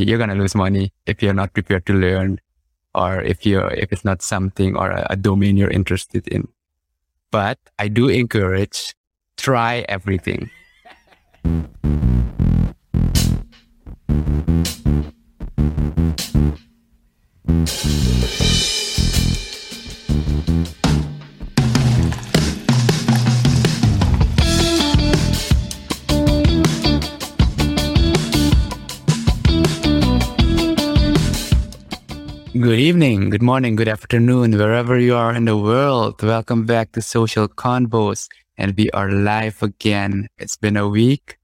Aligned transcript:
you're 0.00 0.18
going 0.18 0.30
to 0.30 0.34
lose 0.36 0.54
money 0.54 0.92
if 1.06 1.22
you're 1.22 1.34
not 1.34 1.52
prepared 1.52 1.84
to 1.86 1.92
learn 1.92 2.40
or 2.94 3.20
if 3.20 3.44
you're, 3.44 3.70
if 3.74 3.92
it's 3.92 4.04
not 4.04 4.22
something 4.22 4.76
or 4.76 4.90
a, 4.90 5.06
a 5.10 5.16
domain 5.16 5.56
you're 5.56 5.70
interested 5.70 6.26
in. 6.28 6.48
But 7.30 7.58
I 7.78 7.88
do 7.88 8.08
encourage 8.08 8.94
try 9.36 9.84
everything. 9.88 10.50
Good 32.62 32.78
evening, 32.78 33.30
good 33.30 33.42
morning, 33.42 33.74
good 33.74 33.88
afternoon, 33.88 34.56
wherever 34.56 34.96
you 34.96 35.16
are 35.16 35.34
in 35.34 35.46
the 35.46 35.56
world. 35.56 36.22
Welcome 36.22 36.64
back 36.64 36.92
to 36.92 37.02
Social 37.02 37.48
Confoes, 37.48 38.28
and 38.56 38.72
we 38.76 38.88
are 38.92 39.10
live 39.10 39.60
again. 39.64 40.28
It's 40.38 40.56
been 40.56 40.76
a 40.76 40.86
week. 40.86 41.38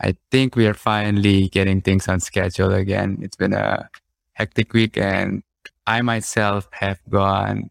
I 0.00 0.14
think 0.30 0.54
we 0.54 0.68
are 0.68 0.74
finally 0.74 1.48
getting 1.48 1.80
things 1.80 2.06
on 2.06 2.20
schedule 2.20 2.72
again. 2.72 3.18
It's 3.22 3.34
been 3.34 3.54
a 3.54 3.90
hectic 4.34 4.72
week, 4.72 4.96
and 4.96 5.42
I 5.88 6.00
myself 6.00 6.68
have 6.70 7.00
gone 7.10 7.70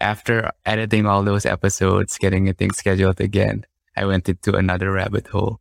after 0.00 0.52
editing 0.64 1.04
all 1.04 1.22
those 1.22 1.44
episodes, 1.44 2.16
getting 2.16 2.50
things 2.54 2.78
scheduled 2.78 3.20
again. 3.20 3.66
I 3.94 4.06
went 4.06 4.26
into 4.26 4.54
another 4.54 4.90
rabbit 4.90 5.26
hole. 5.26 5.60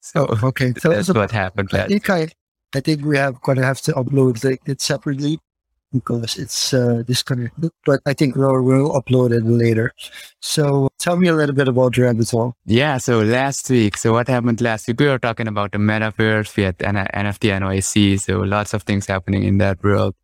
So 0.00 0.26
oh, 0.28 0.48
okay, 0.48 0.74
so 0.76 0.90
that's 0.90 1.06
so 1.06 1.14
what 1.14 1.30
happened. 1.30 1.70
I 1.72 1.86
think 1.86 2.10
I, 2.10 2.28
I 2.74 2.80
think 2.80 3.02
we 3.02 3.16
have 3.16 3.40
gonna 3.40 3.64
have 3.64 3.80
to 3.82 3.92
upload 3.92 4.44
it 4.44 4.80
separately 4.82 5.40
because 5.92 6.38
it's 6.38 6.72
uh, 6.72 7.02
disconnected. 7.06 7.70
But 7.84 8.00
I 8.06 8.12
think 8.12 8.36
we'll, 8.36 8.62
we'll 8.62 8.92
upload 9.00 9.32
it 9.32 9.44
later. 9.44 9.92
So 10.40 10.88
tell 10.98 11.16
me 11.16 11.28
a 11.28 11.34
little 11.34 11.54
bit 11.54 11.68
about 11.68 11.96
Rabbit 11.96 12.30
Hole. 12.30 12.54
Yeah. 12.64 12.98
So 12.98 13.20
last 13.20 13.68
week, 13.70 13.96
so 13.96 14.12
what 14.12 14.28
happened 14.28 14.60
last 14.60 14.88
week? 14.88 15.00
We 15.00 15.06
were 15.06 15.18
talking 15.18 15.48
about 15.48 15.72
the 15.72 15.78
metaverse, 15.78 16.56
we 16.56 16.64
had 16.64 16.78
NFT 16.78 17.50
NYC. 17.60 18.20
So 18.20 18.38
lots 18.40 18.74
of 18.74 18.82
things 18.82 19.06
happening 19.06 19.44
in 19.44 19.58
that 19.58 19.82
world. 19.82 20.14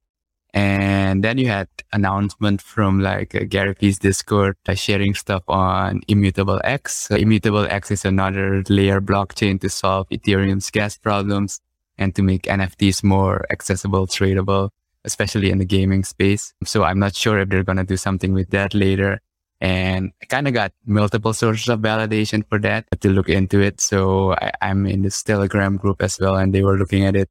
And 0.55 1.23
then 1.23 1.36
you 1.36 1.48
had 1.48 1.69
announcement 1.92 2.62
from 2.62 3.01
like 3.01 3.34
uh, 3.34 3.45
Gary 3.47 3.75
Vee's 3.78 3.98
Discord 3.98 4.56
uh, 4.67 4.75
sharing 4.75 5.12
stuff 5.12 5.42
on 5.48 6.01
Immutable 6.08 6.62
X. 6.64 6.97
So 7.08 7.17
Immutable 7.17 7.67
X 7.69 7.91
is 7.91 8.06
another 8.06 8.62
layer 8.70 9.03
blockchain 9.03 9.61
to 9.61 9.69
solve 9.69 10.08
Ethereum's 10.08 10.70
gas 10.70 10.97
problems 10.97 11.61
and 11.98 12.14
to 12.14 12.23
make 12.23 12.45
NFTs 12.45 13.05
more 13.05 13.45
accessible, 13.51 14.06
tradable 14.06 14.70
especially 15.07 15.51
in 15.51 15.59
the 15.59 15.65
gaming 15.65 16.05
space. 16.05 16.53
So 16.65 16.85
I'm 16.85 16.99
not 16.99 17.15
sure 17.15 17.39
if 17.41 17.49
they're 17.49 17.65
going 17.65 17.79
to 17.79 17.85
do 17.85 17.97
something 17.97 18.33
with 18.35 18.51
that 18.51 18.75
later. 18.75 19.21
And 19.61 20.13
I 20.23 20.27
kind 20.27 20.47
of 20.47 20.53
got 20.53 20.73
multiple 20.85 21.33
sources 21.33 21.69
of 21.69 21.81
validation 21.81 22.47
for 22.47 22.59
that 22.59 22.85
to 23.01 23.09
look 23.09 23.31
into 23.31 23.61
it. 23.61 23.81
So 23.81 24.33
I, 24.35 24.53
am 24.61 24.87
in 24.87 25.01
this 25.03 25.23
Telegram 25.23 25.79
group 25.79 26.03
as 26.03 26.19
well, 26.21 26.37
and 26.37 26.53
they 26.53 26.63
were 26.63 26.77
looking 26.77 27.07
at 27.07 27.17
it 27.17 27.31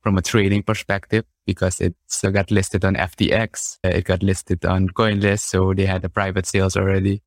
from 0.00 0.18
a 0.18 0.22
trading 0.22 0.64
perspective 0.64 1.24
because 1.46 1.80
it 1.80 1.94
got 2.32 2.50
listed 2.50 2.84
on 2.84 2.96
FTX. 2.96 3.78
Uh, 3.84 3.88
it 3.88 4.04
got 4.04 4.22
listed 4.22 4.64
on 4.64 4.88
CoinList. 4.88 5.40
So 5.40 5.74
they 5.74 5.86
had 5.86 6.02
the 6.02 6.08
private 6.08 6.46
sales 6.46 6.76
already 6.76 7.22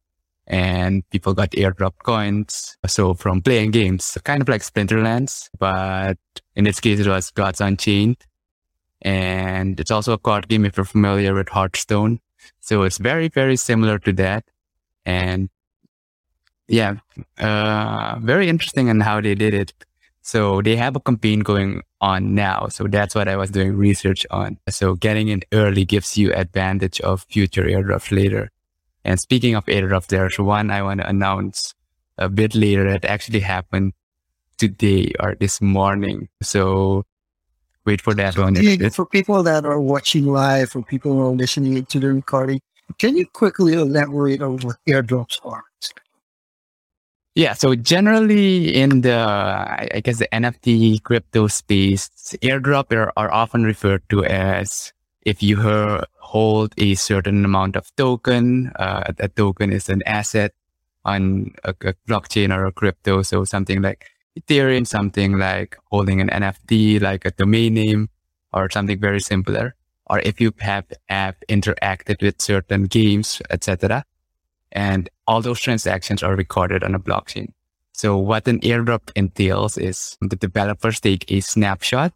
and 0.47 1.07
people 1.09 1.33
got 1.33 1.51
airdrop 1.51 1.93
coins. 2.03 2.77
So 2.87 3.13
from 3.13 3.41
playing 3.41 3.71
games, 3.71 4.17
kind 4.23 4.41
of 4.41 4.49
like 4.49 4.61
Splinterlands, 4.61 5.49
but 5.57 6.17
in 6.55 6.65
this 6.65 6.79
case, 6.79 6.99
it 6.99 7.07
was 7.07 7.31
Gods 7.31 7.61
Unchained. 7.61 8.17
And 9.03 9.79
it's 9.79 9.91
also 9.91 10.13
a 10.13 10.17
card 10.17 10.47
game 10.47 10.65
if 10.65 10.77
you're 10.77 10.85
familiar 10.85 11.33
with 11.33 11.49
Hearthstone. 11.49 12.19
So 12.59 12.83
it's 12.83 12.97
very, 12.97 13.27
very 13.27 13.57
similar 13.57 13.99
to 13.99 14.13
that. 14.13 14.45
And 15.05 15.49
yeah, 16.67 16.95
uh, 17.37 18.17
very 18.21 18.49
interesting 18.49 18.87
in 18.87 19.01
how 19.01 19.21
they 19.21 19.35
did 19.35 19.53
it. 19.53 19.73
So 20.21 20.61
they 20.61 20.77
have 20.77 20.95
a 20.95 21.01
campaign 21.01 21.41
going 21.41 21.81
on 21.99 22.33
now. 22.33 22.67
So 22.69 22.87
that's 22.87 23.13
what 23.13 23.27
I 23.27 23.35
was 23.35 23.51
doing 23.51 23.75
research 23.75 24.25
on. 24.31 24.57
So 24.69 24.95
getting 24.95 25.27
in 25.27 25.41
early 25.51 25.83
gives 25.83 26.17
you 26.17 26.33
advantage 26.33 27.01
of 27.01 27.25
future 27.29 27.63
airdrops 27.63 28.09
later. 28.09 28.49
And 29.03 29.19
speaking 29.19 29.55
of 29.55 29.65
airdrops, 29.65 30.07
there's 30.07 30.39
one 30.39 30.71
I 30.71 30.81
want 30.81 31.01
to 31.01 31.09
announce 31.09 31.73
a 32.17 32.29
bit 32.29 32.55
later 32.55 32.89
that 32.89 33.03
actually 33.03 33.41
happened 33.41 33.91
today 34.57 35.11
or 35.19 35.35
this 35.35 35.61
morning. 35.61 36.29
So 36.41 37.03
wait 37.85 38.01
for 38.01 38.13
that 38.13 38.37
one. 38.37 38.55
For 38.91 39.05
people 39.05 39.43
that 39.43 39.65
are 39.65 39.79
watching 39.79 40.25
live, 40.27 40.71
for 40.71 40.81
people 40.81 41.13
who 41.13 41.21
are 41.21 41.35
listening 41.35 41.85
to 41.85 41.99
the 41.99 42.13
recording, 42.13 42.61
can 42.99 43.15
you 43.17 43.25
quickly 43.27 43.73
elaborate 43.73 44.41
on 44.41 44.57
what 44.59 44.77
airdrops 44.87 45.39
are? 45.45 45.63
Yeah, 47.35 47.53
so 47.53 47.73
generally 47.73 48.75
in 48.75 49.01
the, 49.01 49.17
I 49.17 50.01
guess 50.03 50.19
the 50.19 50.27
NFT 50.31 51.01
crypto 51.01 51.47
space, 51.47 52.09
airdrop 52.43 52.91
are, 52.93 53.11
are 53.17 53.33
often 53.33 53.63
referred 53.63 54.07
to 54.09 54.23
as 54.23 54.93
if 55.23 55.41
you 55.41 55.57
hold 56.19 56.73
a 56.77 56.93
certain 56.93 57.43
amount 57.43 57.75
of 57.75 57.89
token, 57.95 58.71
uh, 58.75 59.11
a 59.17 59.27
token 59.29 59.71
is 59.71 59.89
an 59.89 60.03
asset 60.05 60.53
on 61.05 61.51
a, 61.63 61.71
a 61.81 61.93
blockchain 62.07 62.55
or 62.55 62.65
a 62.65 62.71
crypto. 62.71 63.23
So 63.23 63.45
something 63.45 63.81
like 63.81 64.09
Ethereum, 64.39 64.87
something 64.87 65.37
like 65.37 65.77
holding 65.91 66.19
an 66.21 66.29
NFT, 66.29 67.01
like 67.01 67.25
a 67.25 67.31
domain 67.31 67.75
name 67.75 68.09
or 68.51 68.69
something 68.69 68.99
very 68.99 69.19
simpler. 69.19 69.75
Or 70.07 70.19
if 70.19 70.41
you 70.41 70.53
have, 70.59 70.85
have 71.07 71.35
interacted 71.49 72.21
with 72.21 72.41
certain 72.41 72.83
games, 72.83 73.41
etc. 73.49 74.03
And 74.71 75.09
all 75.27 75.41
those 75.41 75.59
transactions 75.59 76.23
are 76.23 76.35
recorded 76.35 76.83
on 76.83 76.95
a 76.95 76.99
blockchain. 76.99 77.53
So 77.93 78.17
what 78.17 78.47
an 78.47 78.59
airdrop 78.61 79.11
entails 79.15 79.77
is 79.77 80.17
the 80.19 80.35
developers 80.35 80.99
take 80.99 81.31
a 81.31 81.39
snapshot, 81.39 82.11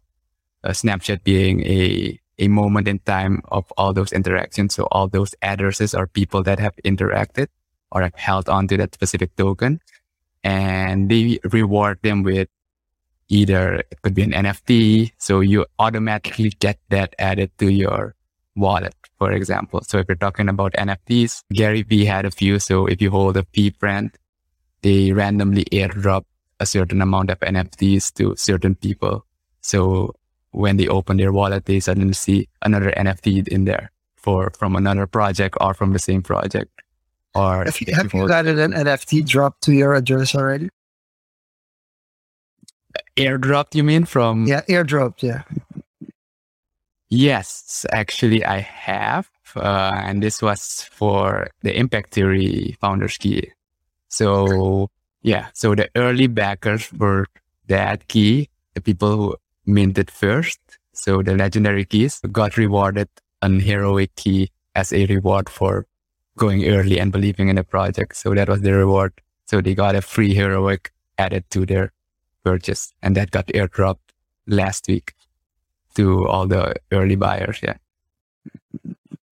a 0.64 0.74
snapshot 0.74 1.22
being 1.22 1.62
a, 1.64 2.18
a 2.38 2.48
moment 2.48 2.88
in 2.88 2.98
time 3.00 3.42
of 3.48 3.72
all 3.76 3.92
those 3.92 4.12
interactions. 4.12 4.74
So 4.74 4.88
all 4.90 5.08
those 5.08 5.34
addresses 5.40 5.94
are 5.94 6.08
people 6.08 6.42
that 6.42 6.58
have 6.58 6.74
interacted 6.84 7.46
or 7.92 8.02
have 8.02 8.16
held 8.16 8.48
onto 8.48 8.76
that 8.76 8.92
specific 8.92 9.34
token 9.36 9.80
and 10.44 11.10
they 11.10 11.38
reward 11.50 11.98
them 12.02 12.22
with 12.22 12.48
either 13.28 13.84
it 13.90 14.02
could 14.02 14.14
be 14.14 14.22
an 14.22 14.32
NFT. 14.32 15.12
So 15.18 15.40
you 15.40 15.66
automatically 15.78 16.50
get 16.50 16.78
that 16.88 17.14
added 17.18 17.50
to 17.58 17.70
your 17.70 18.14
wallet, 18.56 18.94
for 19.18 19.32
example. 19.32 19.82
So 19.82 19.98
if 19.98 20.08
you're 20.08 20.16
talking 20.16 20.48
about 20.48 20.72
NFTs, 20.72 21.44
Gary 21.52 21.82
Vee 21.82 22.04
had 22.04 22.24
a 22.24 22.30
few. 22.30 22.58
So 22.58 22.86
if 22.86 23.00
you 23.00 23.10
hold 23.10 23.36
a 23.36 23.42
VeeFriend, 23.44 24.14
they 24.82 25.12
randomly 25.12 25.64
airdrop 25.72 26.24
a 26.60 26.66
certain 26.66 27.02
amount 27.02 27.30
of 27.30 27.38
NFTs 27.40 28.12
to 28.14 28.34
certain 28.36 28.74
people. 28.74 29.24
So 29.60 30.14
when 30.50 30.76
they 30.76 30.88
open 30.88 31.18
their 31.18 31.32
wallet, 31.32 31.66
they 31.66 31.80
suddenly 31.80 32.14
see 32.14 32.48
another 32.62 32.92
NFT 32.96 33.48
in 33.48 33.64
there 33.64 33.92
for 34.16 34.50
from 34.58 34.76
another 34.76 35.06
project 35.06 35.56
or 35.60 35.74
from 35.74 35.92
the 35.92 35.98
same 35.98 36.22
project. 36.22 36.70
Or 37.34 37.64
have 37.64 37.80
you, 37.80 37.94
have 37.94 38.12
you 38.12 38.26
gotten 38.26 38.58
an 38.58 38.72
NFT 38.72 39.26
drop 39.26 39.60
to 39.60 39.72
your 39.72 39.94
address 39.94 40.34
already? 40.34 40.70
Airdrop, 43.16 43.74
you 43.74 43.84
mean 43.84 44.04
from? 44.04 44.46
Yeah, 44.46 44.62
airdrop. 44.62 45.22
Yeah. 45.22 45.42
Yes, 47.10 47.86
actually, 47.92 48.44
I 48.44 48.60
have, 48.60 49.28
uh, 49.56 49.92
and 50.02 50.22
this 50.22 50.42
was 50.42 50.88
for 50.90 51.48
the 51.62 51.76
Impact 51.76 52.12
Theory 52.12 52.76
Founders 52.80 53.16
Key. 53.16 53.50
So 54.08 54.90
yeah, 55.22 55.48
so 55.52 55.74
the 55.74 55.88
early 55.96 56.26
backers 56.26 56.92
were 56.92 57.26
that 57.66 58.08
key, 58.08 58.48
the 58.74 58.80
people 58.80 59.16
who 59.16 59.36
minted 59.66 60.10
first. 60.10 60.60
So 60.92 61.22
the 61.22 61.36
legendary 61.36 61.84
keys 61.84 62.20
got 62.32 62.56
rewarded 62.56 63.08
an 63.42 63.60
heroic 63.60 64.14
key 64.16 64.50
as 64.74 64.92
a 64.92 65.06
reward 65.06 65.48
for 65.48 65.86
going 66.38 66.66
early 66.66 66.98
and 66.98 67.12
believing 67.12 67.48
in 67.48 67.56
the 67.56 67.64
project. 67.64 68.16
So 68.16 68.34
that 68.34 68.48
was 68.48 68.62
the 68.62 68.72
reward. 68.72 69.12
So 69.46 69.60
they 69.60 69.74
got 69.74 69.96
a 69.96 70.02
free 70.02 70.34
heroic 70.34 70.92
added 71.18 71.44
to 71.50 71.66
their 71.66 71.92
purchase 72.44 72.92
and 73.02 73.16
that 73.16 73.30
got 73.30 73.46
airdropped 73.48 73.98
last 74.46 74.86
week 74.88 75.14
to 75.94 76.26
all 76.26 76.46
the 76.46 76.76
early 76.92 77.16
buyers. 77.16 77.60
Yeah. 77.62 77.76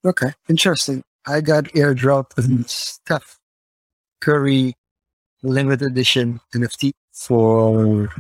Okay. 0.05 0.33
Interesting. 0.49 1.03
I 1.27 1.41
got 1.41 1.65
airdropped 1.75 2.69
Steph 2.69 3.39
Curry 4.21 4.75
limited 5.43 5.91
edition 5.91 6.41
NFT 6.55 6.93
for 7.13 8.11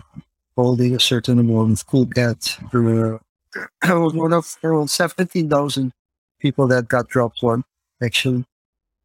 holding 0.57 0.95
a 0.95 1.01
certain 1.01 1.39
amount 1.39 1.73
of 1.73 1.87
cool 1.87 2.07
cats. 2.07 2.59
I 3.83 3.95
was 3.95 4.15
one 4.15 4.33
of 4.33 4.57
around 4.65 4.89
17,000 4.89 5.93
people 6.41 6.67
that 6.69 6.89
got 6.89 7.09
dropped 7.09 7.43
one, 7.43 7.65
actually. 8.03 8.45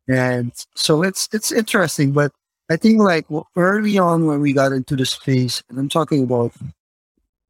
And 0.08 0.52
so 0.76 1.04
it's 1.04 1.30
it's 1.32 1.52
interesting, 1.52 2.12
but 2.12 2.32
I 2.70 2.78
think 2.78 3.00
like 3.00 3.26
early 3.56 3.98
on 3.98 4.26
when 4.26 4.42
we 4.42 4.54
got 4.54 4.72
into 4.72 4.96
the 4.96 5.06
space, 5.06 5.64
and 5.70 5.78
I'm 5.78 5.90
talking 5.90 6.24
about 6.24 6.54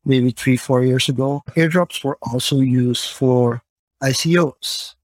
maybe 0.04 0.32
three, 0.32 0.58
four 0.58 0.84
years 0.84 1.10
ago, 1.10 1.44
airdrops 1.56 2.04
were 2.04 2.18
also 2.22 2.60
used 2.60 3.12
for 3.12 3.62
ICOs, 4.04 4.96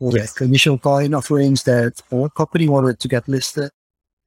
like 0.00 0.40
initial 0.40 0.78
coin 0.78 1.14
offerings 1.14 1.64
that 1.64 2.00
one 2.08 2.30
company 2.30 2.68
wanted 2.68 3.00
to 3.00 3.08
get 3.08 3.28
listed 3.28 3.70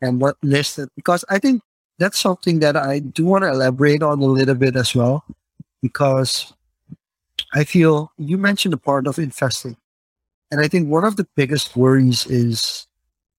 and 0.02 0.20
what 0.20 0.38
listed. 0.44 0.90
Because 0.96 1.24
I 1.30 1.40
think 1.40 1.62
that's 1.98 2.20
something 2.20 2.60
that 2.60 2.76
I 2.76 3.00
do 3.00 3.26
want 3.26 3.44
to 3.44 3.52
elaborate 3.52 4.04
on 4.04 4.20
a 4.20 4.26
little 4.26 4.56
bit 4.56 4.76
as 4.76 4.94
well, 4.94 5.24
because 5.82 6.54
I 7.54 7.64
feel 7.64 8.12
you 8.18 8.38
mentioned 8.38 8.74
the 8.74 8.78
part 8.78 9.08
of 9.08 9.18
investing. 9.18 9.78
And 10.52 10.60
I 10.60 10.68
think 10.68 10.90
one 10.90 11.06
of 11.06 11.16
the 11.16 11.26
biggest 11.36 11.76
worries 11.76 12.28
is 12.28 12.86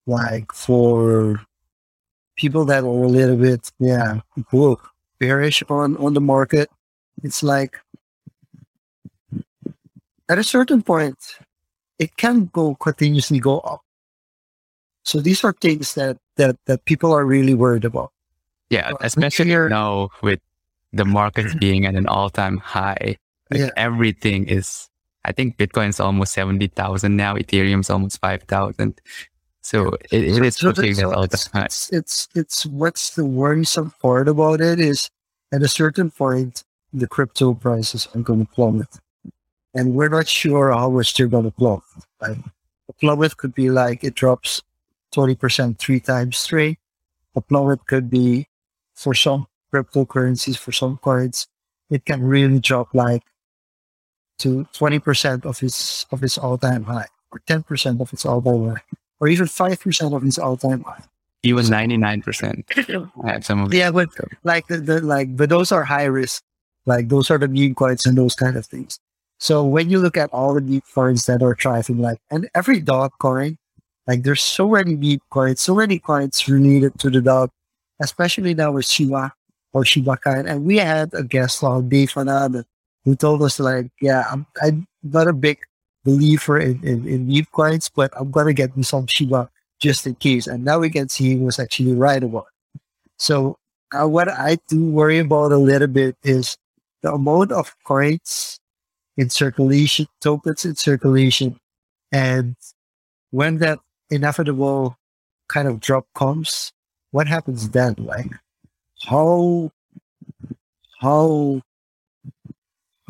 like 0.07 0.51
for 0.51 1.39
people 2.35 2.65
that 2.65 2.83
are 2.83 3.03
a 3.03 3.07
little 3.07 3.37
bit, 3.37 3.71
yeah, 3.79 4.21
bearish 5.19 5.63
on, 5.69 5.95
on 5.97 6.15
the 6.15 6.21
market, 6.21 6.69
it's 7.23 7.43
like 7.43 7.77
at 10.27 10.39
a 10.39 10.43
certain 10.43 10.81
point, 10.81 11.17
it 11.99 12.17
can 12.17 12.49
go 12.51 12.75
continuously 12.75 13.39
go 13.39 13.59
up. 13.59 13.81
So 15.03 15.19
these 15.19 15.43
are 15.43 15.53
things 15.53 15.93
that, 15.95 16.17
that, 16.37 16.57
that 16.65 16.85
people 16.85 17.13
are 17.13 17.25
really 17.25 17.53
worried 17.53 17.85
about. 17.85 18.11
Yeah, 18.69 18.91
especially 19.01 19.53
now 19.69 20.09
with 20.23 20.39
the 20.91 21.05
market 21.05 21.47
being 21.59 21.85
at 21.85 21.95
an 21.95 22.07
all 22.07 22.29
time 22.29 22.57
high. 22.57 23.17
Like 23.51 23.59
yeah. 23.59 23.69
everything 23.77 24.47
is 24.47 24.89
I 25.25 25.31
think 25.31 25.57
Bitcoin 25.57 25.89
is 25.89 25.99
almost 25.99 26.33
70,000 26.33 27.15
now. 27.15 27.35
Ethereum 27.35 27.79
is 27.81 27.89
almost 27.89 28.19
5,000. 28.19 28.99
So 29.61 29.93
it, 30.11 30.23
it 30.23 30.45
is 30.45 30.57
so 30.57 30.71
the 30.71 31.49
time. 31.51 31.65
It's, 31.65 31.91
it's, 31.93 32.27
it's 32.35 32.65
what's 32.65 33.15
the 33.15 33.25
worrisome 33.25 33.93
part 34.01 34.27
about 34.27 34.59
it 34.59 34.79
is 34.79 35.09
at 35.53 35.61
a 35.61 35.67
certain 35.67 36.11
point, 36.11 36.63
the 36.91 37.07
crypto 37.07 37.53
prices 37.53 38.07
are 38.13 38.21
going 38.21 38.45
to 38.45 38.51
plummet. 38.51 38.99
And 39.73 39.95
we're 39.95 40.09
not 40.09 40.27
sure 40.27 40.71
how 40.71 40.89
much 40.89 41.13
they're 41.13 41.27
going 41.27 41.45
to 41.45 41.51
plummet. 41.51 41.83
Like, 42.21 42.37
a 42.89 42.93
plummet 42.93 43.37
could 43.37 43.55
be 43.55 43.69
like 43.69 44.03
it 44.03 44.15
drops 44.15 44.61
20% 45.13 45.77
three 45.77 45.99
times 45.99 46.37
straight. 46.37 46.79
A 47.35 47.41
plummet 47.41 47.85
could 47.87 48.09
be 48.09 48.47
for 48.93 49.13
some 49.13 49.47
cryptocurrencies, 49.73 50.57
for 50.57 50.71
some 50.71 50.99
cards, 51.01 51.47
it 51.89 52.05
can 52.05 52.21
really 52.21 52.59
drop 52.59 52.93
like 52.93 53.23
to 54.43 54.67
20% 54.73 55.45
of 55.45 55.63
its 55.63 56.05
of 56.11 56.21
its 56.21 56.37
all-time 56.37 56.83
high 56.83 57.07
or 57.31 57.39
10% 57.47 58.01
of 58.01 58.11
its 58.11 58.25
all-time 58.25 58.75
high 58.75 58.83
or 59.19 59.27
even 59.27 59.47
5% 59.47 60.15
of 60.15 60.23
its 60.23 60.37
all-time 60.37 60.83
high. 60.83 61.03
He 61.41 61.53
was 61.53 61.69
99% 61.69 63.11
I 63.23 63.31
have 63.31 63.45
some 63.45 63.63
of 63.63 63.73
yeah 63.73 63.91
but 63.91 64.09
like 64.43 64.67
the, 64.67 64.77
the 64.77 65.01
like 65.01 65.35
but 65.35 65.49
those 65.49 65.71
are 65.71 65.83
high 65.83 66.05
risk. 66.05 66.43
Like 66.85 67.07
those 67.09 67.31
are 67.31 67.37
the 67.37 67.47
meme 67.47 67.75
coins 67.75 68.05
and 68.05 68.17
those 68.17 68.35
kind 68.35 68.55
of 68.57 68.65
things. 68.65 68.99
So 69.39 69.63
when 69.65 69.89
you 69.89 69.99
look 69.99 70.17
at 70.17 70.29
all 70.31 70.53
the 70.53 70.61
meme 70.61 70.83
coins 70.93 71.25
that 71.25 71.41
are 71.41 71.55
thriving 71.55 71.99
like 71.99 72.19
and 72.29 72.49
every 72.53 72.79
dog 72.79 73.11
coin 73.19 73.57
like 74.07 74.23
there's 74.23 74.43
so 74.43 74.69
many 74.69 74.95
meme 74.95 75.23
coins 75.29 75.61
so 75.61 75.75
many 75.75 75.99
coins 75.99 76.47
related 76.47 76.99
to 76.99 77.09
the 77.09 77.21
dog 77.21 77.49
especially 78.01 78.53
now 78.53 78.71
with 78.71 78.85
shiba 78.85 79.33
or 79.71 79.83
shiba 79.85 80.17
coin 80.17 80.47
and 80.47 80.65
we 80.65 80.77
had 80.77 81.13
a 81.13 81.23
guest 81.23 81.63
on 81.63 81.87
Dave 81.87 82.11
Fanada 82.11 82.63
who 83.05 83.15
told 83.15 83.41
us 83.41 83.59
like, 83.59 83.91
yeah, 84.01 84.25
I'm, 84.31 84.45
I'm 84.61 84.87
not 85.03 85.27
a 85.27 85.33
big 85.33 85.59
believer 86.03 86.59
in, 86.59 86.83
in, 86.83 87.07
in 87.07 87.27
meme 87.27 87.47
coins, 87.51 87.89
but 87.93 88.11
I'm 88.17 88.31
going 88.31 88.47
to 88.47 88.53
get 88.53 88.75
me 88.75 88.83
some 88.83 89.07
Shiba 89.07 89.49
just 89.79 90.07
in 90.07 90.15
case. 90.15 90.47
And 90.47 90.63
now 90.63 90.79
we 90.79 90.89
can 90.89 91.09
see 91.09 91.29
he 91.29 91.35
was 91.35 91.59
actually 91.59 91.93
right 91.93 92.23
about 92.23 92.47
it. 92.75 92.81
So 93.17 93.57
uh, 93.91 94.07
what 94.07 94.29
I 94.29 94.57
do 94.67 94.83
worry 94.85 95.19
about 95.19 95.51
a 95.51 95.57
little 95.57 95.87
bit 95.87 96.17
is 96.23 96.57
the 97.01 97.13
amount 97.13 97.51
of 97.51 97.75
coins 97.83 98.59
in 99.17 99.29
circulation, 99.29 100.07
tokens 100.21 100.65
in 100.65 100.75
circulation. 100.75 101.59
And 102.11 102.55
when 103.31 103.57
that 103.57 103.79
inevitable 104.09 104.97
kind 105.47 105.67
of 105.67 105.79
drop 105.79 106.07
comes, 106.15 106.71
what 107.11 107.27
happens 107.27 107.69
then? 107.69 107.95
Like 107.97 108.31
how, 109.05 109.71
how 110.99 111.61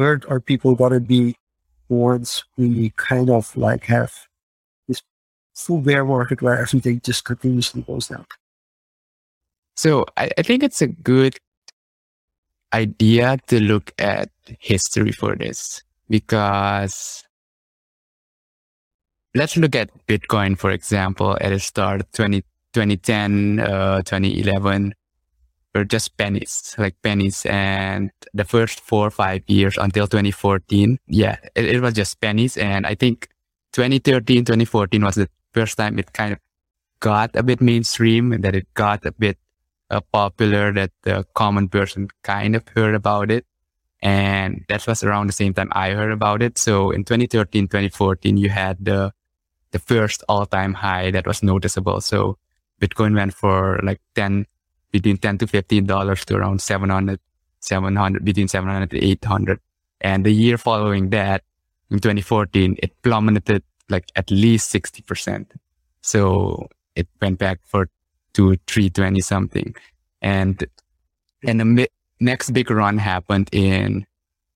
hurt 0.03 0.25
are 0.29 0.39
people 0.39 0.75
going 0.75 0.93
to 0.93 0.99
be 0.99 1.35
once 1.87 2.43
we 2.57 2.91
kind 2.97 3.29
of 3.29 3.55
like 3.55 3.85
have 3.85 4.11
this 4.87 5.01
full 5.55 5.81
bear 5.81 6.03
market 6.03 6.41
where 6.41 6.59
everything 6.59 7.01
just 7.03 7.23
continuously 7.23 7.81
goes 7.81 8.07
down? 8.07 8.25
So 9.75 10.05
I, 10.17 10.29
I 10.37 10.41
think 10.43 10.61
it's 10.63 10.81
a 10.81 10.87
good 10.87 11.39
idea 12.73 13.37
to 13.47 13.59
look 13.59 13.93
at 13.97 14.29
history 14.59 15.11
for 15.11 15.35
this 15.35 15.81
because 16.09 17.23
let's 19.35 19.55
look 19.57 19.75
at 19.75 19.89
Bitcoin, 20.07 20.57
for 20.57 20.71
example, 20.71 21.37
at 21.39 21.49
the 21.49 21.59
start 21.59 22.11
20, 22.13 22.41
2010, 22.73 23.59
uh, 23.59 24.01
2011 24.03 24.93
were 25.73 25.83
just 25.85 26.17
pennies, 26.17 26.75
like 26.77 26.95
pennies. 27.01 27.45
And 27.45 28.11
the 28.33 28.45
first 28.45 28.79
four 28.79 29.07
or 29.07 29.11
five 29.11 29.43
years 29.47 29.77
until 29.77 30.07
2014, 30.07 30.99
yeah, 31.07 31.37
it, 31.55 31.65
it, 31.65 31.81
was 31.81 31.93
just 31.93 32.19
pennies. 32.21 32.57
And 32.57 32.85
I 32.85 32.95
think 32.95 33.29
2013, 33.73 34.45
2014 34.45 35.03
was 35.03 35.15
the 35.15 35.29
first 35.53 35.77
time 35.77 35.99
it 35.99 36.13
kind 36.13 36.33
of 36.33 36.39
got 36.99 37.35
a 37.35 37.43
bit 37.43 37.61
mainstream 37.61 38.41
that 38.41 38.55
it 38.55 38.67
got 38.73 39.05
a 39.05 39.11
bit 39.11 39.37
uh, 39.89 40.01
popular 40.11 40.71
that 40.71 40.91
the 41.03 41.25
common 41.33 41.67
person 41.69 42.07
kind 42.23 42.55
of 42.55 42.67
heard 42.69 42.95
about 42.95 43.31
it. 43.31 43.45
And 44.01 44.65
that 44.67 44.85
was 44.85 45.03
around 45.03 45.27
the 45.27 45.33
same 45.33 45.53
time 45.53 45.69
I 45.71 45.91
heard 45.91 46.11
about 46.11 46.41
it. 46.41 46.57
So 46.57 46.91
in 46.91 47.05
2013, 47.05 47.67
2014, 47.67 48.37
you 48.37 48.49
had 48.49 48.83
the, 48.83 49.13
the 49.71 49.79
first 49.79 50.23
all 50.27 50.45
time 50.45 50.73
high 50.73 51.09
that 51.11 51.25
was 51.25 51.41
noticeable. 51.41 52.01
So 52.01 52.37
Bitcoin 52.81 53.15
went 53.15 53.33
for 53.33 53.79
like 53.81 54.01
10, 54.15 54.45
between 54.93 55.17
10 55.17 55.39
to 55.39 55.47
15 55.47 55.85
dollars 55.85 56.23
to 56.25 56.37
around 56.37 56.61
700 56.61 57.19
700 57.59 58.23
between 58.23 58.47
700 58.47 58.91
to 58.91 59.03
800 59.03 59.59
and 59.99 60.25
the 60.25 60.31
year 60.31 60.57
following 60.57 61.09
that 61.09 61.43
in 61.89 61.99
2014 61.99 62.77
it 62.81 62.91
plummeted 63.01 63.63
like 63.89 64.05
at 64.15 64.31
least 64.31 64.73
60% 64.73 65.47
so 66.01 66.69
it 66.95 67.07
went 67.21 67.39
back 67.39 67.59
for 67.65 67.89
to 68.33 68.55
320 68.67 69.21
something. 69.21 69.75
And 70.21 70.65
and 71.45 71.59
the 71.59 71.65
mi- 71.65 71.87
next 72.19 72.51
big 72.51 72.69
run 72.69 72.97
happened 72.97 73.49
in 73.51 74.05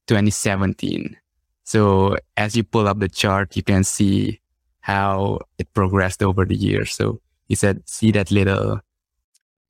2017 0.07 1.17
so 1.63 2.15
as 2.37 2.55
you 2.55 2.63
pull 2.63 2.87
up 2.87 2.99
the 2.99 3.09
chart 3.09 3.57
you 3.57 3.63
can 3.63 3.83
see 3.83 4.39
how 4.79 5.39
it 5.57 5.73
progressed 5.73 6.23
over 6.23 6.45
the 6.45 6.55
years. 6.55 6.93
So 6.93 7.19
you 7.49 7.55
said 7.57 7.83
see 7.85 8.11
that 8.11 8.31
little 8.31 8.79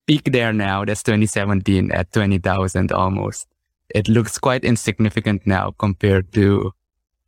peak 0.08 0.32
there 0.32 0.54
now. 0.54 0.86
That's 0.86 1.04
2017 1.04 1.92
at 1.92 2.12
20,000 2.12 2.92
almost. 2.92 3.48
It 3.90 4.08
looks 4.08 4.38
quite 4.40 4.64
insignificant 4.64 5.46
now 5.46 5.72
compared 5.78 6.34
to 6.34 6.72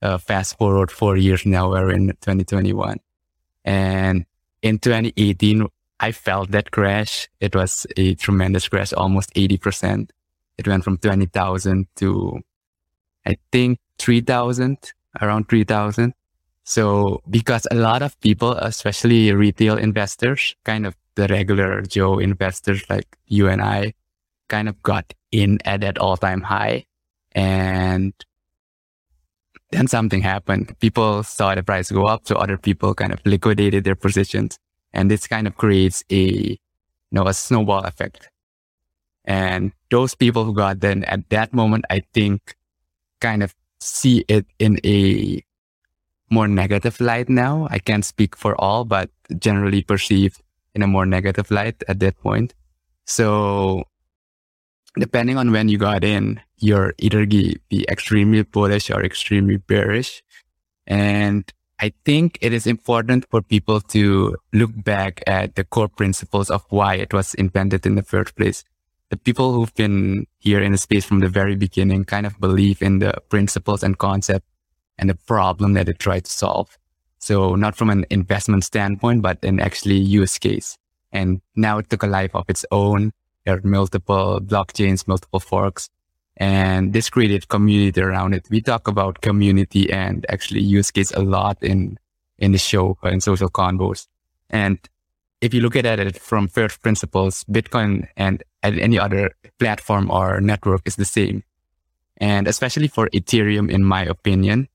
uh, 0.02 0.18
fast 0.18 0.58
forward 0.58 0.92
four 0.92 1.18
years 1.18 1.46
now. 1.46 1.70
We're 1.70 1.92
in 1.92 2.08
2021. 2.08 2.98
And 3.66 4.26
in 4.62 4.80
2018, 4.80 5.68
I 6.00 6.12
felt 6.12 6.52
that 6.52 6.72
crash. 6.72 7.28
It 7.40 7.56
was 7.56 7.86
a 7.98 8.16
tremendous 8.16 8.68
crash, 8.68 8.94
almost 8.94 9.34
80%. 9.34 10.10
It 10.58 10.68
went 10.68 10.84
from 10.84 10.98
20,000 10.98 11.88
to, 11.98 12.40
I 13.26 13.38
think, 13.52 13.80
3,000, 13.98 14.78
around 15.22 15.50
3,000. 15.50 16.14
So 16.64 17.22
because 17.30 17.68
a 17.72 17.76
lot 17.76 18.02
of 18.02 18.20
people, 18.22 18.54
especially 18.54 19.34
retail 19.34 19.78
investors, 19.78 20.56
kind 20.64 20.86
of 20.86 20.96
the 21.20 21.28
regular 21.28 21.82
Joe 21.82 22.18
investors 22.20 22.84
like 22.90 23.18
you 23.28 23.48
and 23.50 23.62
I 23.62 23.94
kind 24.48 24.70
of 24.70 24.82
got 24.82 25.14
in 25.32 25.60
at 25.66 25.82
that 25.82 25.98
all 25.98 26.18
time 26.18 26.42
high. 26.42 26.86
And 27.34 28.14
then 29.72 29.88
something 29.88 30.22
happened. 30.22 30.80
People 30.80 31.24
saw 31.24 31.54
the 31.54 31.62
price 31.62 31.92
go 31.92 32.06
up. 32.06 32.26
So 32.26 32.36
other 32.36 32.58
people 32.58 32.96
kind 32.96 33.14
of 33.14 33.20
liquidated 33.26 33.84
their 33.84 33.96
positions. 33.96 34.58
And 34.94 35.12
this 35.12 35.28
kind 35.28 35.46
of 35.46 35.56
creates 35.58 36.04
a, 36.10 36.16
you 36.16 36.58
know, 37.12 37.28
a 37.28 37.34
snowball 37.34 37.84
effect. 37.84 38.30
And 39.26 39.74
those 39.92 40.16
people 40.16 40.46
who 40.46 40.54
got 40.54 40.80
then 40.80 41.04
at 41.04 41.30
that 41.30 41.54
moment, 41.54 41.86
I 41.90 42.02
think 42.14 42.56
kind 43.20 43.44
of 43.44 43.54
see 43.80 44.26
it 44.28 44.48
in 44.58 44.80
a 44.86 45.44
more 46.32 46.48
negative 46.48 47.00
light 47.02 47.30
now. 47.30 47.68
I 47.70 47.80
can't 47.80 48.06
speak 48.06 48.36
for 48.36 48.60
all, 48.60 48.86
but 48.86 49.10
generally 49.38 49.84
perceive 49.84 50.40
in 50.80 50.84
a 50.84 50.88
more 50.88 51.06
negative 51.06 51.52
light 51.52 51.84
at 51.88 52.00
that 52.00 52.16
point. 52.22 52.56
So 53.06 53.84
depending 54.98 55.38
on 55.38 55.52
when 55.52 55.70
you 55.70 55.78
got 55.78 56.04
in, 56.04 56.40
you're 56.58 56.94
either 56.98 57.26
be 57.26 57.86
extremely 57.88 58.44
bullish 58.44 58.90
or 58.90 59.04
extremely 59.04 59.58
bearish. 59.58 60.24
And 60.88 61.44
I 61.80 61.94
think 62.04 62.38
it 62.42 62.52
is 62.54 62.68
important 62.68 63.26
for 63.30 63.42
people 63.42 63.80
to 63.96 64.36
look 64.52 64.72
back 64.84 65.24
at 65.28 65.56
the 65.56 65.64
core 65.64 65.88
principles 65.88 66.50
of 66.50 66.66
why 66.70 66.96
it 66.96 67.14
was 67.14 67.34
invented 67.36 67.86
in 67.86 67.96
the 67.96 68.04
first 68.04 68.36
place. 68.36 68.64
the 69.10 69.18
people 69.18 69.54
who've 69.54 69.74
been 69.74 70.26
here 70.38 70.62
in 70.62 70.72
the 70.72 70.78
space 70.78 71.06
from 71.06 71.20
the 71.20 71.30
very 71.30 71.56
beginning 71.56 72.06
kind 72.06 72.26
of 72.26 72.40
believe 72.40 72.82
in 72.82 73.00
the 73.00 73.14
principles 73.30 73.84
and 73.84 73.98
concept 73.98 74.46
and 74.98 75.10
the 75.10 75.16
problem 75.16 75.74
that 75.74 75.90
it 75.90 76.00
tried 76.00 76.26
to 76.26 76.32
solve. 76.32 76.78
So 77.20 77.56
not 77.56 77.76
from 77.76 77.90
an 77.90 78.06
investment 78.10 78.64
standpoint, 78.64 79.22
but 79.22 79.44
an 79.44 79.60
actually 79.60 79.98
use 79.98 80.38
case. 80.38 80.78
And 81.12 81.42
now 81.56 81.78
it 81.78 81.90
took 81.90 82.04
a 82.04 82.08
life 82.08 82.34
of 82.34 82.50
its 82.50 82.66
own. 82.72 83.12
There 83.46 83.56
are 83.58 83.62
multiple 83.64 84.40
blockchains, 84.42 85.08
multiple 85.08 85.40
forks, 85.40 85.90
and 86.38 86.94
this 86.94 87.10
created 87.10 87.50
community 87.50 88.02
around 88.02 88.34
it. 88.34 88.48
We 88.50 88.62
talk 88.62 88.88
about 88.88 89.22
community 89.22 89.92
and 89.92 90.26
actually 90.30 90.62
use 90.62 90.92
case 90.92 91.12
a 91.12 91.22
lot 91.22 91.58
in, 91.62 92.00
in 92.38 92.54
the 92.54 92.58
show 92.58 92.98
uh, 93.04 93.10
in 93.10 93.22
Social 93.22 93.50
Confoes. 93.50 94.08
And 94.50 94.80
if 95.42 95.54
you 95.54 95.62
look 95.62 95.76
at 95.76 95.86
it 95.86 96.18
from 96.18 96.48
first 96.48 96.82
principles, 96.82 97.44
Bitcoin 97.46 98.08
and 98.16 98.44
any 98.64 98.98
other 98.98 99.32
platform 99.58 100.10
or 100.12 100.40
network 100.42 100.82
is 100.86 100.96
the 100.96 101.06
same. 101.06 101.44
And 102.18 102.48
especially 102.48 102.88
for 102.88 103.10
Ethereum, 103.10 103.70
in 103.70 103.84
my 103.84 104.04
opinion, 104.04 104.68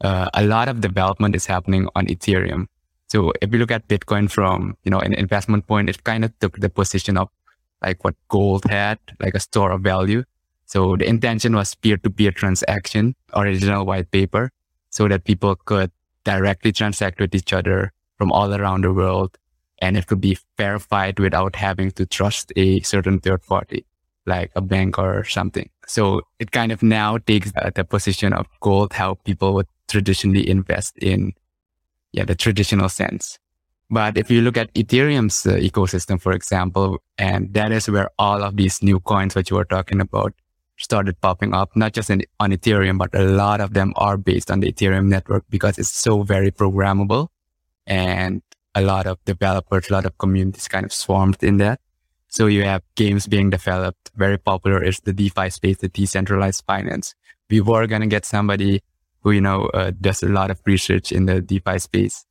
uh, 0.00 0.28
a 0.34 0.44
lot 0.44 0.68
of 0.68 0.80
development 0.80 1.34
is 1.34 1.46
happening 1.46 1.88
on 1.94 2.06
Ethereum. 2.06 2.66
So 3.08 3.32
if 3.40 3.52
you 3.52 3.58
look 3.58 3.70
at 3.70 3.88
Bitcoin 3.88 4.30
from, 4.30 4.76
you 4.84 4.90
know, 4.90 4.98
an 4.98 5.14
investment 5.14 5.66
point, 5.66 5.88
it 5.88 6.02
kind 6.04 6.24
of 6.24 6.36
took 6.40 6.58
the 6.58 6.68
position 6.68 7.16
of 7.16 7.28
like 7.82 8.02
what 8.04 8.14
gold 8.28 8.64
had, 8.64 8.98
like 9.20 9.34
a 9.34 9.40
store 9.40 9.70
of 9.70 9.82
value. 9.82 10.24
So 10.64 10.96
the 10.96 11.08
intention 11.08 11.54
was 11.54 11.74
peer-to-peer 11.74 12.32
transaction, 12.32 13.14
original 13.34 13.86
white 13.86 14.10
paper, 14.10 14.50
so 14.90 15.06
that 15.08 15.24
people 15.24 15.54
could 15.54 15.92
directly 16.24 16.72
transact 16.72 17.20
with 17.20 17.34
each 17.34 17.52
other 17.52 17.92
from 18.18 18.32
all 18.32 18.52
around 18.52 18.82
the 18.82 18.92
world. 18.92 19.38
And 19.78 19.96
it 19.96 20.06
could 20.06 20.20
be 20.20 20.38
verified 20.56 21.20
without 21.20 21.54
having 21.54 21.92
to 21.92 22.06
trust 22.06 22.52
a 22.56 22.80
certain 22.80 23.20
third 23.20 23.42
party, 23.46 23.86
like 24.24 24.50
a 24.56 24.60
bank 24.60 24.98
or 24.98 25.22
something. 25.24 25.68
So 25.86 26.22
it 26.40 26.50
kind 26.50 26.72
of 26.72 26.82
now 26.82 27.18
takes 27.18 27.52
the 27.52 27.84
position 27.84 28.32
of 28.32 28.46
gold, 28.60 28.94
how 28.94 29.14
people 29.14 29.54
would 29.54 29.68
traditionally 29.88 30.48
invest 30.48 30.96
in 30.98 31.32
yeah, 32.12 32.24
the 32.24 32.34
traditional 32.34 32.88
sense. 32.88 33.38
But 33.88 34.18
if 34.18 34.30
you 34.30 34.42
look 34.42 34.56
at 34.56 34.72
Ethereum's 34.74 35.46
uh, 35.46 35.52
ecosystem, 35.52 36.20
for 36.20 36.32
example, 36.32 37.02
and 37.18 37.52
that 37.54 37.70
is 37.70 37.88
where 37.88 38.10
all 38.18 38.42
of 38.42 38.56
these 38.56 38.82
new 38.82 38.98
coins 38.98 39.34
that 39.34 39.48
you 39.48 39.56
were 39.56 39.64
talking 39.64 40.00
about 40.00 40.34
started 40.76 41.20
popping 41.20 41.54
up, 41.54 41.74
not 41.76 41.92
just 41.92 42.10
in, 42.10 42.22
on 42.40 42.50
Ethereum, 42.50 42.98
but 42.98 43.14
a 43.14 43.22
lot 43.22 43.60
of 43.60 43.74
them 43.74 43.92
are 43.96 44.16
based 44.16 44.50
on 44.50 44.60
the 44.60 44.72
Ethereum 44.72 45.06
network 45.06 45.44
because 45.48 45.78
it's 45.78 45.92
so 45.92 46.22
very 46.22 46.50
programmable 46.50 47.28
and 47.86 48.42
a 48.74 48.82
lot 48.82 49.06
of 49.06 49.24
developers, 49.24 49.88
a 49.88 49.92
lot 49.92 50.04
of 50.04 50.18
communities 50.18 50.68
kind 50.68 50.84
of 50.84 50.92
swarmed 50.92 51.42
in 51.42 51.56
that. 51.58 51.80
So 52.28 52.46
you 52.46 52.64
have 52.64 52.82
games 52.96 53.26
being 53.26 53.50
developed. 53.50 54.10
Very 54.16 54.36
popular 54.36 54.82
is 54.82 55.00
the 55.00 55.12
DeFi 55.12 55.48
space, 55.50 55.78
the 55.78 55.88
decentralized 55.88 56.64
finance. 56.66 57.14
We 57.48 57.60
were 57.60 57.86
going 57.86 58.02
to 58.02 58.08
get 58.08 58.24
somebody 58.24 58.82
who, 59.26 59.32
you 59.32 59.40
know, 59.40 59.64
uh, 59.74 59.90
does 60.00 60.22
a 60.22 60.28
lot 60.28 60.52
of 60.52 60.60
research 60.66 61.10
in 61.10 61.26
the 61.26 61.40
DeFi 61.40 61.80
space. 61.80 62.24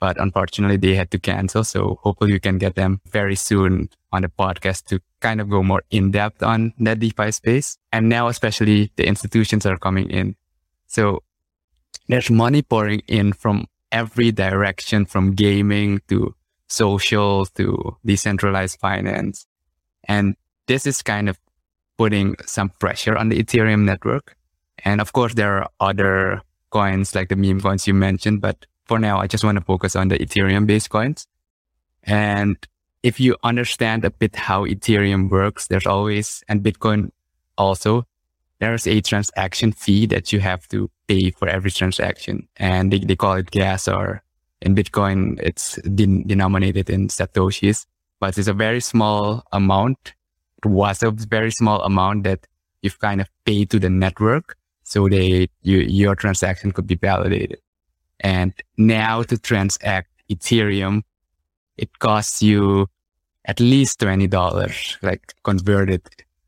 But 0.00 0.18
unfortunately, 0.18 0.78
they 0.78 0.94
had 0.94 1.10
to 1.10 1.18
cancel. 1.18 1.62
So 1.62 1.98
hopefully 2.02 2.32
you 2.32 2.40
can 2.40 2.56
get 2.56 2.74
them 2.74 3.02
very 3.10 3.34
soon 3.34 3.90
on 4.12 4.22
the 4.22 4.28
podcast 4.30 4.86
to 4.86 5.00
kind 5.20 5.42
of 5.42 5.50
go 5.50 5.62
more 5.62 5.82
in 5.90 6.10
depth 6.10 6.42
on 6.42 6.72
that 6.78 7.00
DeFi 7.00 7.32
space. 7.32 7.76
And 7.92 8.08
now, 8.08 8.28
especially 8.28 8.90
the 8.96 9.06
institutions 9.06 9.66
are 9.66 9.76
coming 9.76 10.08
in. 10.08 10.36
So 10.86 11.22
there's 12.08 12.30
money 12.30 12.62
pouring 12.62 13.02
in 13.08 13.34
from 13.34 13.66
every 13.92 14.32
direction, 14.32 15.04
from 15.04 15.34
gaming 15.34 16.00
to 16.08 16.34
social 16.70 17.44
to 17.44 17.94
decentralized 18.06 18.80
finance. 18.80 19.44
And 20.04 20.34
this 20.66 20.86
is 20.86 21.02
kind 21.02 21.28
of 21.28 21.38
putting 21.98 22.36
some 22.46 22.70
pressure 22.70 23.18
on 23.18 23.28
the 23.28 23.44
Ethereum 23.44 23.84
network. 23.84 24.34
And 24.84 25.00
of 25.00 25.12
course, 25.12 25.34
there 25.34 25.58
are 25.58 25.70
other 25.80 26.42
coins 26.70 27.14
like 27.14 27.28
the 27.28 27.36
meme 27.36 27.60
coins 27.60 27.86
you 27.86 27.94
mentioned, 27.94 28.40
but 28.40 28.66
for 28.84 28.98
now, 28.98 29.18
I 29.18 29.26
just 29.26 29.44
want 29.44 29.58
to 29.58 29.64
focus 29.64 29.96
on 29.96 30.08
the 30.08 30.18
Ethereum 30.18 30.66
based 30.66 30.90
coins. 30.90 31.26
And 32.04 32.56
if 33.02 33.20
you 33.20 33.36
understand 33.44 34.04
a 34.04 34.10
bit 34.10 34.36
how 34.36 34.64
Ethereum 34.64 35.30
works, 35.30 35.66
there's 35.66 35.86
always, 35.86 36.42
and 36.48 36.62
Bitcoin 36.62 37.10
also, 37.56 38.06
there's 38.60 38.86
a 38.86 39.00
transaction 39.00 39.72
fee 39.72 40.06
that 40.06 40.32
you 40.32 40.40
have 40.40 40.66
to 40.68 40.90
pay 41.06 41.30
for 41.30 41.48
every 41.48 41.70
transaction. 41.70 42.48
And 42.56 42.92
they, 42.92 42.98
they 42.98 43.16
call 43.16 43.34
it 43.34 43.50
gas 43.50 43.88
or 43.88 44.22
in 44.60 44.74
Bitcoin, 44.74 45.38
it's 45.40 45.76
den- 45.82 46.26
denominated 46.26 46.90
in 46.90 47.08
Satoshis, 47.08 47.86
but 48.18 48.36
it's 48.36 48.48
a 48.48 48.52
very 48.52 48.80
small 48.80 49.44
amount. 49.52 50.14
It 50.64 50.68
was 50.68 51.02
a 51.02 51.12
very 51.12 51.52
small 51.52 51.82
amount 51.82 52.24
that 52.24 52.46
you've 52.82 52.98
kind 52.98 53.20
of 53.20 53.28
paid 53.44 53.70
to 53.70 53.78
the 53.78 53.90
network 53.90 54.56
so 54.88 55.06
they 55.06 55.48
you, 55.62 55.78
your 55.80 56.14
transaction 56.14 56.72
could 56.72 56.86
be 56.86 56.94
validated. 56.94 57.60
And 58.20 58.54
now 58.78 59.22
to 59.22 59.36
transact 59.36 60.08
Ethereum, 60.30 61.02
it 61.76 61.98
costs 61.98 62.42
you 62.42 62.88
at 63.44 63.60
least 63.60 64.00
twenty 64.00 64.26
dollars, 64.26 64.96
like 65.02 65.34
converted. 65.44 66.02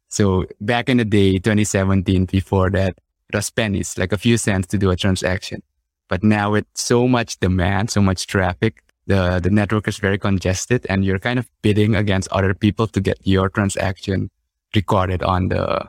So 0.09 0.47
back 0.61 0.89
in 0.89 0.97
the 0.97 1.05
day, 1.05 1.39
2017, 1.39 2.25
before 2.25 2.71
that, 2.71 2.97
it 3.29 3.35
was 3.35 3.51
pennies, 3.51 3.97
like 3.97 4.13
a 4.13 4.19
few 4.19 4.39
cents 4.39 4.67
to 4.69 4.79
do 4.79 4.91
a 4.91 4.97
transaction. 4.97 5.63
But 6.09 6.25
now 6.25 6.51
with 6.53 6.67
so 6.75 7.07
much 7.07 7.39
demand, 7.39 7.91
so 7.91 8.01
much 8.01 8.27
traffic, 8.27 8.83
the, 9.07 9.39
the 9.41 9.51
network 9.51 9.87
is 9.87 9.99
very 9.99 10.19
congested 10.19 10.85
and 10.89 11.05
you're 11.05 11.21
kind 11.21 11.39
of 11.39 11.47
bidding 11.63 11.95
against 11.95 12.29
other 12.33 12.55
people 12.55 12.89
to 12.89 13.01
get 13.01 13.19
your 13.23 13.49
transaction 13.49 14.31
recorded 14.75 15.23
on 15.23 15.49
the, 15.49 15.89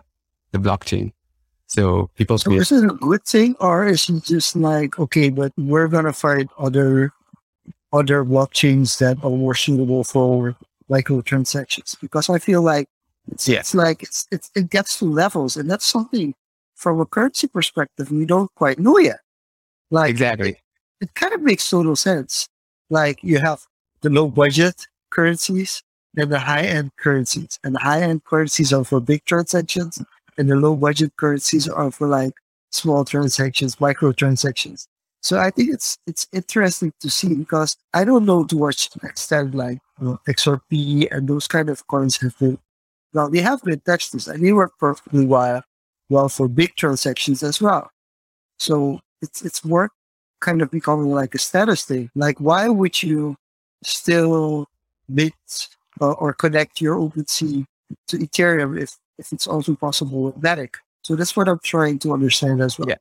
the 0.51 0.59
blockchain. 0.59 1.13
So 1.71 2.09
people. 2.17 2.37
So 2.37 2.51
is 2.51 2.69
it 2.73 2.83
a 2.83 2.93
good 2.95 3.23
thing, 3.23 3.55
or 3.61 3.87
is 3.87 4.09
it 4.09 4.25
just 4.25 4.57
like 4.57 4.99
okay, 4.99 5.29
but 5.29 5.53
we're 5.55 5.87
gonna 5.87 6.11
find 6.11 6.49
other 6.59 7.13
other 7.93 8.25
blockchains 8.25 8.97
that 8.99 9.23
are 9.23 9.29
more 9.29 9.55
suitable 9.55 10.03
for 10.03 10.57
microtransactions? 10.89 11.95
Because 12.01 12.29
I 12.29 12.39
feel 12.39 12.61
like 12.61 12.89
it's, 13.31 13.47
yeah. 13.47 13.59
it's 13.59 13.73
like 13.73 14.03
it's, 14.03 14.27
it's 14.33 14.51
it 14.53 14.69
gets 14.69 14.99
to 14.99 15.05
levels, 15.05 15.55
and 15.55 15.71
that's 15.71 15.85
something 15.85 16.35
from 16.75 16.99
a 16.99 17.05
currency 17.05 17.47
perspective 17.47 18.11
we 18.11 18.25
don't 18.25 18.53
quite 18.55 18.77
know 18.77 18.97
yet. 18.97 19.21
Like 19.91 20.09
exactly, 20.09 20.49
it, 20.49 20.57
it 20.99 21.13
kind 21.15 21.31
of 21.31 21.41
makes 21.41 21.69
total 21.69 21.95
sense. 21.95 22.49
Like 22.89 23.23
you 23.23 23.39
have 23.39 23.61
the 24.01 24.09
low 24.09 24.27
budget 24.27 24.87
currencies 25.09 25.83
and 26.17 26.29
the 26.29 26.39
high 26.39 26.63
end 26.63 26.91
currencies, 26.97 27.59
and 27.63 27.75
the 27.75 27.79
high 27.79 28.01
end 28.01 28.25
currencies 28.25 28.73
are 28.73 28.83
for 28.83 28.99
big 28.99 29.23
transactions 29.23 30.03
and 30.37 30.49
the 30.49 30.55
low 30.55 30.75
budget 30.75 31.15
currencies 31.17 31.67
are 31.67 31.91
for 31.91 32.07
like 32.07 32.33
small 32.71 33.05
transactions, 33.05 33.79
micro 33.79 34.11
transactions. 34.11 34.87
So 35.21 35.39
I 35.39 35.51
think 35.51 35.71
it's 35.71 35.97
it's 36.07 36.27
interesting 36.33 36.91
to 36.99 37.09
see 37.09 37.35
because 37.35 37.77
I 37.93 38.03
don't 38.03 38.25
know 38.25 38.43
to 38.45 38.57
what 38.57 38.89
extent 39.03 39.53
like 39.53 39.79
you 39.99 40.07
know, 40.07 40.19
XRP 40.27 41.07
and 41.11 41.27
those 41.27 41.47
kind 41.47 41.69
of 41.69 41.85
coins 41.87 42.17
have 42.17 42.37
been 42.39 42.57
well, 43.13 43.29
they 43.29 43.41
have 43.41 43.61
been 43.61 43.79
tested 43.81 44.27
and 44.27 44.43
they 44.43 44.51
work 44.53 44.71
perfectly 44.79 45.25
well 45.25 45.63
well 46.09 46.27
for 46.27 46.47
big 46.47 46.75
transactions 46.75 47.43
as 47.43 47.61
well. 47.61 47.91
So 48.57 48.99
it's 49.21 49.43
it's 49.43 49.63
work 49.63 49.91
kind 50.39 50.61
of 50.63 50.71
becoming 50.71 51.11
like 51.11 51.35
a 51.35 51.39
status 51.39 51.83
thing. 51.85 52.09
Like 52.15 52.39
why 52.39 52.67
would 52.69 53.03
you 53.03 53.37
still 53.83 54.67
mint 55.07 55.67
uh, 55.99 56.13
or 56.13 56.33
connect 56.33 56.81
your 56.81 56.95
OpenSea 56.95 57.65
to 58.07 58.17
Ethereum 58.17 58.81
if 58.81 58.97
if 59.21 59.31
it's 59.31 59.47
also 59.47 59.75
possible 59.75 60.23
with 60.23 60.41
Matic. 60.41 60.75
So 61.03 61.15
that's 61.15 61.35
what 61.35 61.47
I'm 61.47 61.59
trying 61.63 61.99
to 61.99 62.11
understand 62.11 62.61
as 62.61 62.77
well. 62.77 62.89
Yeah. 62.89 62.97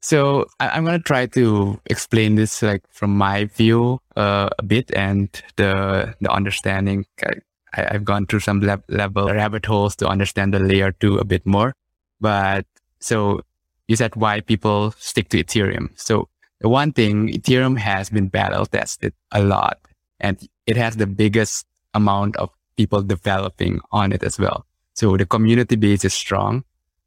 So 0.00 0.46
I, 0.58 0.78
am 0.78 0.84
going 0.84 0.98
to 0.98 1.04
try 1.04 1.26
to 1.26 1.78
explain 1.86 2.36
this 2.36 2.62
like 2.62 2.82
from 2.88 3.16
my 3.16 3.44
view 3.44 4.00
uh, 4.16 4.48
a 4.58 4.62
bit 4.62 4.90
and 4.94 5.28
the 5.56 6.14
the 6.20 6.30
understanding. 6.30 7.04
I, 7.22 7.92
have 7.92 8.04
gone 8.04 8.26
through 8.26 8.40
some 8.40 8.60
le- 8.60 8.82
level 8.88 9.26
rabbit 9.32 9.66
holes 9.66 9.94
to 9.96 10.08
understand 10.08 10.54
the 10.54 10.58
layer 10.58 10.90
two 10.90 11.18
a 11.18 11.24
bit 11.24 11.44
more. 11.46 11.74
But 12.20 12.66
so 12.98 13.42
you 13.88 13.96
said 13.96 14.16
why 14.16 14.40
people 14.40 14.94
stick 14.98 15.28
to 15.30 15.44
Ethereum. 15.44 15.90
So 15.94 16.28
the 16.60 16.68
one 16.68 16.92
thing 16.92 17.28
Ethereum 17.28 17.78
has 17.78 18.10
been 18.10 18.28
battle 18.28 18.66
tested 18.66 19.12
a 19.32 19.42
lot 19.42 19.78
and 20.18 20.40
it 20.66 20.76
has 20.76 20.96
the 20.96 21.06
biggest 21.06 21.66
amount 21.94 22.36
of 22.36 22.50
people 22.76 23.02
developing 23.02 23.80
on 23.92 24.12
it 24.12 24.22
as 24.22 24.38
well. 24.38 24.64
So 24.94 25.16
the 25.16 25.26
community 25.26 25.76
base 25.76 26.04
is 26.04 26.14
strong 26.14 26.64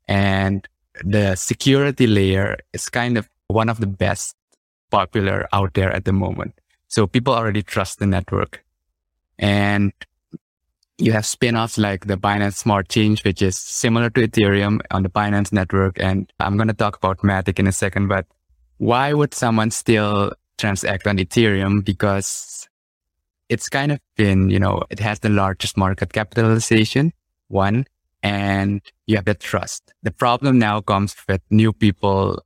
and 0.07 0.67
the 1.03 1.35
security 1.35 2.07
layer 2.07 2.57
is 2.71 2.89
kind 2.89 3.17
of 3.17 3.29
one 3.47 3.69
of 3.69 3.79
the 3.79 3.87
best 3.87 4.35
popular 4.89 5.47
out 5.53 5.73
there 5.73 5.91
at 5.91 6.05
the 6.05 6.13
moment. 6.13 6.53
So 6.87 7.07
people 7.07 7.33
already 7.33 7.63
trust 7.63 7.99
the 7.99 8.05
network. 8.05 8.63
And 9.39 9.91
you 10.99 11.11
have 11.11 11.25
spin-offs 11.25 11.77
like 11.79 12.05
the 12.05 12.17
Binance 12.17 12.53
Smart 12.53 12.89
Chain, 12.89 13.17
which 13.23 13.41
is 13.41 13.57
similar 13.57 14.11
to 14.11 14.27
Ethereum 14.27 14.79
on 14.91 15.01
the 15.01 15.09
Binance 15.09 15.51
network. 15.51 15.99
And 15.99 16.31
I'm 16.39 16.55
going 16.55 16.67
to 16.67 16.73
talk 16.73 16.95
about 16.97 17.17
Matic 17.19 17.57
in 17.57 17.67
a 17.67 17.71
second, 17.71 18.07
but 18.07 18.27
why 18.77 19.13
would 19.13 19.33
someone 19.33 19.71
still 19.71 20.33
transact 20.57 21.07
on 21.07 21.17
Ethereum? 21.17 21.83
Because 21.83 22.69
it's 23.49 23.69
kind 23.69 23.91
of 23.91 23.99
been, 24.15 24.49
you 24.49 24.59
know, 24.59 24.83
it 24.91 24.99
has 24.99 25.19
the 25.19 25.29
largest 25.29 25.77
market 25.77 26.13
capitalization 26.13 27.11
one, 27.53 27.85
and 28.21 28.81
you 29.05 29.15
have 29.15 29.25
the 29.25 29.35
trust. 29.35 29.93
The 30.03 30.11
problem 30.11 30.59
now 30.59 30.81
comes 30.81 31.15
with 31.27 31.41
new 31.49 31.71
people 31.71 32.43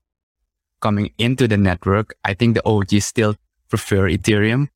coming 0.81 1.11
into 1.17 1.47
the 1.47 1.57
network. 1.57 2.15
I 2.23 2.33
think 2.33 2.55
the 2.55 2.65
OGs 2.65 3.05
still 3.05 3.35
prefer 3.69 4.09
Ethereum. 4.09 4.67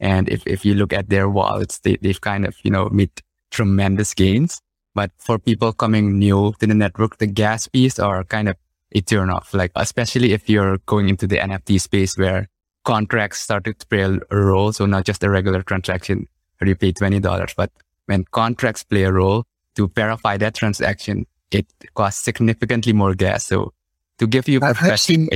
And 0.00 0.28
if, 0.28 0.46
if 0.46 0.64
you 0.64 0.74
look 0.74 0.92
at 0.92 1.10
their 1.10 1.28
wallets, 1.28 1.78
they, 1.80 1.96
they've 1.96 2.20
kind 2.20 2.44
of, 2.44 2.56
you 2.62 2.70
know, 2.70 2.88
made 2.88 3.10
tremendous 3.50 4.14
gains. 4.14 4.60
But 4.94 5.10
for 5.18 5.38
people 5.38 5.72
coming 5.72 6.18
new 6.18 6.54
to 6.58 6.66
the 6.66 6.74
network, 6.74 7.18
the 7.18 7.26
gas 7.26 7.66
fees 7.68 7.98
are 7.98 8.24
kind 8.24 8.48
of 8.48 8.56
a 8.92 9.00
turn 9.00 9.30
off. 9.30 9.54
Like, 9.54 9.72
especially 9.76 10.32
if 10.32 10.50
you're 10.50 10.78
going 10.86 11.08
into 11.08 11.26
the 11.26 11.38
NFT 11.38 11.80
space 11.80 12.18
where 12.18 12.48
contracts 12.84 13.40
started 13.40 13.78
to 13.78 13.86
play 13.86 14.02
a 14.02 14.36
role. 14.36 14.72
So 14.72 14.86
not 14.86 15.04
just 15.04 15.22
a 15.24 15.30
regular 15.30 15.62
transaction 15.62 16.26
where 16.58 16.68
you 16.68 16.74
pay 16.74 16.92
$20, 16.92 17.54
but 17.56 17.70
when 18.06 18.24
contracts 18.32 18.84
play 18.84 19.04
a 19.04 19.12
role 19.12 19.44
to 19.76 19.88
verify 19.88 20.36
that 20.36 20.54
transaction, 20.54 21.26
it 21.50 21.66
costs 21.94 22.22
significantly 22.22 22.92
more 22.92 23.14
gas. 23.14 23.46
So 23.46 23.72
to 24.18 24.26
give 24.26 24.48
you 24.48 24.60
a 24.62 24.74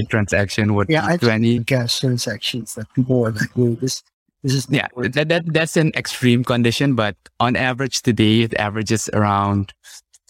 transaction 0.04 0.74
would 0.74 0.88
yeah, 0.88 1.06
be 1.06 1.12
I've 1.14 1.20
20 1.20 1.58
gas 1.60 1.98
transactions 1.98 2.74
that 2.74 2.92
people 2.94 3.26
are 3.26 3.32
like, 3.32 3.50
"Whoa, 3.54 3.74
this 3.74 4.02
this 4.42 4.54
is 4.54 4.66
yeah 4.70 4.88
that, 4.96 5.28
that 5.28 5.52
that's 5.52 5.76
an 5.76 5.90
extreme 5.96 6.44
condition 6.44 6.94
but 6.94 7.16
on 7.40 7.56
average 7.56 8.02
today 8.02 8.42
it 8.42 8.54
averages 8.54 9.08
around 9.14 9.72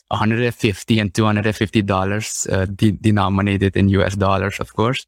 150 0.08 1.00
and 1.00 1.12
250 1.12 1.82
dollars 1.82 2.46
uh, 2.50 2.66
de- 2.66 2.92
denominated 2.92 3.76
in 3.76 3.88
us 3.88 4.14
dollars 4.14 4.60
of 4.60 4.72
course. 4.74 5.06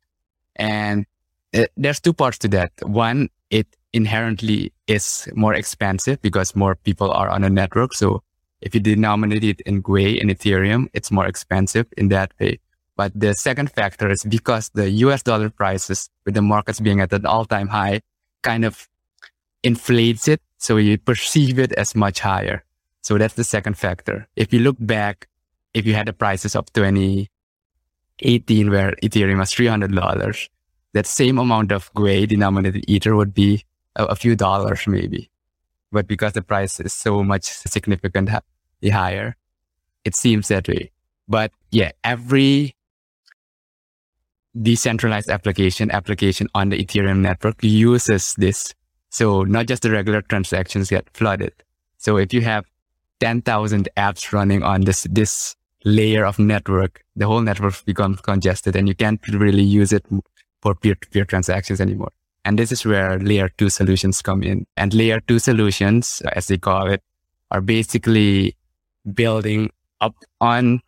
And 0.56 1.06
uh, 1.54 1.66
there's 1.76 2.00
two 2.00 2.12
parts 2.12 2.38
to 2.38 2.48
that. 2.48 2.72
One 2.82 3.28
it 3.50 3.66
inherently 3.92 4.72
is 4.86 5.28
more 5.34 5.54
expensive 5.54 6.20
because 6.20 6.56
more 6.56 6.74
people 6.74 7.10
are 7.12 7.28
on 7.28 7.44
a 7.44 7.50
network. 7.50 7.94
So 7.94 8.22
if 8.60 8.74
you 8.74 8.80
denominate 8.80 9.44
it 9.44 9.60
in 9.62 9.82
Gwei 9.82 10.20
and 10.20 10.30
Ethereum, 10.30 10.88
it's 10.92 11.10
more 11.10 11.26
expensive 11.26 11.86
in 11.96 12.08
that 12.08 12.32
way. 12.40 12.58
But 12.96 13.12
the 13.14 13.34
second 13.34 13.70
factor 13.70 14.10
is 14.10 14.24
because 14.24 14.70
the 14.74 14.90
US 15.06 15.22
dollar 15.22 15.50
prices 15.50 16.10
with 16.24 16.34
the 16.34 16.42
markets 16.42 16.80
being 16.80 17.00
at 17.00 17.12
an 17.12 17.26
all 17.26 17.44
time 17.44 17.68
high 17.68 18.00
kind 18.42 18.64
of 18.64 18.88
inflates 19.62 20.26
it. 20.26 20.40
So 20.58 20.76
you 20.76 20.98
perceive 20.98 21.58
it 21.60 21.72
as 21.72 21.94
much 21.94 22.18
higher. 22.18 22.64
So 23.02 23.16
that's 23.16 23.34
the 23.34 23.44
second 23.44 23.78
factor. 23.78 24.26
If 24.34 24.52
you 24.52 24.58
look 24.58 24.76
back, 24.80 25.28
if 25.74 25.86
you 25.86 25.94
had 25.94 26.08
the 26.08 26.12
prices 26.12 26.56
of 26.56 26.72
2018 26.72 28.70
where 28.70 28.96
Ethereum 29.02 29.38
was 29.38 29.52
$300, 29.52 30.48
that 30.94 31.06
same 31.06 31.38
amount 31.38 31.70
of 31.70 31.92
Gwei 31.94 32.26
denominated 32.26 32.84
Ether 32.88 33.14
would 33.14 33.32
be 33.32 33.64
a, 33.94 34.06
a 34.06 34.16
few 34.16 34.34
dollars 34.34 34.86
maybe. 34.88 35.30
But 35.90 36.06
because 36.06 36.34
the 36.34 36.42
price 36.42 36.80
is 36.80 36.92
so 36.92 37.24
much 37.24 37.44
significantly 37.44 38.40
higher, 38.90 39.36
it 40.04 40.14
seems 40.14 40.48
that 40.48 40.68
way. 40.68 40.90
But 41.26 41.52
yeah, 41.70 41.92
every 42.04 42.74
decentralized 44.60 45.28
application, 45.30 45.90
application 45.90 46.48
on 46.54 46.70
the 46.70 46.84
Ethereum 46.84 47.18
network 47.18 47.62
uses 47.62 48.34
this. 48.34 48.74
So 49.10 49.44
not 49.44 49.66
just 49.66 49.82
the 49.82 49.90
regular 49.90 50.22
transactions 50.22 50.90
get 50.90 51.08
flooded. 51.14 51.52
So 51.98 52.16
if 52.16 52.32
you 52.32 52.42
have 52.42 52.64
10,000 53.20 53.88
apps 53.96 54.32
running 54.32 54.62
on 54.62 54.82
this, 54.82 55.06
this 55.10 55.56
layer 55.84 56.24
of 56.24 56.38
network, 56.38 57.04
the 57.16 57.26
whole 57.26 57.40
network 57.40 57.84
becomes 57.84 58.20
congested 58.20 58.76
and 58.76 58.88
you 58.88 58.94
can't 58.94 59.20
really 59.28 59.62
use 59.62 59.92
it 59.92 60.04
for 60.60 60.74
peer-to-peer 60.74 61.24
transactions 61.24 61.80
anymore. 61.80 62.12
And 62.44 62.58
this 62.58 62.72
is 62.72 62.84
where 62.84 63.18
layer 63.18 63.50
two 63.58 63.68
solutions 63.68 64.22
come 64.22 64.42
in. 64.42 64.66
And 64.76 64.94
layer 64.94 65.20
two 65.20 65.38
solutions, 65.38 66.22
as 66.32 66.46
they 66.46 66.58
call 66.58 66.88
it, 66.90 67.02
are 67.50 67.60
basically 67.60 68.56
building 69.14 69.70
up 70.00 70.14
on 70.40 70.80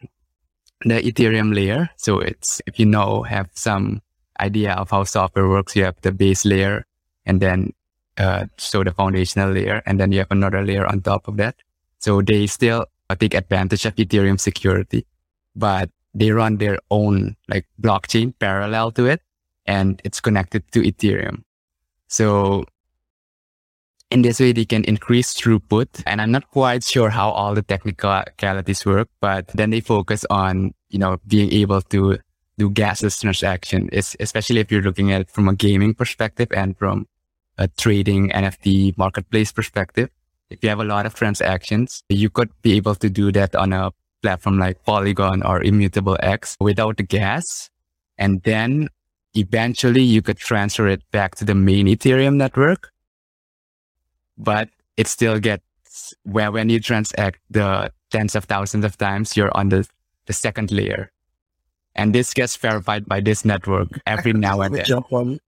the 0.84 1.02
Ethereum 1.02 1.54
layer. 1.54 1.90
So 1.96 2.20
it's, 2.20 2.62
if 2.66 2.78
you 2.78 2.86
know, 2.86 3.22
have 3.24 3.50
some 3.54 4.00
idea 4.40 4.72
of 4.74 4.90
how 4.90 5.04
software 5.04 5.48
works, 5.48 5.76
you 5.76 5.84
have 5.84 6.00
the 6.00 6.12
base 6.12 6.44
layer 6.44 6.86
and 7.26 7.40
then, 7.40 7.72
uh, 8.16 8.46
so 8.56 8.82
the 8.82 8.92
foundational 8.92 9.50
layer, 9.50 9.82
and 9.86 10.00
then 10.00 10.12
you 10.12 10.18
have 10.18 10.30
another 10.30 10.62
layer 10.64 10.86
on 10.86 11.02
top 11.02 11.28
of 11.28 11.36
that. 11.36 11.56
So 11.98 12.22
they 12.22 12.46
still 12.46 12.86
take 13.18 13.34
advantage 13.34 13.84
of 13.84 13.94
Ethereum 13.96 14.40
security, 14.40 15.06
but 15.54 15.90
they 16.14 16.30
run 16.30 16.56
their 16.56 16.78
own 16.90 17.36
like 17.48 17.66
blockchain 17.80 18.32
parallel 18.38 18.90
to 18.92 19.06
it 19.06 19.20
and 19.66 20.00
it's 20.04 20.20
connected 20.20 20.70
to 20.72 20.80
Ethereum. 20.80 21.42
So 22.08 22.64
in 24.10 24.22
this 24.22 24.40
way, 24.40 24.52
they 24.52 24.64
can 24.64 24.84
increase 24.84 25.34
throughput. 25.34 26.02
And 26.06 26.20
I'm 26.20 26.32
not 26.32 26.50
quite 26.50 26.84
sure 26.84 27.10
how 27.10 27.30
all 27.30 27.54
the 27.54 27.62
technicalities 27.62 28.84
work, 28.84 29.08
but 29.20 29.46
then 29.54 29.70
they 29.70 29.80
focus 29.80 30.24
on, 30.30 30.74
you 30.88 30.98
know, 30.98 31.18
being 31.26 31.52
able 31.52 31.80
to 31.82 32.18
do 32.58 32.70
gasless 32.70 33.20
transaction, 33.20 33.88
it's, 33.92 34.16
especially 34.20 34.60
if 34.60 34.70
you're 34.70 34.82
looking 34.82 35.12
at 35.12 35.22
it 35.22 35.30
from 35.30 35.48
a 35.48 35.54
gaming 35.54 35.94
perspective 35.94 36.48
and 36.52 36.76
from 36.76 37.06
a 37.56 37.68
trading 37.68 38.30
NFT 38.30 38.98
marketplace 38.98 39.52
perspective. 39.52 40.10
If 40.50 40.62
you 40.62 40.68
have 40.68 40.80
a 40.80 40.84
lot 40.84 41.06
of 41.06 41.14
transactions, 41.14 42.02
you 42.08 42.28
could 42.28 42.50
be 42.60 42.76
able 42.76 42.96
to 42.96 43.08
do 43.08 43.30
that 43.32 43.54
on 43.54 43.72
a 43.72 43.92
platform 44.22 44.58
like 44.58 44.84
Polygon 44.84 45.42
or 45.42 45.62
Immutable 45.62 46.18
X 46.20 46.56
without 46.60 46.96
the 46.96 47.02
gas. 47.04 47.70
And 48.18 48.42
then 48.42 48.88
eventually 49.34 50.02
you 50.02 50.22
could 50.22 50.38
transfer 50.38 50.88
it 50.88 51.02
back 51.10 51.34
to 51.36 51.44
the 51.44 51.54
main 51.54 51.86
Ethereum 51.86 52.34
network 52.34 52.90
but 54.40 54.68
it 54.96 55.06
still 55.06 55.38
gets 55.38 56.14
where 56.24 56.50
when 56.50 56.68
you 56.68 56.80
transact 56.80 57.38
the 57.50 57.92
tens 58.10 58.34
of 58.34 58.44
thousands 58.44 58.84
of 58.84 58.96
times, 58.96 59.36
you're 59.36 59.54
on 59.56 59.68
the, 59.68 59.86
the 60.26 60.32
second 60.32 60.70
layer. 60.72 61.12
And 61.94 62.14
this 62.14 62.32
gets 62.32 62.56
verified 62.56 63.06
by 63.06 63.20
this 63.20 63.44
network 63.44 63.88
every 64.06 64.32
now 64.46 64.60
and 64.62 64.74
then. 64.74 64.84
Jump 64.84 65.12
on 65.12 65.38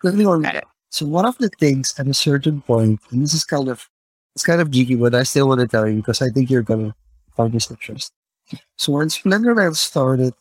quickly 0.00 0.24
on. 0.24 0.46
So 0.90 1.06
one 1.06 1.26
of 1.26 1.36
the 1.38 1.50
things 1.60 1.94
at 1.98 2.06
a 2.06 2.14
certain 2.14 2.62
point, 2.62 3.00
and 3.10 3.22
this 3.22 3.34
is 3.34 3.44
kind 3.44 3.68
of 3.68 3.88
it's 4.34 4.44
kind 4.44 4.60
of 4.60 4.70
geeky, 4.70 4.98
but 4.98 5.14
I 5.14 5.24
still 5.24 5.48
want 5.48 5.60
to 5.60 5.66
tell 5.66 5.86
you 5.86 5.96
because 5.96 6.22
I 6.22 6.28
think 6.28 6.50
you're 6.50 6.62
gonna 6.62 6.94
find 7.36 7.52
this 7.52 7.70
interesting. 7.70 8.14
So 8.76 8.92
when 8.92 9.08
Splinterland 9.08 9.76
started, 9.76 10.32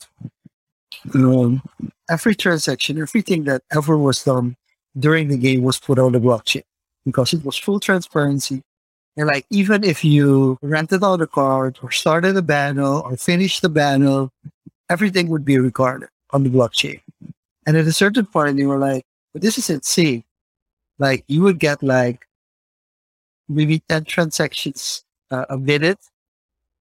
um, 1.13 1.62
every 2.10 2.36
transaction, 2.36 3.01
everything 3.01 3.43
that 3.45 3.63
ever 3.71 3.97
was 3.97 4.23
done 4.23 4.55
during 4.97 5.27
the 5.27 5.38
game 5.38 5.63
was 5.63 5.79
put 5.79 5.99
on 5.99 6.12
the 6.12 6.19
blockchain 6.19 6.63
because 7.05 7.33
it 7.33 7.43
was 7.43 7.57
full 7.57 7.79
transparency. 7.79 8.62
And 9.15 9.27
like, 9.27 9.45
even 9.49 9.83
if 9.83 10.03
you 10.03 10.57
rented 10.62 11.03
out 11.03 11.21
a 11.21 11.27
card 11.27 11.79
or 11.81 11.91
started 11.91 12.38
a 12.38 12.41
battle 12.41 13.01
or 13.05 13.17
finished 13.17 13.62
the 13.62 13.69
battle, 13.69 14.31
everything 14.89 15.27
would 15.29 15.43
be 15.43 15.57
recorded 15.57 16.10
on 16.31 16.43
the 16.43 16.49
blockchain. 16.49 17.01
And 17.65 17.75
at 17.75 17.88
a 17.88 17.93
certain 17.93 18.25
point, 18.25 18.57
you 18.57 18.69
were 18.69 18.77
like, 18.77 19.03
but 19.33 19.41
this 19.41 19.57
is 19.57 19.69
insane. 19.69 20.23
Like, 20.99 21.23
you 21.27 21.41
would 21.41 21.60
get 21.60 21.83
like 21.83 22.25
maybe 23.49 23.81
10 23.89 24.05
transactions 24.05 25.03
uh, 25.31 25.45
a 25.49 25.57
minute. 25.57 25.99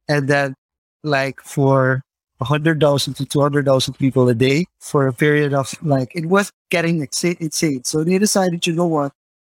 And 0.09 0.29
then, 0.29 0.55
like, 1.02 1.40
for 1.40 2.02
100,000 2.38 3.14
to 3.14 3.25
200,000 3.25 3.94
people 3.94 4.29
a 4.29 4.35
day 4.35 4.66
for 4.79 5.07
a 5.07 5.12
period 5.12 5.55
of 5.55 5.75
like, 5.83 6.12
it 6.14 6.27
was 6.27 6.53
getting 6.70 7.01
insane. 7.01 7.85
So 7.85 8.05
they 8.05 8.18
decided, 8.18 8.66
you 8.66 8.75
know 8.75 8.87
what? 8.87 9.12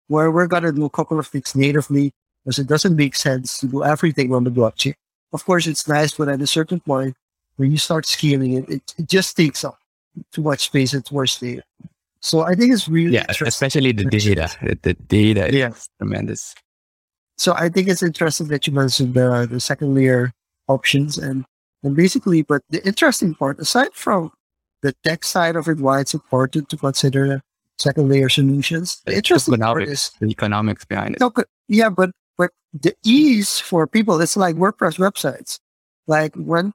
where 0.08 0.32
we're 0.32 0.48
going 0.48 0.64
to 0.64 0.72
do 0.72 0.86
a 0.86 0.90
couple 0.90 1.20
of 1.20 1.28
things 1.28 1.56
natively 1.56 2.12
because 2.44 2.60
it 2.60 2.68
doesn't 2.68 2.96
make 2.96 3.16
sense 3.16 3.60
to 3.60 3.68
do 3.68 3.84
everything 3.84 4.34
on 4.34 4.44
the 4.44 4.50
blockchain. 4.50 4.94
Of 5.34 5.46
course, 5.46 5.68
it's 5.68 5.88
nice, 5.88 6.14
but 6.14 6.30
at 6.30 6.42
a 6.42 6.48
certain 6.48 6.80
point, 6.80 7.16
when 7.58 7.72
you 7.72 7.78
start 7.78 8.06
scaling 8.06 8.54
it, 8.54 8.70
it, 8.70 8.94
it 8.98 9.08
just 9.08 9.36
takes 9.36 9.64
up 9.64 9.78
too 10.32 10.42
much 10.42 10.66
space 10.66 10.94
and 10.94 11.06
worse 11.12 11.40
data. 11.40 11.64
So 12.20 12.42
I 12.42 12.56
think 12.56 12.74
it's 12.74 12.88
really 12.88 13.14
yeah, 13.14 13.26
especially 13.30 13.92
the 13.92 14.06
data. 14.06 14.50
The, 14.62 14.78
the 14.82 14.94
data 14.94 15.50
yeah. 15.52 15.70
is 15.70 15.90
tremendous. 15.98 16.56
So 17.38 17.54
I 17.54 17.70
think 17.70 17.88
it's 17.88 18.02
interesting 18.02 18.48
that 18.48 18.66
you 18.66 18.74
mentioned 18.74 19.14
the 19.14 19.48
the 19.50 19.60
second 19.60 19.94
layer 19.94 20.32
options 20.68 21.18
and 21.18 21.46
and 21.88 21.96
basically, 21.96 22.42
but 22.42 22.62
the 22.70 22.86
interesting 22.86 23.34
part, 23.34 23.60
aside 23.60 23.94
from 23.94 24.32
the 24.82 24.94
tech 25.04 25.24
side 25.24 25.56
of 25.56 25.68
it, 25.68 25.80
why 25.80 26.02
it's 26.02 26.14
important 26.14 26.70
to 26.70 26.78
consider 26.78 27.42
second 27.80 28.10
layer 28.10 28.30
solutions. 28.30 29.02
The 29.06 29.16
interesting 29.16 29.54
economics, 29.54 29.92
is 29.92 30.12
the 30.20 30.28
economics 30.28 30.86
behind 30.86 31.16
it. 31.16 31.22
No, 31.22 31.32
yeah, 31.68 31.90
but 31.90 32.12
but 32.38 32.52
the 32.74 32.94
ease 33.04 33.60
for 33.60 33.88
people, 33.88 34.20
it's 34.22 34.36
like 34.38 34.56
WordPress 34.58 35.00
websites. 35.00 35.60
Like 36.08 36.36
when, 36.36 36.74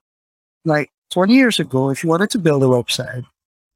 like 0.64 0.90
20 1.10 1.34
years 1.34 1.60
ago, 1.60 1.90
if 1.90 2.02
you 2.02 2.08
wanted 2.08 2.30
to 2.30 2.38
build 2.38 2.62
a 2.62 2.66
website, 2.66 3.24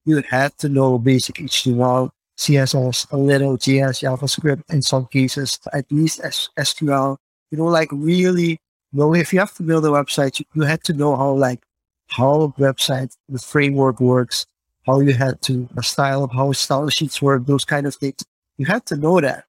you 0.07 0.23
had 0.29 0.57
to 0.59 0.69
know 0.71 0.99
basic 0.99 1.37
HTML, 1.37 2.11
CSS, 2.39 3.13
a 3.13 3.17
little 3.17 3.59
JS, 3.59 4.03
JavaScript, 4.03 4.63
in 4.71 4.81
some 4.81 5.07
cases, 5.07 5.59
at 5.73 5.85
least 5.91 6.21
SQL. 6.23 7.19
You 7.51 7.59
know, 7.59 7.67
like 7.67 7.91
really 7.93 8.59
know 8.93 9.15
if 9.15 9.33
you 9.33 9.39
have 9.39 9.55
to 9.55 9.63
build 9.63 9.85
a 9.85 9.89
website, 9.89 10.39
you, 10.39 10.47
you 10.55 10.63
had 10.63 10.85
to 10.85 10.93
know 10.93 11.17
how 11.17 11.33
like 11.33 11.63
how 12.09 12.55
website 12.59 13.17
the 13.29 13.39
framework 13.39 14.01
works, 14.01 14.47
how 14.87 15.01
you 15.01 15.13
had 15.13 15.41
to 15.43 15.69
a 15.77 15.83
style 15.83 16.25
of 16.25 16.33
how 16.33 16.53
style 16.53 16.89
sheets 16.89 17.21
work, 17.21 17.47
those 17.47 17.65
kind 17.65 17.87
of 17.87 17.95
things. 17.95 18.25
You 18.59 18.67
had 18.67 18.87
to 18.87 18.97
know 18.97 19.21
that. 19.21 19.45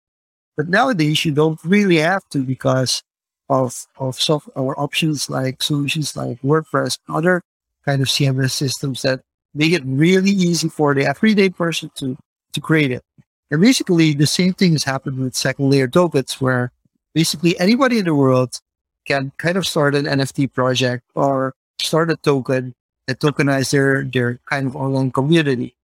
But 0.56 0.70
nowadays 0.70 1.24
you 1.24 1.32
don't 1.32 1.60
really 1.64 1.98
have 1.98 2.28
to 2.30 2.40
because 2.40 3.04
of 3.50 3.86
of 3.98 4.20
soft 4.20 4.50
or 4.56 4.80
options 4.80 5.30
like 5.30 5.62
solutions 5.62 6.16
like 6.18 6.42
WordPress, 6.42 7.00
other 7.08 7.42
kind 7.86 8.02
of 8.02 8.08
CMS 8.08 8.52
systems 8.52 9.04
that 9.04 9.22
make 9.54 9.72
it 9.72 9.84
really 9.86 10.32
easy 10.32 10.68
for 10.68 10.94
the 10.94 11.06
everyday 11.06 11.50
person 11.50 11.90
to 11.96 12.18
to 12.54 12.62
create 12.62 12.92
it. 12.92 13.04
And 13.50 13.62
basically, 13.62 14.14
the 14.14 14.28
same 14.28 14.54
thing 14.54 14.74
has 14.74 14.84
happened 14.84 15.20
with 15.20 15.36
second 15.36 15.70
layer 15.70 15.88
tokens, 15.88 16.42
where 16.42 16.72
basically 17.14 17.58
anybody 17.60 18.00
in 18.00 18.06
the 18.06 18.16
world 18.16 18.60
can 19.08 19.32
kind 19.38 19.58
of 19.58 19.66
start 19.66 19.96
an 19.96 20.06
NFT 20.06 20.54
project 20.54 21.04
or 21.16 21.54
start 21.80 22.12
a 22.12 22.18
token 22.18 22.76
that 23.08 23.20
tokenize 23.20 23.72
their 23.72 24.04
their 24.04 24.40
kind 24.50 24.68
of 24.68 24.76
online 24.76 25.12
community, 25.12 25.76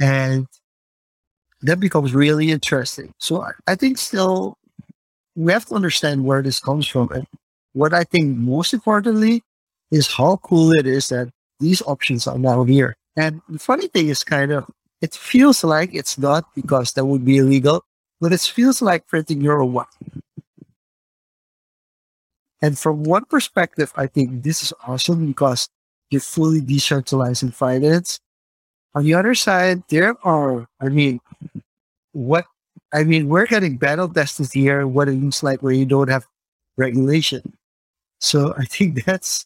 and 0.00 0.46
that 1.62 1.80
becomes 1.80 2.14
really 2.14 2.50
interesting. 2.50 3.12
So 3.18 3.46
I, 3.66 3.74
think 3.74 3.96
still 3.96 4.58
we 5.34 5.52
have 5.52 5.64
to 5.66 5.74
understand 5.74 6.24
where 6.24 6.42
this 6.42 6.60
comes 6.60 6.86
from, 6.86 7.10
and 7.12 7.26
what 7.72 7.94
I 7.94 8.04
think 8.04 8.36
most 8.36 8.74
importantly 8.74 9.42
is 9.90 10.08
how 10.12 10.36
cool 10.42 10.72
it 10.72 10.86
is 10.86 11.08
that 11.08 11.30
these 11.60 11.80
options 11.82 12.26
are 12.26 12.38
now 12.38 12.64
here. 12.64 12.96
And 13.16 13.40
the 13.48 13.58
funny 13.58 13.86
thing 13.86 14.08
is 14.08 14.24
kind 14.24 14.50
of 14.50 14.68
it 15.00 15.14
feels 15.14 15.62
like 15.62 15.94
it's 15.94 16.18
not 16.18 16.44
because 16.54 16.92
that 16.92 17.06
would 17.06 17.24
be 17.24 17.38
illegal, 17.38 17.84
but 18.20 18.32
it 18.32 18.40
feels 18.40 18.82
like 18.82 19.06
printing 19.06 19.40
your 19.40 19.62
own 19.62 19.72
money. 19.72 20.23
And 22.64 22.78
from 22.78 23.04
one 23.04 23.26
perspective, 23.26 23.92
I 23.94 24.06
think 24.06 24.42
this 24.42 24.62
is 24.62 24.72
awesome 24.86 25.26
because 25.26 25.68
you're 26.08 26.22
fully 26.22 26.62
decentralized 26.62 27.42
in 27.42 27.50
finance. 27.50 28.20
On 28.94 29.04
the 29.04 29.12
other 29.12 29.34
side, 29.34 29.82
there 29.88 30.16
are, 30.26 30.66
I 30.80 30.88
mean, 30.88 31.20
what, 32.12 32.46
I 32.90 33.04
mean, 33.04 33.28
we're 33.28 33.44
getting 33.44 33.76
battle 33.76 34.08
tested 34.08 34.48
here, 34.50 34.86
what 34.86 35.10
it 35.10 35.12
looks 35.12 35.42
like 35.42 35.62
where 35.62 35.74
you 35.74 35.84
don't 35.84 36.08
have 36.08 36.26
regulation. 36.78 37.52
So 38.20 38.54
I 38.56 38.64
think 38.64 39.04
that's, 39.04 39.44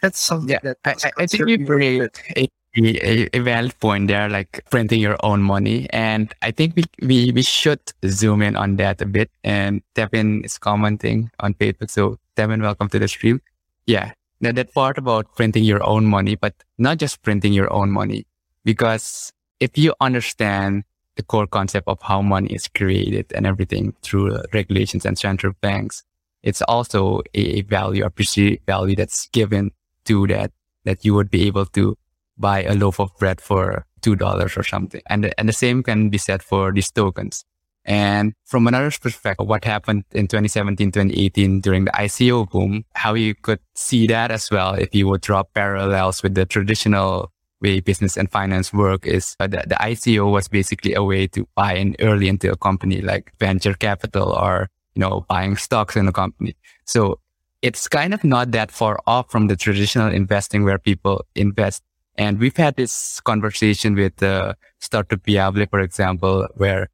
that's 0.00 0.20
something 0.20 0.50
Yeah, 0.50 0.60
that 0.62 0.78
I, 0.84 0.90
I, 0.90 1.10
I 1.24 1.26
think 1.26 1.48
you 1.48 1.66
bring 1.66 2.02
a, 2.36 2.48
a, 2.76 3.36
a 3.36 3.40
valid 3.40 3.76
point 3.80 4.06
there, 4.06 4.28
like 4.28 4.64
printing 4.70 5.00
your 5.00 5.16
own 5.24 5.42
money. 5.42 5.88
And 5.90 6.32
I 6.42 6.52
think 6.52 6.76
we, 6.76 6.84
we, 7.02 7.32
we 7.32 7.42
should 7.42 7.80
zoom 8.06 8.42
in 8.42 8.54
on 8.54 8.76
that 8.76 9.02
a 9.02 9.06
bit. 9.06 9.28
And 9.42 9.82
tap 9.96 10.12
Devin 10.12 10.44
is 10.44 10.56
commenting 10.56 11.32
on 11.40 11.54
Facebook. 11.54 11.90
So 11.90 12.16
Devin, 12.40 12.62
welcome 12.62 12.88
to 12.88 12.98
the 12.98 13.06
stream. 13.06 13.42
Yeah, 13.84 14.12
that, 14.40 14.54
that 14.54 14.72
part 14.72 14.96
about 14.96 15.36
printing 15.36 15.62
your 15.62 15.82
own 15.84 16.06
money, 16.06 16.36
but 16.36 16.54
not 16.78 16.96
just 16.96 17.20
printing 17.20 17.52
your 17.52 17.70
own 17.70 17.90
money, 17.90 18.26
because 18.64 19.30
if 19.60 19.76
you 19.76 19.92
understand 20.00 20.84
the 21.16 21.22
core 21.22 21.46
concept 21.46 21.86
of 21.86 22.00
how 22.00 22.22
money 22.22 22.48
is 22.48 22.66
created 22.66 23.30
and 23.34 23.46
everything 23.46 23.92
through 24.00 24.40
regulations 24.54 25.04
and 25.04 25.18
central 25.18 25.52
banks, 25.60 26.02
it's 26.42 26.62
also 26.62 27.20
a, 27.34 27.60
value, 27.60 28.06
a 28.06 28.08
perceived 28.08 28.64
value 28.64 28.96
that's 28.96 29.28
given 29.34 29.70
to 30.06 30.26
that, 30.28 30.50
that 30.84 31.04
you 31.04 31.12
would 31.12 31.30
be 31.30 31.46
able 31.46 31.66
to 31.66 31.98
buy 32.38 32.62
a 32.62 32.72
loaf 32.74 32.98
of 33.00 33.10
bread 33.18 33.38
for 33.38 33.84
two 34.00 34.16
dollars 34.16 34.56
or 34.56 34.62
something. 34.62 35.02
And 35.10 35.34
and 35.36 35.46
the 35.46 35.52
same 35.52 35.82
can 35.82 36.08
be 36.08 36.16
said 36.16 36.42
for 36.42 36.72
these 36.72 36.90
tokens. 36.90 37.44
And 37.84 38.34
from 38.44 38.66
another 38.66 38.90
perspective, 38.90 39.46
what 39.46 39.64
happened 39.64 40.04
in 40.12 40.28
2017, 40.28 40.92
2018 40.92 41.60
during 41.60 41.86
the 41.86 41.92
ICO 41.92 42.48
boom, 42.50 42.84
how 42.94 43.14
you 43.14 43.34
could 43.34 43.60
see 43.74 44.06
that 44.08 44.30
as 44.30 44.50
well 44.50 44.74
if 44.74 44.94
you 44.94 45.08
would 45.08 45.22
draw 45.22 45.42
parallels 45.42 46.22
with 46.22 46.34
the 46.34 46.44
traditional 46.44 47.32
way 47.60 47.80
business 47.80 48.16
and 48.16 48.30
finance 48.30 48.72
work 48.72 49.06
is 49.06 49.36
uh, 49.40 49.46
the, 49.46 49.62
the 49.66 49.74
ICO 49.74 50.30
was 50.30 50.48
basically 50.48 50.94
a 50.94 51.02
way 51.02 51.26
to 51.26 51.46
buy 51.54 51.74
in 51.74 51.94
early 52.00 52.28
into 52.28 52.50
a 52.50 52.56
company 52.56 53.00
like 53.02 53.32
venture 53.38 53.74
capital 53.74 54.32
or, 54.32 54.68
you 54.94 55.00
know, 55.00 55.26
buying 55.28 55.56
stocks 55.56 55.96
in 55.96 56.08
a 56.08 56.12
company. 56.12 56.56
So 56.86 57.20
it's 57.60 57.88
kind 57.88 58.14
of 58.14 58.24
not 58.24 58.52
that 58.52 58.70
far 58.70 58.98
off 59.06 59.30
from 59.30 59.48
the 59.48 59.56
traditional 59.56 60.10
investing 60.12 60.64
where 60.64 60.78
people 60.78 61.24
invest 61.34 61.82
and 62.20 62.38
we've 62.38 62.56
had 62.56 62.76
this 62.76 63.18
conversation 63.20 63.94
with 63.94 64.22
uh, 64.22 64.52
Startup 64.78 65.18
Viable, 65.24 65.64
for 65.70 65.80
example, 65.80 66.46
where, 66.56 66.90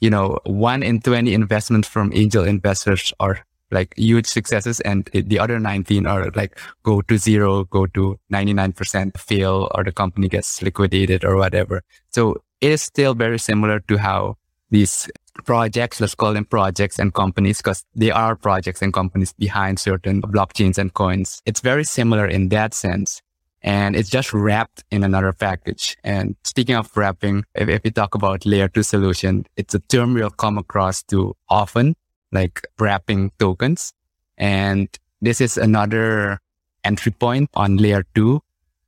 you 0.00 0.10
know, 0.10 0.38
one 0.44 0.82
in 0.82 1.00
20 1.00 1.32
investments 1.32 1.88
from 1.88 2.12
angel 2.14 2.44
investors 2.44 3.12
are 3.20 3.44
like 3.70 3.94
huge 3.96 4.26
successes 4.26 4.80
and 4.80 5.08
the 5.12 5.38
other 5.38 5.60
19 5.60 6.06
are 6.06 6.30
like 6.34 6.58
go 6.82 7.02
to 7.02 7.16
zero, 7.16 7.64
go 7.64 7.86
to 7.86 8.18
99% 8.32 9.18
fail 9.18 9.70
or 9.74 9.84
the 9.84 9.92
company 9.92 10.28
gets 10.28 10.60
liquidated 10.62 11.24
or 11.24 11.36
whatever. 11.36 11.82
So 12.10 12.42
it 12.60 12.72
is 12.72 12.82
still 12.82 13.14
very 13.14 13.38
similar 13.38 13.80
to 13.80 13.96
how 13.98 14.36
these 14.70 15.08
projects, 15.44 16.00
let's 16.00 16.14
call 16.14 16.32
them 16.32 16.44
projects 16.44 16.98
and 16.98 17.14
companies, 17.14 17.58
because 17.58 17.84
they 17.94 18.10
are 18.10 18.36
projects 18.36 18.82
and 18.82 18.92
companies 18.92 19.32
behind 19.32 19.78
certain 19.78 20.22
blockchains 20.22 20.78
and 20.78 20.92
coins. 20.94 21.40
It's 21.46 21.60
very 21.60 21.84
similar 21.84 22.26
in 22.26 22.48
that 22.50 22.74
sense 22.74 23.22
and 23.62 23.94
it's 23.94 24.08
just 24.08 24.32
wrapped 24.32 24.84
in 24.90 25.04
another 25.04 25.32
package. 25.32 25.96
And 26.02 26.36
speaking 26.44 26.76
of 26.76 26.96
wrapping, 26.96 27.44
if, 27.54 27.68
if 27.68 27.82
we 27.84 27.90
talk 27.90 28.14
about 28.14 28.46
layer 28.46 28.68
two 28.68 28.82
solution, 28.82 29.46
it's 29.56 29.74
a 29.74 29.80
term 29.80 30.14
we'll 30.14 30.30
come 30.30 30.56
across 30.56 31.02
too 31.02 31.36
often, 31.48 31.94
like 32.32 32.62
wrapping 32.78 33.32
tokens. 33.38 33.92
And 34.38 34.88
this 35.20 35.40
is 35.40 35.58
another 35.58 36.38
entry 36.84 37.12
point 37.12 37.50
on 37.54 37.76
layer 37.76 38.04
two. 38.14 38.40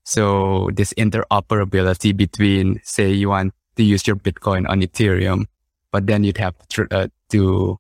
So 0.05 0.71
this 0.73 0.95
interoperability 0.95 2.17
between, 2.17 2.81
say, 2.83 3.13
you 3.13 3.29
want 3.29 3.53
to 3.77 3.83
use 3.83 4.07
your 4.07 4.17
Bitcoin 4.17 4.69
on 4.69 4.81
Ethereum, 4.81 5.45
but 5.91 6.07
then 6.07 6.25
you'd 6.25 6.39
have 6.39 6.57
to, 6.69 6.87
uh, 6.91 7.09
to 7.29 7.79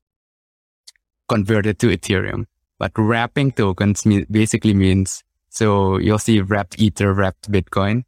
convert 1.28 1.66
it 1.66 1.78
to 1.80 1.88
Ethereum. 1.88 2.46
But 2.78 2.92
wrapping 2.96 3.52
tokens 3.52 4.04
me- 4.04 4.26
basically 4.30 4.74
means 4.74 5.24
so 5.52 5.98
you'll 5.98 6.18
see 6.18 6.40
wrapped 6.40 6.80
Ether, 6.80 7.12
wrapped 7.12 7.52
Bitcoin. 7.52 8.04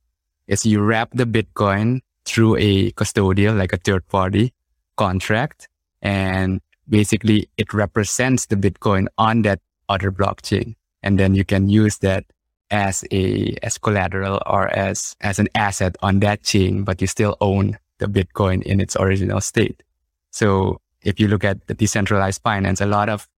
Is 0.46 0.64
you 0.64 0.80
wrap 0.80 1.10
the 1.12 1.26
Bitcoin 1.26 2.00
through 2.24 2.56
a 2.56 2.90
custodial, 2.92 3.56
like 3.56 3.74
a 3.74 3.76
third 3.76 4.08
party 4.08 4.54
contract. 4.96 5.68
And 6.00 6.62
basically 6.88 7.48
it 7.58 7.74
represents 7.74 8.46
the 8.46 8.56
Bitcoin 8.56 9.08
on 9.18 9.42
that 9.42 9.60
other 9.90 10.10
blockchain. 10.10 10.74
And 11.02 11.18
then 11.18 11.34
you 11.34 11.44
can 11.44 11.68
use 11.68 11.98
that 11.98 12.24
as 12.70 13.04
a, 13.12 13.54
as 13.62 13.76
collateral 13.76 14.40
or 14.46 14.68
as, 14.68 15.14
as 15.20 15.38
an 15.38 15.48
asset 15.54 15.96
on 16.00 16.20
that 16.20 16.42
chain, 16.42 16.82
but 16.82 17.02
you 17.02 17.06
still 17.06 17.36
own 17.42 17.78
the 17.98 18.06
Bitcoin 18.06 18.62
in 18.62 18.80
its 18.80 18.96
original 18.96 19.42
state. 19.42 19.82
So 20.30 20.80
if 21.02 21.20
you 21.20 21.28
look 21.28 21.44
at 21.44 21.66
the 21.66 21.74
decentralized 21.74 22.40
finance, 22.42 22.80
a 22.80 22.86
lot 22.86 23.10
of 23.10 23.28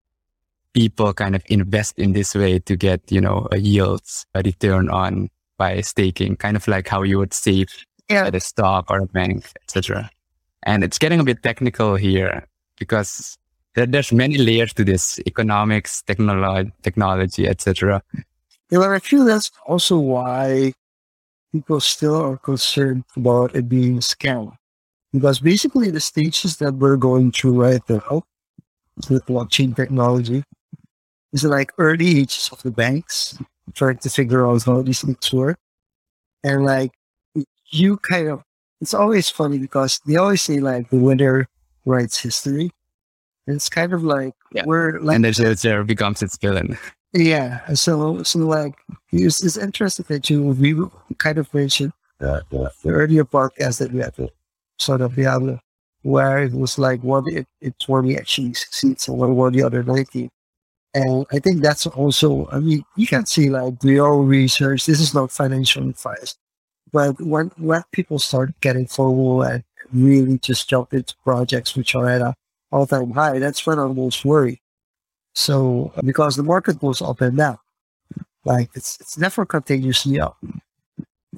people 0.77 1.15
kind 1.15 1.35
of 1.35 1.43
invest 1.49 1.99
in 1.99 2.13
this 2.13 2.35
way 2.35 2.59
to 2.59 2.77
get, 2.77 3.01
you 3.11 3.19
know, 3.19 3.49
a 3.51 3.57
yields, 3.57 4.27
a 4.35 4.43
return 4.45 4.91
on 4.91 5.31
by 5.57 5.81
staking, 5.81 6.37
kind 6.37 6.55
of 6.55 6.69
like 6.69 6.87
how 6.87 7.03
you 7.03 7.19
would 7.19 7.33
save 7.33 7.69
Yeah. 8.11 8.27
at 8.27 8.35
a 8.35 8.41
stock 8.41 8.91
or 8.91 8.99
a 9.01 9.07
bank, 9.07 9.51
etc. 9.63 10.11
And 10.65 10.85
it's 10.85 10.99
getting 10.99 11.19
a 11.19 11.25
bit 11.25 11.43
technical 11.43 11.97
here 11.97 12.47
because 12.79 13.39
there, 13.75 13.87
there's 13.87 14.13
many 14.13 14.37
layers 14.37 14.75
to 14.75 14.85
this 14.85 15.19
economics, 15.27 16.03
technology, 16.03 16.71
technology, 16.83 17.49
etc. 17.49 18.03
Yeah, 18.71 18.79
but 18.79 18.91
I 18.91 18.99
feel 18.99 19.25
that's 19.25 19.51
also 19.67 19.99
why 19.99 20.75
people 21.53 21.81
still 21.81 22.17
are 22.17 22.37
concerned 22.37 23.05
about 23.17 23.57
it 23.57 23.67
being 23.67 23.97
a 23.97 24.01
scam. 24.01 24.53
Because 25.13 25.41
basically 25.41 25.91
the 25.91 26.01
stages 26.01 26.59
that 26.59 26.75
we're 26.75 26.99
going 26.99 27.33
through 27.33 27.63
right 27.63 27.83
now 27.89 28.25
with 29.09 29.25
blockchain 29.25 29.75
technology 29.75 30.45
is 31.37 31.45
like 31.45 31.73
early 31.79 32.21
ages 32.21 32.49
of 32.53 32.63
the 32.63 32.71
banks 32.71 33.39
trying 33.75 33.99
to 33.99 34.09
figure 34.11 34.47
out 34.47 34.63
how 34.65 34.81
these 34.83 35.03
things 35.03 35.33
work. 35.33 35.59
And 36.43 36.65
like 36.65 36.93
you 37.71 37.97
kind 37.99 38.29
of 38.29 38.43
it's 38.81 38.95
always 38.95 39.29
funny 39.31 39.59
because 39.59 40.01
they 40.07 40.17
always 40.17 40.43
say 40.43 40.61
like 40.61 40.89
the 40.91 40.99
winner 40.99 41.49
writes 41.85 42.19
history. 42.19 42.71
And 43.47 43.57
it's 43.57 43.69
kind 43.69 43.93
of 43.93 44.03
like 44.03 44.35
Yeah. 44.53 44.65
we're 44.67 44.99
like 45.01 45.17
and 45.17 45.25
then 45.25 45.35
there, 45.37 45.55
there 45.55 45.85
becomes 45.85 46.23
its 46.23 46.37
villain. 46.37 46.79
yeah, 47.13 47.67
so 47.75 48.23
so 48.23 48.39
like 48.41 48.75
it's, 49.13 49.43
it's 49.45 49.57
interesting 49.57 50.07
that 50.09 50.29
you 50.31 50.43
we 50.43 50.75
kind 51.19 51.39
of 51.39 51.53
mentioned 51.55 51.93
the, 52.19 52.43
the, 52.51 52.71
the 52.83 52.91
earlier 52.91 53.25
podcast 53.25 53.79
that 53.79 53.93
we 53.93 54.01
had 54.01 54.15
sort 54.79 55.01
of 55.01 55.15
Diablo, 55.15 55.59
where 56.03 56.43
it 56.45 56.53
was 56.53 56.79
like 56.79 57.01
what 57.03 57.25
it 57.29 57.47
it's 57.61 57.89
where 57.89 58.03
we 58.03 58.17
actually 58.17 58.55
succeeds 58.55 59.09
and 59.09 59.17
what 59.19 59.31
were 59.31 59.51
the 59.51 59.63
other 59.63 59.83
nineteen. 59.83 60.29
And 60.97 61.27
I 61.31 61.39
think 61.41 61.61
that's 61.61 61.87
also 61.87 62.49
I 62.51 62.59
mean 62.59 62.83
you 62.97 63.07
can 63.07 63.27
see 63.27 63.51
like 63.51 63.75
your 63.83 64.23
research. 64.23 64.87
This 64.87 64.99
is 64.99 65.13
not 65.13 65.31
financial 65.31 65.91
advice. 65.91 66.37
But 66.91 67.21
when 67.21 67.53
when 67.59 67.83
people 67.93 68.19
start 68.19 68.59
getting 68.63 68.87
formal 68.87 69.43
and 69.43 69.63
really 69.93 70.39
just 70.39 70.71
jump 70.71 70.95
into 70.95 71.15
projects 71.23 71.77
which 71.77 71.95
are 71.95 72.09
at 72.09 72.23
a 72.23 72.35
all 72.73 72.87
time 72.87 73.11
high, 73.11 73.39
that's 73.39 73.67
when 73.67 73.79
I'm 73.79 73.95
most 73.95 74.25
worried. 74.25 74.61
So 75.35 75.93
because 76.03 76.37
the 76.37 76.43
market 76.43 76.81
goes 76.81 77.03
up 77.03 77.21
and 77.21 77.37
down, 77.37 77.59
like 78.47 78.71
it's 78.75 78.99
it's 79.01 79.19
never 79.19 79.45
continuously 79.45 80.19
up, 80.19 80.39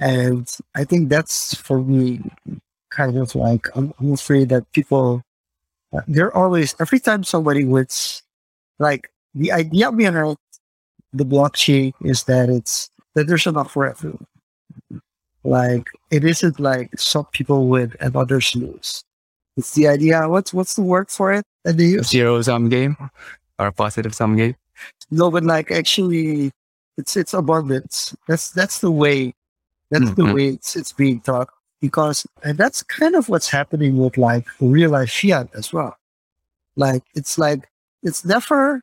and 0.01 0.47
I 0.77 0.85
think 0.85 1.09
that's 1.09 1.55
for 1.57 1.83
me 1.83 2.23
kind 2.91 3.17
of 3.19 3.35
like 3.35 3.67
I'm, 3.75 3.93
I'm 3.99 4.13
afraid 4.13 4.51
that 4.51 4.71
people 4.73 5.23
they're 6.07 6.37
always 6.37 6.77
every 6.79 7.01
time 7.01 7.25
somebody 7.25 7.65
wins, 7.65 8.23
like 8.79 9.11
the 9.39 9.53
idea 9.53 9.93
behind 9.93 10.37
the 11.13 11.25
blockchain 11.25 11.93
is 12.03 12.25
that 12.25 12.51
it's 12.51 12.91
that 13.15 13.27
there's 13.27 13.47
enough 13.47 13.73
for 13.73 13.87
everyone. 13.87 14.27
Like 15.45 15.89
it 16.11 16.25
isn't 16.25 16.61
like 16.61 16.91
some 16.99 17.27
people 17.33 17.69
win 17.69 17.95
and 18.01 18.15
others 18.17 18.55
lose. 18.55 19.05
It's 19.57 19.75
the 19.75 19.89
idea. 19.89 20.29
What's 20.29 20.53
what's 20.53 20.75
the 20.75 20.83
word 20.83 21.11
for 21.11 21.33
it? 21.33 21.45
Zero 22.05 22.43
sum 22.43 22.69
game 22.69 22.97
or 23.59 23.67
a 23.67 23.73
positive 23.73 24.15
sum 24.15 24.37
game. 24.37 24.57
No, 25.11 25.31
but 25.31 25.45
like 25.45 25.71
actually, 25.71 26.53
it's 26.97 27.17
it's 27.17 27.35
abundance. 27.35 28.15
That's 28.27 28.51
that's 28.51 28.81
the 28.81 28.91
way. 28.91 29.35
That's 29.91 30.05
mm-hmm. 30.05 30.27
the 30.27 30.35
way 30.35 30.49
it's 30.49 30.77
it's 30.77 30.93
being 30.93 31.21
taught 31.21 31.49
because 31.81 32.27
and 32.43 32.59
that's 32.59 32.83
kind 32.83 33.15
of 33.15 33.29
what's 33.29 33.49
happening 33.49 33.97
with 33.97 34.19
like 34.19 34.47
real 34.61 34.91
life 34.91 35.11
fiat 35.11 35.49
as 35.55 35.73
well. 35.73 35.97
Like 36.77 37.03
it's 37.15 37.39
like 37.39 37.69
it's 38.03 38.25
never 38.25 38.83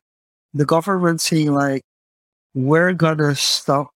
the 0.56 0.64
government 0.64 1.20
saying 1.20 1.52
like 1.52 1.82
we're 2.54 2.94
gonna 2.94 3.34
stop 3.34 3.90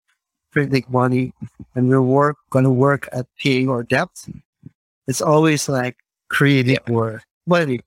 printing 0.53 0.85
money 0.89 1.33
and 1.75 1.89
we're 1.89 2.03
work 2.03 2.37
gonna 2.51 2.71
work 2.71 3.09
at 3.13 3.27
paying 3.39 3.71
our 3.71 3.83
debt. 3.83 4.11
It's 5.09 5.23
always 5.23 5.69
like 5.69 5.97
creating 6.29 6.75
yeah. 6.75 6.93
more 6.93 7.23
money. 7.47 7.81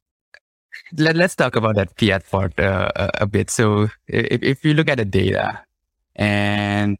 Let, 0.97 1.17
us 1.17 1.35
talk 1.35 1.55
about 1.55 1.75
that 1.75 1.97
fiat 1.99 2.29
part 2.29 2.59
uh, 2.59 2.89
a 3.13 3.27
bit. 3.27 3.49
So 3.49 3.89
if, 4.07 4.41
if 4.41 4.65
you 4.65 4.73
look 4.73 4.89
at 4.89 4.97
the 4.97 5.05
data 5.05 5.61
and 6.15 6.97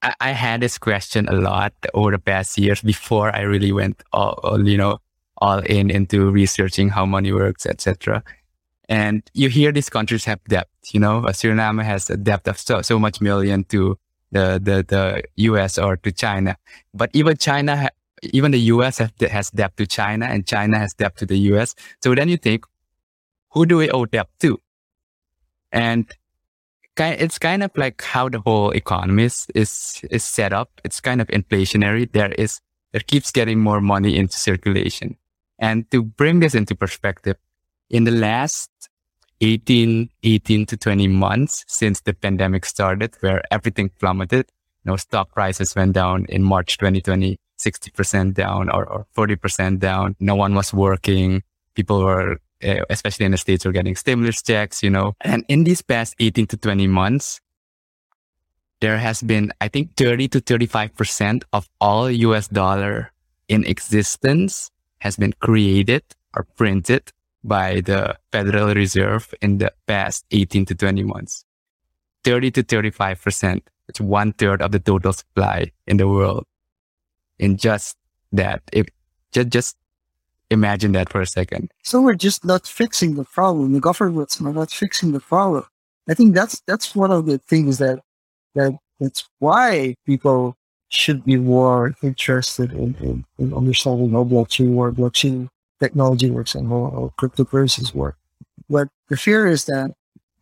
I, 0.00 0.14
I, 0.20 0.30
had 0.30 0.60
this 0.60 0.78
question 0.78 1.28
a 1.28 1.32
lot 1.32 1.74
over 1.92 2.10
the 2.10 2.18
past 2.18 2.56
years 2.56 2.80
before 2.80 3.34
I 3.34 3.42
really 3.42 3.72
went 3.72 4.02
all, 4.12 4.40
all 4.42 4.66
you 4.66 4.78
know, 4.78 4.98
all 5.38 5.58
in 5.60 5.90
into 5.90 6.30
researching 6.30 6.88
how 6.88 7.04
money 7.04 7.32
works, 7.32 7.66
etc. 7.66 8.22
And 8.92 9.22
you 9.32 9.48
hear 9.48 9.72
these 9.72 9.88
countries 9.88 10.26
have 10.26 10.44
debt, 10.44 10.68
you 10.92 11.00
know, 11.00 11.20
uh, 11.20 11.32
Suriname 11.32 11.82
has 11.82 12.10
a 12.10 12.16
debt 12.18 12.46
of 12.46 12.58
so, 12.58 12.82
so 12.82 12.98
much 12.98 13.22
million 13.22 13.64
to 13.72 13.96
the, 14.32 14.60
the, 14.62 14.84
the 14.86 15.22
US 15.48 15.78
or 15.78 15.96
to 15.96 16.12
China. 16.12 16.58
But 16.92 17.08
even 17.14 17.38
China, 17.38 17.88
even 18.22 18.50
the 18.50 18.60
US 18.74 18.98
has 18.98 19.50
debt 19.50 19.78
to 19.78 19.86
China 19.86 20.26
and 20.26 20.46
China 20.46 20.78
has 20.78 20.92
debt 20.92 21.16
to 21.16 21.24
the 21.24 21.38
US. 21.52 21.74
So 22.02 22.14
then 22.14 22.28
you 22.28 22.36
think, 22.36 22.66
who 23.52 23.64
do 23.64 23.78
we 23.78 23.88
owe 23.88 24.04
debt 24.04 24.28
to? 24.40 24.58
And 25.72 26.12
it's 26.98 27.38
kind 27.38 27.62
of 27.62 27.70
like 27.74 28.02
how 28.02 28.28
the 28.28 28.40
whole 28.40 28.72
economy 28.72 29.24
is, 29.24 29.46
is, 29.54 30.04
is 30.10 30.22
set 30.22 30.52
up. 30.52 30.68
It's 30.84 31.00
kind 31.00 31.22
of 31.22 31.28
inflationary. 31.28 32.12
There 32.12 32.32
is, 32.32 32.60
there 32.92 33.00
keeps 33.00 33.30
getting 33.30 33.58
more 33.58 33.80
money 33.80 34.18
into 34.18 34.36
circulation. 34.36 35.16
And 35.58 35.90
to 35.92 36.02
bring 36.02 36.40
this 36.40 36.54
into 36.54 36.74
perspective, 36.74 37.38
in 37.92 38.04
the 38.04 38.10
last 38.10 38.70
18, 39.42 40.08
18 40.22 40.66
to 40.66 40.76
20 40.76 41.08
months 41.08 41.64
since 41.68 42.00
the 42.00 42.14
pandemic 42.14 42.64
started, 42.64 43.14
where 43.20 43.42
everything 43.50 43.90
plummeted, 44.00 44.46
you 44.84 44.90
know, 44.90 44.96
stock 44.96 45.32
prices 45.32 45.76
went 45.76 45.92
down 45.92 46.24
in 46.28 46.42
March 46.42 46.78
2020, 46.78 47.38
60% 47.58 48.34
down 48.34 48.70
or, 48.70 48.84
or 48.86 49.06
40% 49.14 49.78
down. 49.78 50.16
No 50.18 50.34
one 50.34 50.54
was 50.54 50.72
working. 50.72 51.42
People 51.74 52.02
were, 52.02 52.38
uh, 52.64 52.84
especially 52.88 53.26
in 53.26 53.32
the 53.32 53.38
States, 53.38 53.64
were 53.64 53.72
getting 53.72 53.94
stimulus 53.94 54.42
checks, 54.42 54.82
you 54.82 54.90
know. 54.90 55.14
And 55.20 55.44
in 55.48 55.64
these 55.64 55.82
past 55.82 56.14
18 56.18 56.46
to 56.48 56.56
20 56.56 56.86
months, 56.86 57.40
there 58.80 58.98
has 58.98 59.22
been, 59.22 59.52
I 59.60 59.68
think, 59.68 59.96
30 59.96 60.28
to 60.28 60.40
35% 60.40 61.42
of 61.52 61.68
all 61.80 62.10
US 62.10 62.48
dollar 62.48 63.12
in 63.48 63.64
existence 63.64 64.70
has 65.00 65.16
been 65.16 65.34
created 65.40 66.02
or 66.34 66.46
printed 66.56 67.12
by 67.44 67.80
the 67.80 68.16
Federal 68.30 68.74
Reserve 68.74 69.34
in 69.40 69.58
the 69.58 69.72
past 69.86 70.24
18 70.30 70.66
to 70.66 70.74
20 70.74 71.02
months. 71.02 71.44
30 72.24 72.50
to 72.52 72.62
35%. 72.62 73.60
It's 73.88 74.00
one 74.00 74.32
third 74.34 74.62
of 74.62 74.72
the 74.72 74.78
total 74.78 75.12
supply 75.12 75.72
in 75.86 75.96
the 75.96 76.08
world. 76.08 76.46
In 77.38 77.56
just 77.56 77.96
that, 78.30 78.62
if 78.72 78.86
just, 79.32 79.48
just 79.48 79.76
imagine 80.50 80.92
that 80.92 81.10
for 81.10 81.20
a 81.20 81.26
second. 81.26 81.72
So 81.82 82.00
we're 82.00 82.14
just 82.14 82.44
not 82.44 82.66
fixing 82.66 83.16
the 83.16 83.24
problem. 83.24 83.72
The 83.72 83.80
governments 83.80 84.40
are 84.40 84.52
not 84.52 84.70
fixing 84.70 85.12
the 85.12 85.20
problem. 85.20 85.64
I 86.08 86.14
think 86.14 86.34
that's 86.34 86.60
that's 86.66 86.94
one 86.94 87.10
of 87.10 87.26
the 87.26 87.38
things 87.38 87.78
that 87.78 88.00
that 88.54 88.72
that's 89.00 89.28
why 89.38 89.94
people 90.06 90.56
should 90.88 91.24
be 91.24 91.36
more 91.36 91.94
interested 92.02 92.72
in, 92.72 92.94
in, 93.00 93.24
in 93.38 93.54
understanding 93.54 94.10
how 94.12 94.24
blockchain 94.24 94.74
works, 94.74 94.98
blockchain 94.98 95.48
technology 95.82 96.30
works 96.30 96.54
and 96.54 96.68
how, 96.70 96.82
how 96.94 97.04
cryptocurrencies 97.18 97.92
work. 97.92 98.16
But 98.70 98.88
the 99.10 99.16
fear 99.16 99.46
is 99.46 99.64
that 99.66 99.88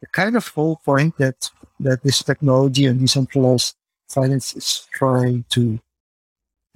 the 0.00 0.07
kind 0.20 0.37
of 0.37 0.46
whole 0.48 0.76
point 0.85 1.16
that 1.18 1.50
that 1.81 2.03
this 2.05 2.22
technology 2.22 2.85
and 2.85 3.00
decentralized 3.00 3.74
finance 4.09 4.55
is 4.55 4.87
trying 4.92 5.44
to 5.48 5.81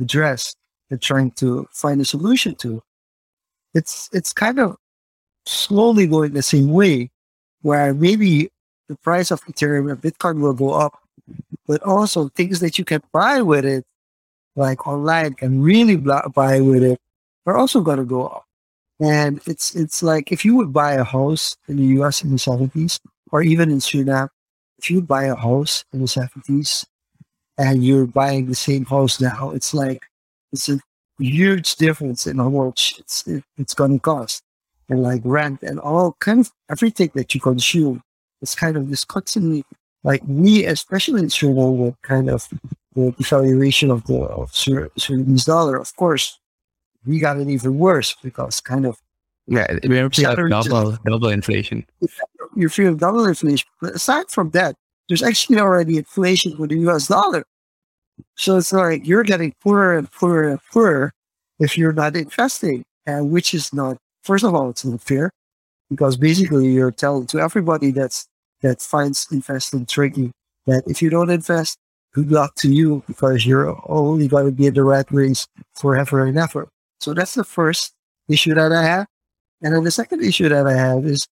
address 0.01 0.57
and 0.91 1.01
trying 1.01 1.31
to 1.43 1.69
find 1.71 2.01
a 2.01 2.05
solution 2.05 2.55
to, 2.65 2.83
it's 3.75 4.09
it's 4.13 4.33
kind 4.33 4.59
of 4.59 4.77
slowly 5.47 6.07
going 6.07 6.33
the 6.33 6.43
same 6.43 6.73
way, 6.73 7.11
where 7.63 7.93
maybe 7.93 8.51
the 8.89 8.97
price 8.97 9.31
of 9.31 9.45
Ethereum 9.45 9.91
and 9.93 10.01
Bitcoin 10.01 10.41
will 10.41 10.57
go 10.57 10.73
up, 10.73 11.01
but 11.67 11.83
also 11.83 12.29
things 12.29 12.61
that 12.61 12.79
you 12.79 12.85
can 12.85 13.03
buy 13.13 13.43
with 13.43 13.65
it, 13.65 13.85
like 14.57 14.87
online, 14.87 15.35
can 15.35 15.61
really 15.61 15.97
buy 15.97 16.61
with 16.61 16.83
it, 16.83 17.01
are 17.47 17.57
also 17.57 17.81
going 17.81 17.99
to 17.99 18.05
go 18.05 18.27
up. 18.27 18.45
And 19.01 19.41
it's 19.47 19.75
it's 19.75 20.03
like 20.03 20.31
if 20.31 20.45
you 20.45 20.57
would 20.57 20.73
buy 20.73 20.95
a 20.95 21.05
house 21.05 21.57
in 21.69 21.77
the 21.77 22.01
US 22.01 22.23
in 22.23 22.31
the 22.31 22.37
70s, 22.37 23.01
or 23.33 23.43
even 23.43 23.71
in 23.71 23.79
Suriname, 23.79 24.29
if 24.79 24.91
you 24.91 25.03
buy 25.03 25.25
a 25.25 25.35
house 25.35 25.85
in 25.93 26.01
the 26.01 26.07
70s 26.07 26.85
and 27.59 27.85
you're 27.85 28.07
buying 28.07 28.47
the 28.47 28.55
same 28.55 28.85
house 28.85 29.21
now, 29.21 29.51
it's 29.51 29.75
like 29.75 30.05
it's 30.53 30.69
a 30.69 30.79
huge 31.19 31.77
difference 31.77 32.27
in 32.27 32.39
how 32.39 32.51
much 32.51 32.95
it's 32.99 33.27
it, 33.27 33.43
it's 33.57 33.75
going 33.75 33.95
to 33.95 33.99
cost, 33.99 34.43
and 34.89 35.03
like 35.03 35.23
rent 35.25 35.63
and 35.63 35.81
all 35.81 36.17
kind 36.21 36.41
of 36.41 36.53
everything 36.71 37.11
that 37.15 37.35
you 37.35 37.41
consume. 37.41 38.03
It's 38.43 38.55
kind 38.55 38.77
of 38.77 38.91
this 38.91 39.05
constantly 39.05 39.65
like 40.05 40.23
we, 40.29 40.67
especially 40.67 41.23
in 41.23 41.29
Suriname, 41.29 41.97
kind 42.03 42.31
of 42.31 42.47
the 42.95 43.11
devaluation 43.13 43.91
of 43.91 44.05
the 44.07 44.17
of 44.17 45.45
dollar. 45.45 45.77
Of 45.77 45.97
course, 45.97 46.39
we 47.07 47.19
got 47.19 47.39
it 47.39 47.49
even 47.49 47.79
worse 47.79 48.17
because 48.23 48.61
kind 48.61 48.87
of 48.87 48.99
yeah, 49.47 49.79
we're 49.85 50.09
double 50.09 50.91
just, 50.91 51.05
double 51.05 51.29
inflation. 51.29 51.85
You 52.57 52.69
feel 52.69 52.95
double 52.95 53.27
inflation. 53.27 53.69
But 53.81 53.95
aside 53.95 54.31
from 54.31 54.51
that, 54.51 54.75
there's 55.09 55.23
actually 55.23 55.59
already 55.59 55.99
inflation 55.99 56.57
with 56.57 56.71
the 56.71 56.79
US 56.89 57.09
dollar. 57.09 57.45
So 58.37 58.57
it's 58.57 58.73
like 58.73 59.07
you're 59.07 59.25
getting 59.25 59.53
poorer 59.61 59.99
and 59.99 60.11
poorer 60.11 60.49
and 60.49 60.61
poorer 60.73 61.13
if 61.59 61.77
you're 61.77 61.93
not 61.93 62.17
investing, 62.17 62.85
and 63.07 63.31
which 63.31 63.53
is 63.55 63.73
not. 63.73 63.99
First 64.23 64.45
of 64.45 64.55
all, 64.55 64.71
it's 64.71 64.85
not 64.85 65.03
fair 65.03 65.31
because 65.91 66.17
basically 66.17 66.69
you're 66.69 66.91
telling 66.91 67.27
to 67.27 67.41
everybody 67.41 67.91
that's 67.91 68.27
that 68.63 68.81
finds 68.81 69.27
investing 69.31 69.85
tricky 69.85 70.31
that 70.67 70.85
if 70.87 71.03
you 71.03 71.11
don't 71.11 71.29
invest, 71.29 71.77
good 72.15 72.33
luck 72.33 72.55
to 72.57 72.73
you 72.73 73.03
because 73.07 73.45
you're 73.45 73.79
only 73.87 74.27
going 74.27 74.47
to 74.47 74.53
be 74.53 74.67
in 74.67 74.75
the 74.75 74.83
rat 74.83 75.07
race 75.11 75.47
forever 75.75 76.25
and 76.25 76.39
ever. 76.39 76.67
So 77.05 77.13
that's 77.13 77.35
the 77.35 77.45
first 77.45 77.93
issue 78.31 78.55
that 78.55 78.73
I 78.73 78.83
have. 78.83 79.07
And 79.61 79.75
then 79.75 79.85
the 79.85 79.91
second 79.91 80.23
issue 80.23 80.49
that 80.49 80.67
I 80.67 80.73
have 80.73 81.05
is 81.05 81.29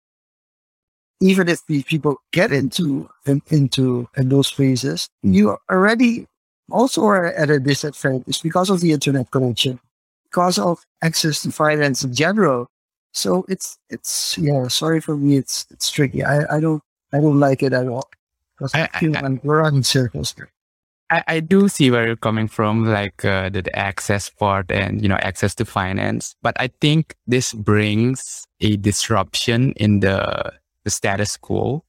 even 1.21 1.49
if 1.49 1.65
these 1.69 1.85
people 1.85 2.17
get 2.33 2.51
into 2.51 3.09
in, 3.25 3.41
into 3.51 4.09
in 4.17 4.31
those 4.31 4.51
phases, 4.51 5.09
mm. 5.25 5.33
you 5.33 5.57
already 5.71 6.27
also 6.73 7.05
are 7.05 7.27
at 7.27 7.51
a 7.51 7.61
disadvantage 7.61 8.43
because 8.43 8.69
of 8.69 8.81
the 8.81 8.91
internet 8.91 9.31
connection, 9.31 9.79
because 10.25 10.59
of 10.59 10.85
access 11.03 11.43
to 11.43 11.53
finance 11.53 12.03
in 12.03 12.15
general. 12.15 12.67
So 13.13 13.45
it's 13.49 13.79
it's 13.91 14.37
yeah, 14.39 14.67
sorry 14.67 15.01
for 15.01 15.17
me, 15.17 15.37
it's 15.37 15.67
it's 15.71 15.89
tricky. 15.89 16.25
I, 16.25 16.57
I 16.57 16.59
don't 16.59 16.83
I 17.13 17.21
don't 17.21 17.39
like 17.39 17.63
it 17.63 17.73
at 17.73 17.87
all. 17.87 18.11
Because 18.59 18.75
I, 18.75 18.89
I 18.93 18.99
feel 18.99 19.17
I, 19.17 19.39
we're 19.45 19.63
running 19.63 19.85
circles 19.85 20.35
here. 20.35 20.51
I, 21.11 21.25
I 21.27 21.41
do 21.41 21.69
see 21.69 21.91
where 21.91 22.07
you're 22.07 22.17
coming 22.17 22.49
from, 22.49 22.87
like 22.87 23.25
uh, 23.25 23.49
the, 23.49 23.63
the 23.63 23.77
access 23.77 24.31
part 24.31 24.71
and 24.71 25.03
you 25.03 25.09
know 25.09 25.17
access 25.17 25.55
to 25.57 25.65
finance. 25.65 26.35
But 26.43 26.57
I 26.61 26.69
think 26.81 27.15
this 27.27 27.53
brings 27.53 28.47
a 28.61 28.77
disruption 28.77 29.73
in 29.73 30.01
the 30.01 30.53
the 30.85 30.91
status 30.91 31.37
quo 31.37 31.85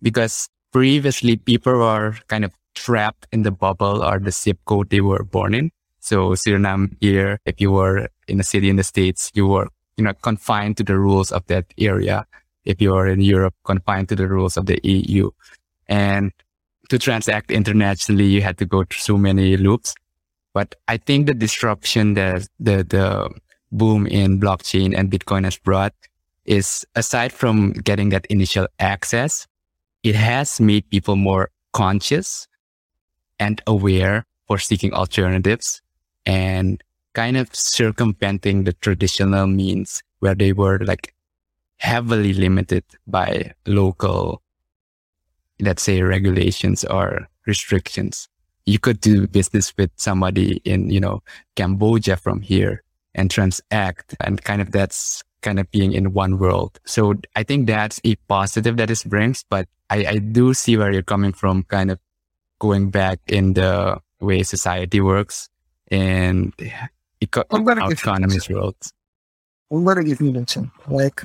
because 0.00 0.48
previously 0.72 1.36
people 1.36 1.78
were 1.78 2.16
kind 2.28 2.44
of 2.44 2.52
trapped 2.74 3.26
in 3.32 3.42
the 3.42 3.50
bubble 3.50 4.02
or 4.02 4.18
the 4.18 4.30
zip 4.30 4.58
code 4.64 4.90
they 4.90 5.00
were 5.00 5.24
born 5.24 5.54
in. 5.54 5.70
So 5.98 6.30
Suriname 6.30 6.96
here, 7.00 7.38
if 7.44 7.60
you 7.60 7.70
were 7.72 8.08
in 8.26 8.40
a 8.40 8.44
city 8.44 8.70
in 8.70 8.76
the 8.76 8.84
States, 8.84 9.30
you 9.34 9.46
were, 9.46 9.68
you 9.96 10.04
know, 10.04 10.14
confined 10.14 10.78
to 10.78 10.84
the 10.84 10.96
rules 10.96 11.30
of 11.30 11.44
that 11.48 11.66
area. 11.76 12.24
If 12.64 12.80
you 12.80 12.94
are 12.94 13.06
in 13.06 13.20
Europe, 13.20 13.54
confined 13.64 14.08
to 14.10 14.16
the 14.16 14.28
rules 14.28 14.56
of 14.56 14.66
the 14.66 14.80
EU. 14.82 15.30
And 15.88 16.32
to 16.90 16.98
transact 16.98 17.50
internationally, 17.50 18.26
you 18.26 18.42
had 18.42 18.58
to 18.58 18.66
go 18.66 18.84
through 18.84 19.00
so 19.00 19.16
many 19.16 19.56
loops. 19.56 19.94
But 20.52 20.74
I 20.88 20.96
think 20.96 21.26
the 21.26 21.34
disruption 21.34 22.14
that 22.14 22.46
the, 22.58 22.84
the 22.84 23.30
boom 23.72 24.06
in 24.06 24.40
blockchain 24.40 24.96
and 24.96 25.10
Bitcoin 25.10 25.44
has 25.44 25.56
brought 25.56 25.94
is 26.44 26.84
aside 26.96 27.32
from 27.32 27.72
getting 27.72 28.08
that 28.10 28.26
initial 28.26 28.66
access, 28.78 29.46
it 30.02 30.14
has 30.14 30.60
made 30.60 30.90
people 30.90 31.16
more 31.16 31.50
conscious 31.72 32.48
and 33.38 33.62
aware 33.66 34.26
for 34.46 34.58
seeking 34.58 34.92
alternatives 34.92 35.80
and 36.26 36.82
kind 37.14 37.36
of 37.36 37.54
circumventing 37.54 38.64
the 38.64 38.72
traditional 38.72 39.46
means 39.46 40.02
where 40.18 40.34
they 40.34 40.52
were 40.52 40.78
like 40.80 41.14
heavily 41.76 42.32
limited 42.32 42.84
by 43.06 43.52
local, 43.66 44.42
let's 45.60 45.82
say 45.82 46.02
regulations 46.02 46.84
or 46.84 47.28
restrictions. 47.46 48.28
You 48.66 48.78
could 48.78 49.00
do 49.00 49.26
business 49.26 49.72
with 49.76 49.90
somebody 49.96 50.60
in, 50.64 50.90
you 50.90 51.00
know, 51.00 51.22
Cambodia 51.56 52.16
from 52.16 52.40
here 52.40 52.82
and 53.14 53.30
transact 53.30 54.14
and 54.20 54.42
kind 54.42 54.60
of 54.60 54.70
that's 54.72 55.22
kind 55.42 55.58
of 55.58 55.70
being 55.70 55.92
in 55.92 56.12
one 56.12 56.38
world. 56.38 56.78
So 56.84 57.14
I 57.34 57.42
think 57.42 57.66
that's 57.66 58.00
a 58.04 58.14
positive 58.28 58.76
that 58.76 58.88
this 58.88 59.04
brings, 59.04 59.44
but 59.48 59.66
I, 59.88 60.06
I 60.06 60.18
do 60.18 60.54
see 60.54 60.76
where 60.76 60.92
you're 60.92 61.02
coming 61.02 61.32
from, 61.32 61.64
kind 61.64 61.90
of 61.90 61.98
going 62.58 62.90
back 62.90 63.18
in 63.26 63.54
the 63.54 63.98
way 64.20 64.42
society 64.42 65.00
works 65.00 65.48
and 65.90 66.52
eco- 67.20 67.44
I'm 67.50 67.64
economy's 67.90 68.48
world. 68.48 68.76
I'm 69.72 69.84
gonna 69.84 70.04
give 70.04 70.20
you 70.20 70.28
an 70.28 70.36
example. 70.36 70.96
Like 70.96 71.22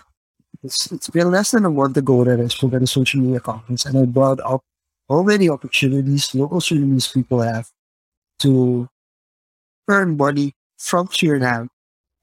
it's 0.63 0.91
it's 0.91 1.09
been 1.09 1.31
less 1.31 1.51
than 1.51 1.65
a 1.65 1.69
month 1.69 1.97
ago 1.97 2.23
that 2.23 2.39
I 2.39 2.47
spoke 2.47 2.73
at 2.73 2.83
a 2.83 2.87
social 2.87 3.21
media 3.21 3.39
conference 3.39 3.85
and 3.85 3.97
I 3.97 4.05
brought 4.05 4.39
up 4.41 4.61
how 5.09 5.21
many 5.23 5.49
opportunities 5.49 6.33
local 6.33 6.59
Surinamese 6.59 7.13
people 7.13 7.41
have 7.41 7.69
to 8.39 8.89
earn 9.87 10.17
money 10.17 10.53
from 10.77 11.07
Suriname 11.07 11.67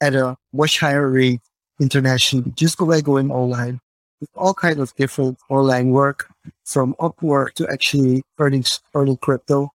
at 0.00 0.14
a 0.14 0.36
much 0.52 0.80
higher 0.80 1.08
rate 1.08 1.40
internationally 1.80 2.52
just 2.56 2.78
by 2.78 3.00
going 3.00 3.30
online 3.30 3.80
with 4.20 4.30
all 4.34 4.54
kinds 4.54 4.78
of 4.78 4.94
different 4.96 5.38
online 5.48 5.90
work 5.90 6.28
from 6.64 6.94
Upwork 7.00 7.54
to 7.54 7.68
actually 7.68 8.22
earning 8.38 8.64
earning 8.94 9.16
crypto. 9.16 9.70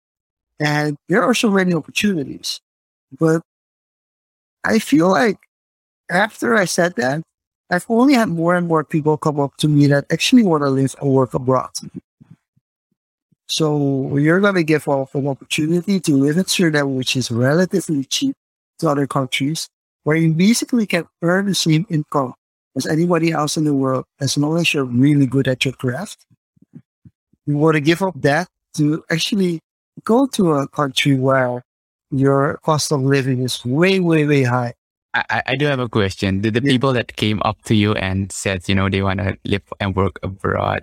And 0.60 0.96
there 1.08 1.22
are 1.22 1.34
so 1.34 1.50
many 1.50 1.74
opportunities. 1.74 2.60
But 3.18 3.42
I 4.64 4.78
feel 4.78 5.08
like 5.08 5.38
after 6.10 6.54
I 6.54 6.64
said 6.66 6.94
that, 6.96 7.22
I've 7.74 7.86
only 7.88 8.14
had 8.14 8.28
more 8.28 8.54
and 8.54 8.68
more 8.68 8.84
people 8.84 9.16
come 9.16 9.40
up 9.40 9.56
to 9.56 9.66
me 9.66 9.88
that 9.88 10.06
actually 10.12 10.44
want 10.44 10.62
to 10.62 10.70
live 10.70 10.94
and 11.00 11.10
work 11.10 11.34
abroad. 11.34 11.70
So 13.46 14.16
you're 14.16 14.38
going 14.38 14.54
to 14.54 14.62
give 14.62 14.86
off 14.86 15.14
an 15.16 15.26
opportunity 15.26 15.98
to 15.98 16.12
live 16.14 16.36
in 16.36 16.44
Suriname, 16.44 16.94
which 16.94 17.16
is 17.16 17.32
relatively 17.32 18.04
cheap 18.04 18.36
to 18.78 18.88
other 18.88 19.08
countries, 19.08 19.68
where 20.04 20.16
you 20.16 20.32
basically 20.32 20.86
can 20.86 21.08
earn 21.22 21.46
the 21.46 21.54
same 21.54 21.84
income 21.90 22.34
as 22.76 22.86
anybody 22.86 23.32
else 23.32 23.56
in 23.56 23.64
the 23.64 23.74
world 23.74 24.04
as 24.20 24.38
long 24.38 24.56
as 24.60 24.72
you're 24.72 24.84
really 24.84 25.26
good 25.26 25.48
at 25.48 25.64
your 25.64 25.74
craft. 25.74 26.26
You 27.46 27.58
want 27.58 27.74
to 27.74 27.80
give 27.80 28.02
up 28.02 28.14
that 28.22 28.46
to 28.76 29.04
actually 29.10 29.60
go 30.04 30.26
to 30.28 30.52
a 30.52 30.68
country 30.68 31.18
where 31.18 31.64
your 32.12 32.60
cost 32.64 32.92
of 32.92 33.02
living 33.02 33.42
is 33.42 33.64
way, 33.64 33.98
way, 33.98 34.26
way 34.26 34.44
high. 34.44 34.74
I, 35.14 35.42
I 35.46 35.54
do 35.56 35.66
have 35.66 35.78
a 35.78 35.88
question. 35.88 36.40
Did 36.40 36.54
the 36.54 36.62
Yeah. 36.62 36.72
people 36.72 36.92
that 36.92 37.14
came 37.16 37.40
up 37.44 37.62
to 37.70 37.74
you 37.74 37.94
and 37.94 38.32
said, 38.32 38.68
you 38.68 38.74
know, 38.74 38.88
they 38.88 39.02
want 39.02 39.20
to 39.20 39.36
live 39.44 39.62
and 39.80 39.94
work 39.94 40.18
abroad, 40.22 40.82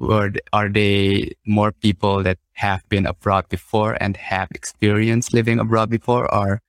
or 0.00 0.32
are 0.52 0.68
they 0.68 1.32
more 1.46 1.70
people 1.72 2.22
that 2.24 2.38
have 2.54 2.82
been 2.88 3.06
abroad 3.06 3.48
before 3.48 3.96
and 4.00 4.16
have 4.16 4.48
experience 4.50 5.32
living 5.32 5.58
abroad 5.60 5.88
before, 5.88 6.26
or 6.34 6.60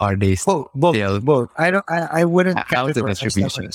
are 0.00 0.16
they 0.16 0.34
Both, 0.44 0.68
both, 0.74 0.96
Still- 0.96 1.20
both. 1.20 1.50
I 1.56 1.70
don't. 1.70 1.84
I, 1.88 2.22
I 2.22 2.24
wouldn't. 2.24 2.58
H- 2.58 2.64
how 2.74 2.86
is 2.88 2.96
the 2.96 3.02
distribution? 3.06 3.70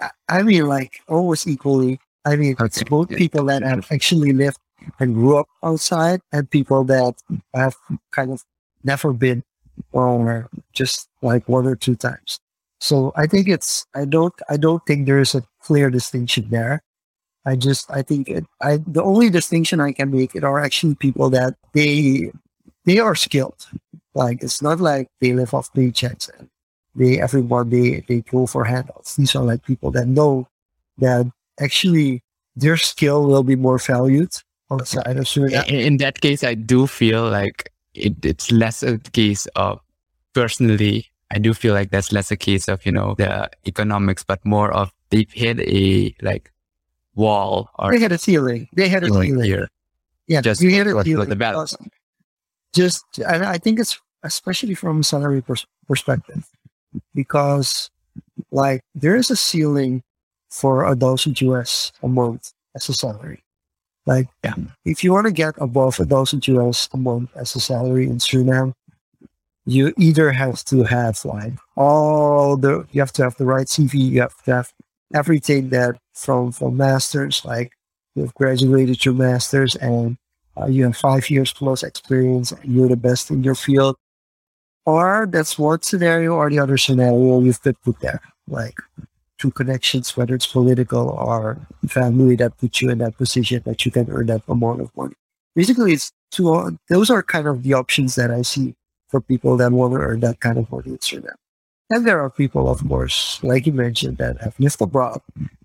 I- 0.00 0.10
I 0.28 0.42
mean, 0.42 0.66
like 0.66 1.02
almost 1.08 1.46
equally. 1.46 2.00
I 2.24 2.36
mean, 2.36 2.56
it's 2.58 2.78
Okay, 2.80 2.88
both 2.88 3.10
yeah. 3.10 3.18
people 3.18 3.44
that 3.46 3.62
have 3.62 3.86
actually 3.92 4.32
lived 4.32 4.58
and 4.98 5.14
grew 5.14 5.36
up 5.38 5.48
outside, 5.62 6.20
and 6.32 6.48
people 6.50 6.84
that 6.84 7.14
have 7.54 7.76
kind 8.12 8.32
of 8.32 8.42
never 8.82 9.12
been, 9.12 9.44
or 9.92 10.48
just 10.72 11.08
like 11.22 11.48
one 11.48 11.66
or 11.66 11.76
two 11.76 11.96
times. 11.96 12.38
So 12.80 13.12
I 13.16 13.26
think 13.26 13.48
it's. 13.48 13.86
I 13.94 14.04
don't. 14.04 14.34
I 14.48 14.56
don't 14.56 14.84
think 14.86 15.06
there 15.06 15.18
is 15.18 15.34
a 15.34 15.42
clear 15.60 15.90
distinction 15.90 16.48
there. 16.50 16.82
I 17.44 17.56
just. 17.56 17.90
I 17.90 18.02
think 18.02 18.28
it. 18.28 18.44
I 18.60 18.78
the 18.86 19.02
only 19.02 19.30
distinction 19.30 19.80
I 19.80 19.92
can 19.92 20.10
make 20.10 20.34
it 20.34 20.44
are 20.44 20.60
actually 20.60 20.94
people 20.94 21.30
that 21.30 21.54
they 21.72 22.30
they 22.84 22.98
are 22.98 23.14
skilled. 23.14 23.66
Like 24.14 24.42
it's 24.42 24.62
not 24.62 24.80
like 24.80 25.08
they 25.20 25.32
live 25.32 25.54
off 25.54 25.72
paychecks 25.72 26.30
and 26.38 26.48
they 26.94 27.20
everyone 27.20 27.70
they 27.70 28.04
they 28.08 28.20
go 28.22 28.46
for 28.46 28.64
handouts. 28.64 29.16
These 29.16 29.34
are 29.34 29.44
like 29.44 29.64
people 29.64 29.90
that 29.92 30.06
know 30.06 30.48
that 30.98 31.30
actually 31.60 32.22
their 32.56 32.76
skill 32.76 33.26
will 33.26 33.42
be 33.42 33.56
more 33.56 33.78
valued 33.78 34.32
outside 34.70 35.16
of 35.16 35.24
Suriname. 35.24 35.68
in, 35.68 35.74
in 35.74 35.96
that 35.98 36.20
case, 36.20 36.42
I 36.42 36.54
do 36.54 36.86
feel 36.86 37.28
like 37.28 37.70
it, 37.96 38.24
it's 38.24 38.50
less 38.52 38.82
a 38.82 38.98
case 38.98 39.46
of 39.56 39.80
personally. 40.34 41.06
I 41.32 41.38
do 41.38 41.54
feel 41.54 41.74
like 41.74 41.90
that's 41.90 42.12
less 42.12 42.30
a 42.30 42.36
case 42.36 42.68
of 42.68 42.84
you 42.86 42.92
know 42.92 43.14
the 43.18 43.50
economics, 43.66 44.22
but 44.24 44.44
more 44.44 44.70
of 44.72 44.92
they've 45.10 45.30
hit 45.32 45.60
a 45.60 46.14
like 46.22 46.52
wall 47.14 47.70
or 47.78 47.90
They 47.92 47.98
had 48.00 48.12
a 48.12 48.18
ceiling. 48.18 48.68
They 48.72 48.88
had 48.88 49.02
a 49.02 49.06
ceiling 49.08 49.42
here. 49.42 49.68
Yeah, 50.28 50.40
Just 50.40 50.60
you 50.60 50.70
hit 50.70 50.92
what 50.94 51.06
ceiling. 51.06 51.28
the 51.28 51.36
balance. 51.36 51.72
because 51.74 51.92
Just, 52.74 53.04
and 53.26 53.44
I 53.44 53.58
think 53.58 53.78
it's 53.80 53.98
especially 54.22 54.74
from 54.74 55.02
salary 55.02 55.40
pers- 55.40 55.66
perspective, 55.88 56.44
because 57.14 57.90
like 58.50 58.82
there 58.94 59.16
is 59.16 59.30
a 59.30 59.36
ceiling 59.36 60.02
for 60.50 60.84
a 60.84 60.94
thousand 60.94 61.40
US 61.40 61.92
a 62.02 62.08
month 62.08 62.52
as 62.74 62.88
a 62.88 62.92
salary. 62.94 63.42
Like, 64.06 64.28
Yeah. 64.44 64.54
if 64.84 65.02
you 65.02 65.12
want 65.12 65.26
to 65.26 65.32
get 65.32 65.54
above 65.58 65.98
a 66.00 66.04
thousand 66.04 66.46
US 66.48 66.88
a 66.92 66.96
month 66.96 67.30
as 67.36 67.54
a 67.56 67.60
salary 67.60 68.06
in 68.06 68.18
Suriname, 68.18 68.72
you 69.66 69.92
either 69.98 70.30
have 70.30 70.64
to 70.66 70.84
have 70.84 71.24
like 71.24 71.54
all 71.76 72.56
the, 72.56 72.86
you 72.92 73.00
have 73.00 73.12
to 73.14 73.24
have 73.24 73.36
the 73.36 73.44
right 73.44 73.66
CV, 73.66 73.94
you 73.94 74.20
have 74.20 74.40
to 74.44 74.54
have 74.54 74.72
everything 75.12 75.70
that 75.70 75.96
from 76.14 76.52
from 76.52 76.76
masters, 76.76 77.44
like 77.44 77.72
you've 78.14 78.34
graduated 78.34 79.04
your 79.04 79.14
masters 79.14 79.74
and 79.76 80.16
uh, 80.56 80.66
you 80.66 80.84
have 80.84 80.96
five 80.96 81.28
years 81.28 81.52
plus 81.52 81.82
experience 81.82 82.52
and 82.52 82.64
you're 82.72 82.88
the 82.88 82.96
best 82.96 83.30
in 83.30 83.42
your 83.42 83.54
field. 83.56 83.96
Or 84.86 85.26
that's 85.28 85.58
one 85.58 85.82
scenario, 85.82 86.34
or 86.34 86.48
the 86.48 86.60
other 86.60 86.78
scenario 86.78 87.40
you've 87.40 87.62
been 87.62 87.74
put 87.84 87.98
there, 88.00 88.20
like 88.46 88.78
through 89.38 89.52
connections, 89.52 90.16
whether 90.16 90.34
it's 90.34 90.46
political 90.46 91.10
or 91.10 91.58
family 91.88 92.36
that 92.36 92.56
puts 92.58 92.80
you 92.80 92.90
in 92.90 92.98
that 92.98 93.16
position 93.16 93.62
that 93.66 93.84
you 93.84 93.90
can 93.90 94.10
earn 94.10 94.26
that 94.26 94.42
amount 94.48 94.80
of 94.80 94.96
money. 94.96 95.14
Basically, 95.54 95.92
it's 95.92 96.12
two. 96.30 96.78
Those 96.88 97.10
are 97.10 97.22
kind 97.22 97.46
of 97.46 97.62
the 97.62 97.74
options 97.74 98.14
that 98.14 98.30
I 98.30 98.42
see 98.42 98.74
for 99.08 99.20
people 99.20 99.56
that 99.56 99.72
want 99.72 99.94
to 99.94 100.00
earn 100.00 100.20
that 100.20 100.40
kind 100.40 100.58
of 100.58 100.70
money 100.70 100.90
in 100.90 100.98
Suriname. 100.98 101.34
And 101.88 102.04
there 102.04 102.20
are 102.20 102.30
people, 102.30 102.68
of 102.68 102.86
course, 102.88 103.38
like 103.44 103.64
you 103.64 103.72
mentioned, 103.72 104.18
that 104.18 104.40
have 104.40 104.58
lived 104.58 104.80
abroad, 104.80 105.20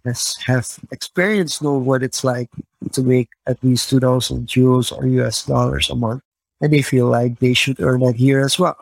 has 0.05 0.35
have 0.45 0.77
experienced, 0.91 1.63
know 1.63 1.77
what 1.77 2.03
it's 2.03 2.23
like 2.23 2.49
to 2.91 3.01
make 3.01 3.29
at 3.47 3.63
least 3.63 3.89
2,000 3.89 4.47
euros 4.47 4.95
or 4.95 5.07
US 5.07 5.45
dollars 5.45 5.89
a 5.89 5.95
month. 5.95 6.21
And 6.61 6.71
they 6.71 6.83
feel 6.83 7.07
like 7.07 7.39
they 7.39 7.55
should 7.55 7.81
earn 7.81 8.01
that 8.01 8.15
here 8.15 8.39
as 8.39 8.59
well. 8.59 8.77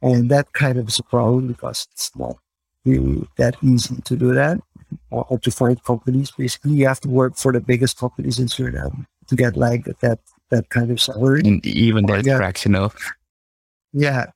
And 0.00 0.30
that 0.30 0.52
kind 0.52 0.78
of 0.78 0.86
is 0.86 1.00
a 1.00 1.02
problem 1.02 1.48
because 1.48 1.88
it's 1.92 2.14
not 2.16 2.36
really 2.84 3.26
that 3.36 3.56
easy 3.62 3.96
to 4.02 4.16
do 4.16 4.34
that 4.34 4.60
or, 5.10 5.26
or 5.28 5.38
to 5.40 5.50
find 5.50 5.82
companies. 5.84 6.30
Basically, 6.30 6.72
you 6.72 6.86
have 6.86 7.00
to 7.00 7.08
work 7.08 7.36
for 7.36 7.52
the 7.52 7.60
biggest 7.60 7.98
companies 7.98 8.38
in 8.38 8.46
Suriname 8.46 9.06
to 9.28 9.36
get 9.36 9.56
like 9.56 9.84
that 10.00 10.20
that 10.50 10.68
kind 10.70 10.90
of 10.90 11.00
salary. 11.00 11.42
and 11.44 11.64
even 11.64 12.06
that's 12.06 12.26
yeah. 12.26 12.36
fractional. 12.36 12.92
Yeah. 13.92 14.26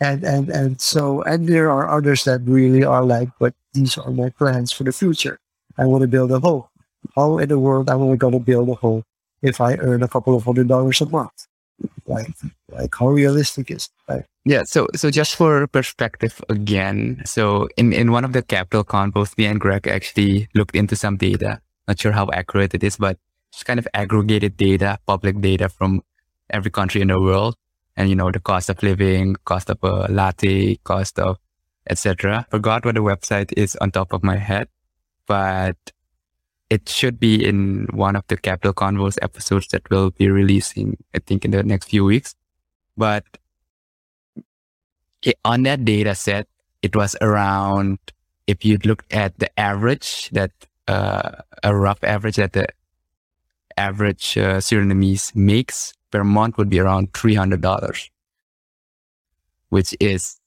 And 0.00 0.24
and 0.24 0.48
and 0.48 0.80
so 0.80 1.22
and 1.22 1.46
there 1.46 1.70
are 1.70 1.88
others 1.88 2.24
that 2.24 2.40
really 2.44 2.84
are 2.84 3.04
like, 3.04 3.28
but 3.38 3.54
these 3.74 3.98
are 3.98 4.10
my 4.10 4.30
plans 4.30 4.72
for 4.72 4.84
the 4.84 4.92
future. 4.92 5.38
I 5.78 5.86
want 5.86 6.02
to 6.02 6.08
build 6.08 6.32
a 6.32 6.40
home. 6.40 6.64
How 7.16 7.38
in 7.38 7.48
the 7.48 7.58
world 7.58 7.88
am 7.88 8.10
I 8.10 8.16
going 8.16 8.32
to 8.32 8.40
build 8.40 8.68
a 8.68 8.74
home 8.74 9.04
if 9.42 9.60
I 9.60 9.76
earn 9.76 10.02
a 10.02 10.08
couple 10.08 10.34
of 10.34 10.44
hundred 10.44 10.68
dollars 10.68 11.00
a 11.00 11.06
month? 11.06 11.46
Like 12.06 12.32
like 12.70 12.94
how 12.98 13.08
realistic 13.08 13.70
is? 13.70 13.88
Like 14.08 14.26
Yeah. 14.44 14.62
So, 14.64 14.88
so 14.94 15.10
just 15.10 15.36
for 15.36 15.66
perspective 15.66 16.40
again, 16.48 17.22
so 17.24 17.68
in, 17.76 17.92
in 17.92 18.10
one 18.10 18.24
of 18.24 18.32
the 18.32 18.42
capital 18.42 18.84
convos, 18.84 19.36
me 19.36 19.46
and 19.46 19.60
Greg 19.60 19.86
actually 19.86 20.48
looked 20.54 20.74
into 20.74 20.96
some 20.96 21.16
data. 21.16 21.60
Not 21.86 21.98
sure 21.98 22.12
how 22.12 22.28
accurate 22.32 22.74
it 22.74 22.84
is, 22.84 22.96
but 22.96 23.18
it's 23.52 23.62
kind 23.62 23.78
of 23.78 23.88
aggregated 23.94 24.56
data, 24.56 24.98
public 25.06 25.40
data 25.40 25.68
from 25.68 26.02
every 26.50 26.70
country 26.70 27.00
in 27.00 27.08
the 27.08 27.20
world. 27.20 27.56
And, 27.96 28.08
you 28.08 28.14
know, 28.14 28.30
the 28.30 28.40
cost 28.40 28.70
of 28.70 28.82
living, 28.82 29.36
cost 29.44 29.68
of 29.68 29.78
a 29.82 30.10
latte, 30.10 30.76
cost 30.76 31.18
of 31.18 31.38
etc. 31.88 32.46
Forgot 32.50 32.84
what 32.84 32.94
the 32.94 33.02
website 33.02 33.52
is 33.56 33.76
on 33.76 33.90
top 33.90 34.12
of 34.12 34.22
my 34.22 34.36
head, 34.36 34.68
but 35.26 35.76
it 36.70 36.88
should 36.88 37.18
be 37.18 37.44
in 37.44 37.88
one 37.90 38.14
of 38.14 38.24
the 38.28 38.36
capital 38.36 38.72
convos 38.72 39.18
episodes 39.22 39.66
that 39.68 39.82
we'll 39.90 40.10
be 40.12 40.30
releasing, 40.30 40.96
I 41.14 41.18
think 41.18 41.44
in 41.44 41.50
the 41.50 41.64
next 41.64 41.88
few 41.90 42.04
weeks. 42.04 42.36
But 42.96 43.24
on 45.44 45.64
that 45.64 45.84
data 45.84 46.14
set, 46.14 46.46
it 46.82 46.94
was 46.94 47.16
around, 47.20 47.98
if 48.46 48.64
you 48.64 48.78
look 48.84 49.04
at 49.10 49.38
the 49.38 49.50
average 49.58 50.30
that, 50.30 50.52
uh, 50.86 51.32
a 51.62 51.74
rough 51.74 52.02
average 52.04 52.36
that 52.36 52.52
the 52.52 52.68
average 53.76 54.38
uh, 54.38 54.58
Surinamese 54.58 55.34
makes 55.34 55.92
per 56.10 56.22
month 56.22 56.56
would 56.56 56.70
be 56.70 56.78
around 56.78 57.12
$300, 57.12 58.10
which 59.70 59.94
is 59.98 60.38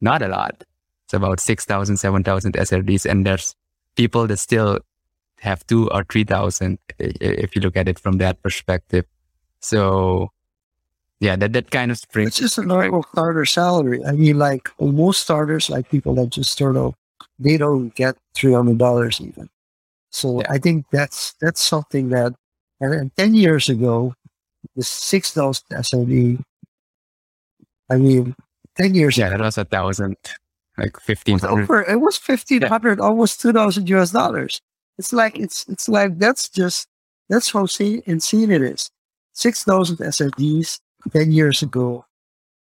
not 0.00 0.22
a 0.22 0.28
lot. 0.28 0.62
It's 1.04 1.14
about 1.14 1.40
6,000, 1.40 1.96
7,000 1.96 2.54
SRDs. 2.54 3.06
And 3.08 3.26
there's 3.26 3.54
people 3.96 4.26
that 4.26 4.38
still 4.38 4.80
have 5.40 5.66
two 5.66 5.88
or 5.90 6.04
3,000 6.04 6.78
if 6.98 7.54
you 7.54 7.62
look 7.62 7.76
at 7.76 7.88
it 7.88 7.98
from 7.98 8.18
that 8.18 8.42
perspective. 8.42 9.04
So 9.60 10.30
yeah, 11.20 11.36
that, 11.36 11.52
that 11.52 11.70
kind 11.70 11.90
of 11.90 11.98
springs. 11.98 12.28
It's 12.28 12.38
just 12.38 12.58
a 12.58 12.62
normal 12.62 13.02
starter 13.04 13.44
salary. 13.44 14.04
I 14.04 14.12
mean, 14.12 14.38
like 14.38 14.68
most 14.80 15.22
starters, 15.22 15.70
like 15.70 15.88
people 15.90 16.14
that 16.16 16.30
just 16.30 16.52
start 16.52 16.76
off, 16.76 16.94
they 17.38 17.56
don't 17.56 17.94
get 17.94 18.16
$300 18.36 19.20
even. 19.20 19.48
So 20.10 20.40
yeah. 20.40 20.46
I 20.50 20.58
think 20.58 20.86
that's, 20.90 21.34
that's 21.40 21.60
something 21.60 22.10
that, 22.10 22.34
and 22.80 23.14
10 23.16 23.34
years 23.34 23.68
ago, 23.68 24.14
the 24.74 24.82
6,000 24.82 25.64
SRD, 25.72 26.42
I 27.90 27.96
mean, 27.96 28.34
10 28.76 28.94
years 28.94 29.16
Yeah, 29.16 29.28
ago, 29.28 29.38
that 29.38 29.44
was 29.44 29.58
a 29.58 29.64
thousand, 29.64 30.16
like 30.76 30.96
1500. 31.06 31.88
It 31.88 32.00
was 32.00 32.18
1500, 32.18 32.98
yeah. 32.98 33.04
almost 33.04 33.40
2000 33.40 33.88
US 33.90 34.10
dollars. 34.10 34.60
It's 34.98 35.12
like, 35.12 35.38
it's, 35.38 35.66
it's 35.68 35.88
like, 35.88 36.18
that's 36.18 36.48
just, 36.48 36.88
that's 37.28 37.50
how 37.50 37.66
insane 38.06 38.50
it 38.50 38.62
is. 38.62 38.90
6,000 39.34 39.98
SRDs 39.98 40.80
10 41.12 41.32
years 41.32 41.62
ago 41.62 42.04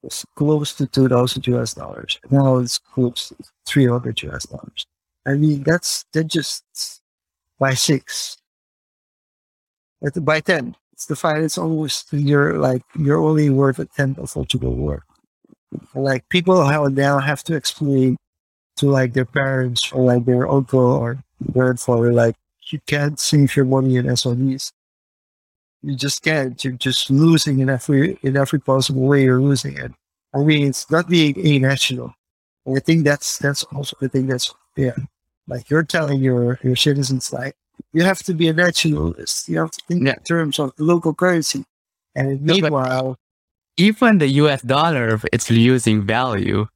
was 0.03 0.25
close 0.37 0.75
to 0.75 0.87
2,000 0.87 1.47
US 1.49 1.75
dollars. 1.75 2.19
Now 2.31 2.59
it's 2.59 2.79
close 2.79 3.29
to 3.29 3.37
300 3.67 4.23
US 4.25 4.45
dollars. 4.47 4.87
I 5.27 5.35
mean, 5.35 5.63
that's, 5.63 6.05
that 6.13 6.25
just 6.25 6.65
by 7.59 7.75
six. 7.75 8.37
By 10.21 10.41
10, 10.41 10.77
it's 10.93 11.07
the 11.07 11.17
five, 11.17 11.43
it's 11.43 11.59
almost, 11.59 12.13
you're 12.13 12.59
like, 12.59 12.83
you're 12.97 13.21
only 13.23 13.51
worth 13.51 13.79
a 13.79 13.87
tenth 13.87 14.19
of 14.19 14.35
what 14.37 14.55
you 14.55 14.61
were 14.61 14.71
worth. 14.71 15.03
like 15.95 16.29
people 16.29 16.65
now 16.91 17.19
have 17.19 17.43
to 17.45 17.55
explain 17.55 18.17
to 18.79 18.91
like 18.91 19.13
their 19.13 19.25
parents 19.25 19.93
or 19.93 20.05
like 20.05 20.25
their 20.25 20.49
uncle 20.49 20.81
or 20.81 21.23
grandfather, 21.53 22.13
like, 22.13 22.37
you 22.71 22.81
can't 22.87 23.19
save 23.19 23.57
your 23.57 23.65
money 23.65 23.97
in 23.97 24.07
SRDs 24.07 24.73
you 25.83 25.95
just 25.95 26.23
can't. 26.23 26.63
You're 26.63 26.75
just 26.75 27.11
losing 27.11 27.61
in 27.61 27.71
every 27.71 28.19
in 28.23 28.37
every 28.37 28.61
possible 28.61 29.03
way. 29.03 29.25
You're 29.25 29.41
losing 29.41 29.77
it. 29.77 29.93
I 30.35 30.39
mean, 30.39 30.69
it's 30.69 30.91
not 30.91 31.09
being 31.09 31.35
a 31.39 31.59
national. 31.59 32.15
And 32.67 32.77
I 32.77 32.81
think 32.81 33.05
that's 33.05 33.39
that's 33.39 33.65
also 33.65 33.97
the 34.01 34.09
thing 34.09 34.27
that's 34.27 34.55
yeah. 34.77 34.97
Like 35.47 35.71
you're 35.71 35.85
telling 35.85 36.21
your 36.21 36.59
your 36.63 36.77
citizens 36.77 37.33
like 37.33 37.55
you 37.93 38.03
have 38.03 38.19
to 38.25 38.35
be 38.35 38.49
a 38.49 38.53
nationalist. 38.53 39.49
You 39.49 39.59
have 39.59 39.71
to 39.71 39.83
think 39.87 40.07
yeah. 40.07 40.15
in 40.15 40.23
terms 40.25 40.59
of 40.59 40.73
local 40.79 41.15
currency. 41.15 41.65
And 42.15 42.43
meanwhile, 42.43 43.17
even 43.77 44.19
the 44.19 44.29
U.S. 44.43 44.63
dollar, 44.63 45.21
it's 45.33 45.51
losing 45.51 46.05
value. 46.05 46.67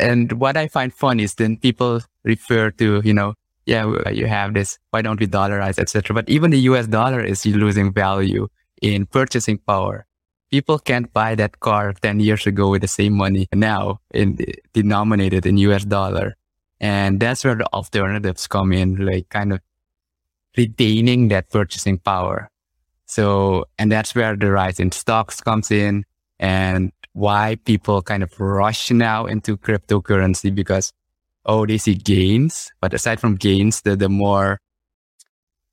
And 0.00 0.32
what 0.32 0.56
I 0.56 0.68
find 0.68 0.92
fun 0.92 1.20
is 1.20 1.34
then 1.34 1.56
people 1.56 2.00
refer 2.24 2.70
to 2.72 3.00
you 3.04 3.14
know 3.14 3.34
yeah, 3.68 4.08
you 4.10 4.26
have 4.26 4.54
this, 4.54 4.78
why 4.92 5.02
don't 5.02 5.20
we 5.20 5.26
dollarize, 5.26 5.78
etc. 5.78 6.14
But 6.14 6.28
even 6.30 6.50
the 6.50 6.60
US 6.70 6.86
dollar 6.86 7.22
is 7.22 7.44
losing 7.44 7.92
value 7.92 8.48
in 8.80 9.04
purchasing 9.04 9.58
power. 9.58 10.06
People 10.50 10.78
can't 10.78 11.12
buy 11.12 11.34
that 11.34 11.60
car 11.60 11.92
10 11.92 12.20
years 12.20 12.46
ago 12.46 12.70
with 12.70 12.80
the 12.80 12.88
same 12.88 13.12
money 13.12 13.46
now 13.54 14.00
in 14.14 14.38
eh, 14.40 14.52
denominated 14.72 15.44
in 15.44 15.58
US 15.58 15.84
dollar. 15.84 16.34
And 16.80 17.20
that's 17.20 17.44
where 17.44 17.56
the 17.56 17.66
alternatives 17.74 18.46
come 18.46 18.72
in, 18.72 19.04
like 19.04 19.28
kind 19.28 19.52
of 19.52 19.60
retaining 20.56 21.28
that 21.28 21.50
purchasing 21.50 21.98
power. 21.98 22.48
So, 23.04 23.66
and 23.78 23.92
that's 23.92 24.14
where 24.14 24.34
the 24.34 24.50
rise 24.50 24.80
in 24.80 24.92
stocks 24.92 25.42
comes 25.42 25.70
in 25.70 26.06
and 26.38 26.90
why 27.18 27.56
people 27.64 28.00
kind 28.00 28.22
of 28.22 28.38
rush 28.38 28.92
now 28.92 29.26
into 29.26 29.56
cryptocurrency 29.56 30.54
because 30.54 30.92
oh, 31.46 31.66
they 31.66 31.78
see 31.78 31.94
gains. 31.94 32.70
But 32.80 32.94
aside 32.94 33.18
from 33.18 33.34
gains, 33.34 33.80
the, 33.80 33.96
the 33.96 34.08
more, 34.08 34.60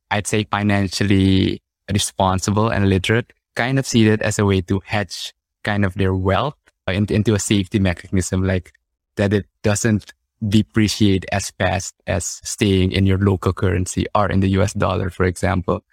I'd 0.09 0.25
say 0.25 0.45
financially 0.45 1.61
responsible 1.91 2.69
and 2.69 2.89
literate 2.89 3.31
kind 3.55 3.77
of 3.77 3.85
see 3.85 4.07
it 4.07 4.21
as 4.21 4.39
a 4.39 4.45
way 4.45 4.61
to 4.61 4.81
hedge 4.85 5.33
kind 5.63 5.85
of 5.85 5.93
their 5.93 6.15
wealth 6.15 6.57
into, 6.87 7.13
into 7.13 7.35
a 7.35 7.39
safety 7.39 7.79
mechanism, 7.79 8.43
like 8.43 8.73
that 9.15 9.31
it 9.31 9.45
doesn't 9.61 10.13
depreciate 10.47 11.25
as 11.31 11.51
fast 11.51 11.95
as 12.07 12.25
staying 12.43 12.91
in 12.91 13.05
your 13.05 13.17
local 13.19 13.53
currency 13.53 14.05
or 14.15 14.29
in 14.29 14.39
the 14.39 14.49
US 14.59 14.73
dollar, 14.73 15.09
for 15.09 15.25
example, 15.25 15.83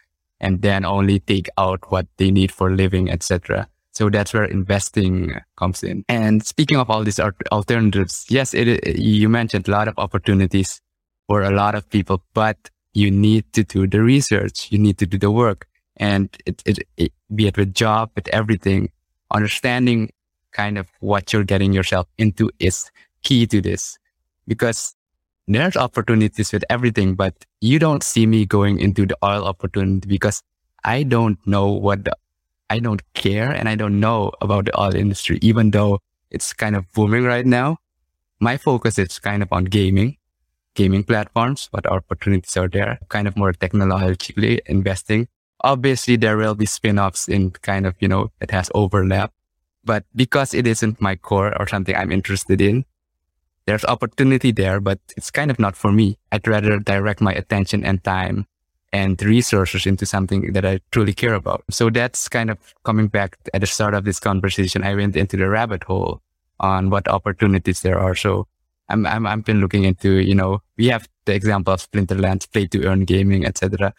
and 0.41 0.63
then 0.63 0.85
only 0.85 1.21
take 1.21 1.49
out 1.59 1.91
what 1.91 2.07
they 2.17 2.31
need 2.31 2.51
for 2.51 2.71
living, 2.71 3.11
etc. 3.11 3.69
So 3.93 4.09
that's 4.09 4.33
where 4.33 4.45
investing 4.45 5.35
comes 5.57 5.83
in. 5.83 6.05
And 6.09 6.45
speaking 6.45 6.79
of 6.79 6.91
all 6.91 7.05
these 7.05 7.21
alternatives, 7.21 8.25
yes, 8.29 8.55
it, 8.55 8.99
you 8.99 9.29
mentioned 9.29 9.69
a 9.69 9.71
lot 9.71 9.89
of 9.89 9.95
opportunities 9.99 10.81
for 11.27 11.43
a 11.43 11.51
lot 11.51 11.75
of 11.75 11.89
people, 11.91 12.23
but 12.35 12.71
you 12.95 13.11
need 13.11 13.53
to 13.53 13.65
do 13.65 13.87
the 13.87 14.03
research. 14.03 14.69
You 14.71 14.79
need 14.79 14.99
to 14.99 15.07
do 15.07 15.19
the 15.19 15.31
work 15.31 15.67
and 15.97 16.37
it, 16.47 16.63
it, 16.65 16.79
it, 16.97 17.13
be 17.35 17.47
it 17.47 17.57
with 17.57 17.75
job, 17.75 18.11
with 18.17 18.29
everything, 18.29 18.91
understanding 19.31 20.11
kind 20.53 20.79
of 20.79 20.89
what 21.01 21.33
you're 21.33 21.45
getting 21.45 21.73
yourself 21.73 22.07
into 22.19 22.51
is 22.59 22.91
key 23.23 23.47
to 23.47 23.61
this 23.61 23.99
because 24.47 24.95
there's 25.49 25.77
opportunities 25.77 26.53
with 26.53 26.65
everything, 26.71 27.15
but 27.15 27.35
you 27.61 27.79
don't 27.79 28.03
see 28.03 28.27
me 28.27 28.47
going 28.47 28.79
into 28.81 29.07
the 29.07 29.17
oil 29.25 29.45
opportunity 29.45 30.09
because 30.09 30.43
I 30.85 31.03
don't 31.03 31.39
know 31.47 31.71
what 31.71 32.05
the 32.05 32.17
I 32.73 32.79
don't 32.79 33.03
care 33.13 33.51
and 33.51 33.69
I 33.69 33.75
don't 33.75 34.01
know 34.01 34.33
about 34.41 34.65
the 34.65 34.81
oil 34.81 34.95
industry, 34.95 35.39
even 35.43 35.73
though 35.73 36.01
it's 36.31 36.55
kind 36.55 36.75
of 36.75 36.91
booming 36.93 37.25
right 37.25 37.45
now. 37.45 37.77
My 38.41 38.57
focus 38.57 38.99
is 38.99 39.19
kind 39.19 39.43
of 39.43 39.53
on 39.53 39.65
gaming, 39.65 40.17
gaming 40.75 41.05
platforms, 41.05 41.69
what 41.73 41.85
opportunities 41.85 42.57
are 42.57 42.69
there, 42.69 42.99
kind 43.11 43.29
of 43.29 43.37
more 43.37 43.53
technologically 43.53 44.63
investing. 44.65 45.29
Obviously, 45.61 46.17
there 46.17 46.39
will 46.39 46.55
be 46.55 46.65
spin-offs 46.65 47.29
in 47.29 47.51
kind 47.51 47.85
of, 47.87 47.95
you 48.01 48.09
know, 48.09 48.33
it 48.41 48.51
has 48.51 48.71
overlap, 48.75 49.33
but 49.85 50.05
because 50.17 50.55
it 50.55 50.67
isn't 50.67 50.99
my 50.99 51.15
core 51.15 51.53
or 51.61 51.67
something 51.69 51.95
I'm 51.95 52.11
interested 52.11 52.63
in, 52.63 52.87
there's 53.67 53.85
opportunity 53.85 54.51
there, 54.51 54.81
but 54.81 54.99
it's 55.15 55.31
kind 55.31 55.51
of 55.51 55.59
not 55.59 55.77
for 55.77 55.93
me. 55.93 56.17
I'd 56.33 56.49
rather 56.49 56.79
direct 56.79 57.21
my 57.21 57.35
attention 57.35 57.85
and 57.85 58.03
time 58.03 58.47
and 58.93 59.21
resources 59.23 59.87
into 59.87 60.05
something 60.05 60.53
that 60.53 60.65
I 60.65 60.81
truly 60.91 61.15
care 61.15 61.35
about. 61.35 61.65
So 61.71 61.89
that's 61.89 62.29
kind 62.29 62.51
of 62.51 62.59
coming 62.85 63.09
back 63.09 63.37
at 63.55 63.63
the 63.63 63.67
start 63.67 63.95
of 63.95 64.05
this 64.05 64.21
conversation. 64.21 64.85
I 64.85 64.95
went 64.95 65.17
into 65.17 65.37
the 65.37 65.49
rabbit 65.49 65.85
hole 65.85 66.21
on 66.61 66.91
what 66.91 67.09
opportunities 67.09 67.81
there 67.81 67.99
are. 67.99 68.15
So 68.15 68.47
I'm, 68.89 69.07
I'm, 69.07 69.27
I've 69.27 69.45
been 69.45 69.61
looking 69.61 69.85
into, 69.85 70.17
you 70.19 70.35
know, 70.35 70.61
we 70.77 70.89
have 70.89 71.09
the 71.25 71.35
example 71.35 71.73
of 71.73 71.81
Splinterlands, 71.81 72.51
play 72.53 72.67
to 72.67 72.85
earn 72.85 73.05
gaming, 73.05 73.47
etc. 73.47 73.95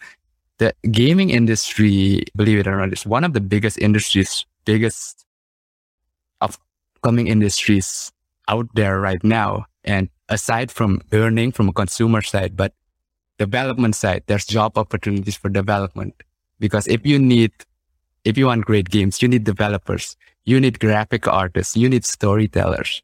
The 0.58 0.74
gaming 0.90 1.30
industry, 1.30 2.24
believe 2.36 2.60
it 2.60 2.68
or 2.68 2.76
not, 2.76 2.92
is 2.92 3.04
one 3.04 3.24
of 3.24 3.32
the 3.32 3.40
biggest 3.40 3.78
industries, 3.78 4.46
biggest 4.64 5.26
upcoming 6.40 7.26
industries 7.26 8.12
out 8.48 8.68
there 8.74 9.00
right 9.00 9.22
now. 9.24 9.66
And 9.82 10.08
aside 10.28 10.70
from 10.70 11.02
earning 11.12 11.50
from 11.50 11.68
a 11.68 11.72
consumer 11.72 12.22
side, 12.22 12.56
but 12.56 12.72
development 13.38 13.94
side, 13.94 14.22
there's 14.26 14.44
job 14.44 14.78
opportunities 14.78 15.36
for 15.36 15.48
development. 15.48 16.14
Because 16.58 16.86
if 16.86 17.04
you 17.04 17.18
need, 17.18 17.52
if 18.24 18.38
you 18.38 18.46
want 18.46 18.64
great 18.64 18.90
games, 18.90 19.20
you 19.20 19.28
need 19.28 19.44
developers, 19.44 20.16
you 20.44 20.60
need 20.60 20.80
graphic 20.80 21.26
artists, 21.26 21.76
you 21.76 21.88
need 21.88 22.04
storytellers. 22.04 23.02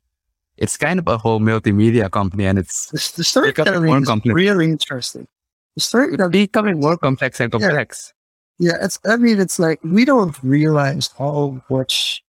It's 0.57 0.77
kind 0.77 0.99
of 0.99 1.09
a 1.09 1.17
whole 1.17 1.41
multimedia 1.41 2.11
company 2.11 2.47
and 2.47 2.59
it's 2.59 2.87
the, 2.91 3.13
the 3.17 3.25
storytelling 3.25 3.87
more 3.87 4.03
complex. 4.03 4.35
really 4.35 4.67
interesting. 4.67 5.27
The 5.75 5.81
story 5.81 6.17
becoming 6.29 6.81
more 6.81 6.97
complex 6.99 7.41
and 7.41 7.51
complex. 7.51 8.13
Yeah. 8.59 8.73
yeah, 8.73 8.85
it's 8.85 8.99
I 9.07 9.17
mean 9.17 9.41
it's 9.41 9.59
like 9.59 9.81
we 9.83 10.05
don't 10.05 10.37
realize 10.43 11.11
how 11.17 11.63
much 11.71 12.23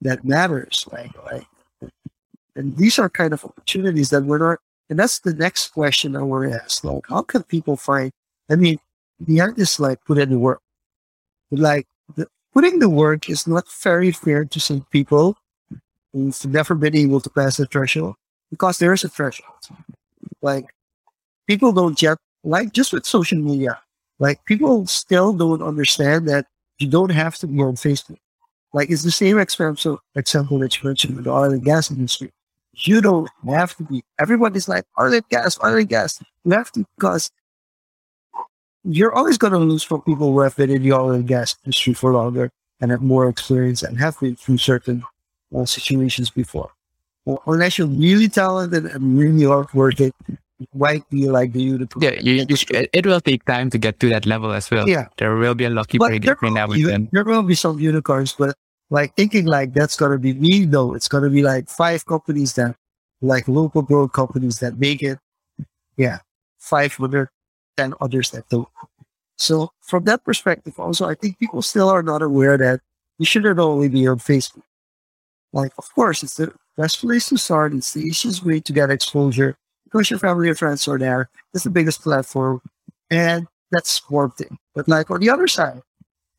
that 0.00 0.24
matters. 0.24 0.86
Like 0.90 1.12
like 1.26 1.46
and 2.56 2.76
these 2.76 2.98
are 2.98 3.10
kind 3.10 3.32
of 3.34 3.44
opportunities 3.44 4.10
that 4.10 4.24
we're 4.24 4.38
not 4.38 4.58
and 4.88 4.98
that's 4.98 5.20
the 5.20 5.34
next 5.34 5.68
question 5.68 6.16
I 6.16 6.22
want 6.22 6.50
to 6.50 6.60
ask. 6.62 6.84
Like, 6.84 7.06
how 7.08 7.22
can 7.22 7.42
people 7.42 7.76
find? 7.76 8.10
I 8.50 8.56
mean, 8.56 8.78
the 9.20 9.40
artists 9.40 9.78
like 9.78 10.04
put 10.04 10.18
in 10.18 10.30
the 10.30 10.38
work, 10.38 10.60
but 11.50 11.60
like 11.60 11.86
the, 12.16 12.26
putting 12.54 12.78
the 12.78 12.88
work 12.88 13.28
is 13.28 13.46
not 13.46 13.64
very 13.82 14.12
fair 14.12 14.44
to 14.44 14.60
some 14.60 14.86
people 14.90 15.36
who've 16.12 16.46
never 16.46 16.74
been 16.74 16.96
able 16.96 17.20
to 17.20 17.30
pass 17.30 17.58
the 17.58 17.66
threshold 17.66 18.14
because 18.50 18.78
there 18.78 18.92
is 18.92 19.04
a 19.04 19.08
threshold. 19.08 19.52
Like, 20.40 20.66
people 21.46 21.72
don't 21.72 22.00
yet 22.00 22.18
like 22.44 22.72
just 22.72 22.92
with 22.92 23.04
social 23.04 23.38
media. 23.38 23.80
Like, 24.18 24.44
people 24.46 24.86
still 24.86 25.32
don't 25.32 25.62
understand 25.62 26.28
that 26.28 26.46
you 26.78 26.88
don't 26.88 27.10
have 27.10 27.36
to 27.38 27.46
be 27.46 27.60
on 27.60 27.74
Facebook. 27.74 28.18
Like, 28.72 28.90
it's 28.90 29.02
the 29.02 29.10
same 29.10 29.38
example, 29.38 30.00
example 30.14 30.58
that 30.60 30.76
you 30.76 30.88
mentioned 30.88 31.16
with 31.16 31.24
the 31.24 31.32
oil 31.32 31.52
and 31.52 31.64
gas 31.64 31.90
industry. 31.90 32.30
You 32.80 33.00
don't 33.00 33.28
have 33.48 33.76
to 33.76 33.82
be. 33.84 34.04
Everybody's 34.18 34.68
like, 34.68 34.84
oil 35.00 35.12
and 35.12 35.28
gas, 35.28 35.58
oil 35.64 35.76
and 35.76 35.88
gas. 35.88 36.22
You 36.44 36.52
have 36.52 36.70
to 36.72 36.86
because 36.96 37.30
you're 38.84 39.12
always 39.12 39.38
going 39.38 39.52
to 39.52 39.58
lose 39.58 39.82
from 39.82 40.02
people 40.02 40.32
who 40.32 40.40
have 40.40 40.56
been 40.56 40.70
in 40.70 40.82
the 40.82 40.92
oil 40.92 41.10
and 41.10 41.26
gas 41.26 41.56
industry 41.64 41.94
for 41.94 42.12
longer 42.12 42.50
and 42.80 42.90
have 42.90 43.02
more 43.02 43.28
experience 43.28 43.82
and 43.82 43.98
have 43.98 44.18
been 44.20 44.36
through 44.36 44.58
certain 44.58 45.02
uh, 45.54 45.64
situations 45.64 46.30
before. 46.30 46.70
Well, 47.24 47.42
unless 47.46 47.78
you're 47.78 47.88
really 47.88 48.28
talented 48.28 48.86
and 48.86 49.18
really 49.18 49.44
hardworking, 49.44 50.12
might 50.74 51.08
be 51.10 51.28
like 51.28 51.52
the 51.52 51.62
unicorn. 51.62 52.02
Yeah, 52.02 52.18
you, 52.20 52.46
you, 52.48 52.56
it 52.92 53.06
will 53.06 53.20
take 53.20 53.44
time 53.44 53.70
to 53.70 53.78
get 53.78 54.00
to 54.00 54.08
that 54.08 54.26
level 54.26 54.52
as 54.52 54.70
well. 54.70 54.88
Yeah. 54.88 55.06
There 55.16 55.36
will 55.36 55.54
be 55.54 55.64
a 55.64 55.70
lucky 55.70 55.98
break 55.98 56.26
every 56.26 56.50
now 56.50 56.70
and 56.70 56.84
then. 56.84 57.08
There 57.12 57.24
will 57.24 57.42
be 57.42 57.54
some 57.54 57.78
unicorns, 57.78 58.32
but 58.32 58.56
like 58.90 59.14
thinking 59.16 59.46
like 59.46 59.74
that's 59.74 59.96
going 59.96 60.12
to 60.12 60.18
be 60.18 60.32
me, 60.32 60.66
no, 60.66 60.94
it's 60.94 61.08
going 61.08 61.24
to 61.24 61.30
be 61.30 61.42
like 61.42 61.68
five 61.68 62.06
companies 62.06 62.54
that, 62.54 62.76
like 63.20 63.48
local 63.48 63.82
growth 63.82 64.12
companies 64.12 64.60
that 64.60 64.78
make 64.78 65.02
it. 65.02 65.18
Yeah. 65.96 66.18
500, 66.58 67.28
10 67.76 67.94
others 68.00 68.30
that 68.30 68.48
don't. 68.48 68.68
So 69.36 69.70
from 69.80 70.04
that 70.04 70.24
perspective, 70.24 70.78
also, 70.78 71.08
I 71.08 71.14
think 71.14 71.38
people 71.38 71.62
still 71.62 71.88
are 71.88 72.02
not 72.02 72.22
aware 72.22 72.56
that 72.56 72.80
you 73.18 73.26
shouldn't 73.26 73.58
only 73.58 73.88
be 73.88 74.06
on 74.06 74.18
Facebook. 74.18 74.62
Like, 75.52 75.72
of 75.78 75.92
course, 75.94 76.22
it's 76.22 76.34
the 76.34 76.52
best 76.76 77.00
place 77.00 77.28
to 77.28 77.38
start. 77.38 77.74
It's 77.74 77.92
the 77.92 78.02
easiest 78.02 78.44
way 78.44 78.60
to 78.60 78.72
get 78.72 78.90
exposure 78.90 79.56
because 79.84 80.10
your 80.10 80.18
family 80.18 80.48
and 80.48 80.58
friends 80.58 80.86
are 80.88 80.98
there. 80.98 81.30
It's 81.54 81.64
the 81.64 81.70
biggest 81.70 82.02
platform. 82.02 82.60
And 83.10 83.46
that's 83.70 84.08
one 84.10 84.30
thing. 84.32 84.58
But 84.74 84.88
like 84.88 85.10
on 85.10 85.20
the 85.20 85.30
other 85.30 85.48
side, 85.48 85.82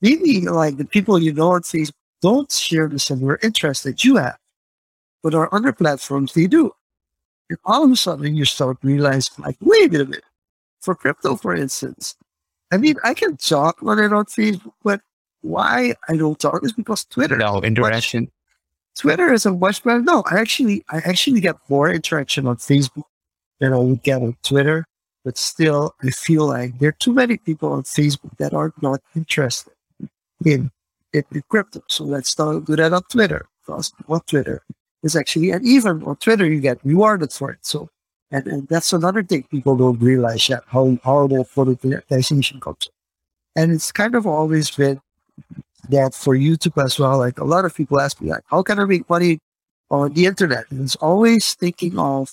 maybe 0.02 0.42
like 0.42 0.78
the 0.78 0.86
people 0.86 1.20
you 1.20 1.34
know 1.34 1.52
on 1.52 1.62
Facebook 1.62 1.92
don't 2.22 2.52
share 2.52 2.88
the 2.88 3.00
similar 3.00 3.40
interests 3.44 3.84
that 3.84 4.04
you 4.04 4.18
have. 4.18 4.38
But 5.24 5.36
on 5.36 5.48
other 5.52 5.74
platforms, 5.74 6.34
they 6.34 6.48
do. 6.48 6.72
And 7.50 7.60
all 7.66 7.84
of 7.84 7.92
a 7.92 7.96
sudden 7.96 8.36
you 8.36 8.46
start 8.46 8.78
realizing 8.84 9.44
like, 9.44 9.58
wait 9.62 9.94
a 9.96 10.06
minute. 10.06 10.24
For 10.82 10.96
crypto, 10.96 11.36
for 11.36 11.54
instance, 11.54 12.16
I 12.72 12.78
mean, 12.78 12.96
I 13.04 13.14
can 13.14 13.36
talk 13.36 13.84
on 13.84 14.00
it 14.00 14.14
on 14.14 14.26
Facebook, 14.26 14.72
but 14.82 15.02
why 15.42 15.94
I 16.08 16.16
don't 16.16 16.40
talk 16.40 16.64
is 16.64 16.72
because 16.72 17.04
Twitter. 17.06 17.36
No 17.36 17.62
interaction. 17.62 18.32
Twitter 18.98 19.34
is 19.34 19.46
a 19.46 19.52
much 19.52 19.84
better. 19.84 20.02
No, 20.02 20.24
I 20.32 20.40
actually, 20.40 20.86
I 20.90 20.98
actually 20.98 21.42
get 21.42 21.58
more 21.68 21.92
interaction 21.92 22.48
on 22.48 22.58
Facebook 22.58 23.04
than 23.60 23.74
I 23.74 23.78
would 23.78 24.04
get 24.04 24.22
on 24.22 24.38
Twitter. 24.44 24.86
But 25.26 25.38
still, 25.38 25.96
I 26.02 26.12
feel 26.12 26.48
like 26.48 26.80
there 26.80 26.90
are 26.90 26.94
too 26.94 27.14
many 27.14 27.38
people 27.38 27.74
on 27.74 27.84
Facebook 27.84 28.38
that 28.38 28.54
are 28.54 28.74
not 28.82 29.02
interested 29.16 29.74
in, 30.46 30.72
in 31.14 31.24
crypto. 31.50 31.82
So 31.88 32.04
let's 32.04 32.36
do 32.36 32.62
that 32.68 32.94
on 32.94 33.04
Twitter. 33.04 33.48
Because 33.66 33.94
on 34.08 34.22
Twitter 34.22 34.64
is 35.04 35.16
actually, 35.16 35.52
and 35.52 35.66
even 35.66 36.04
on 36.04 36.16
Twitter, 36.18 36.46
you 36.46 36.60
get 36.60 36.80
rewarded 36.84 37.32
for 37.32 37.52
it. 37.52 37.60
So, 37.62 37.90
and, 38.32 38.46
and 38.48 38.68
that's 38.68 38.94
another 38.94 39.24
thing 39.24 39.44
people 39.44 39.76
don't 39.76 40.00
realize 40.00 40.50
yet 40.50 40.64
how 40.68 40.98
horrible 41.04 41.48
monetization 41.56 42.60
comes. 42.60 42.90
And 43.56 43.72
it's 43.72 43.92
kind 43.92 44.16
of 44.16 44.26
always 44.26 44.72
been 44.72 45.02
that 45.90 46.14
for 46.14 46.36
YouTube 46.36 46.84
as 46.84 47.00
well. 47.00 47.18
Like 47.18 47.40
a 47.40 47.44
lot 47.44 47.66
of 47.66 47.76
people 47.76 48.00
ask 48.00 48.22
me, 48.22 48.30
like, 48.30 48.44
how 48.48 48.64
can 48.64 48.80
I 48.80 48.86
make 48.86 49.10
money 49.10 49.40
on 49.90 50.14
the 50.14 50.26
internet? 50.26 50.66
And 50.70 50.82
it's 50.82 50.96
always 50.98 51.54
thinking 51.56 51.98
of 51.98 52.32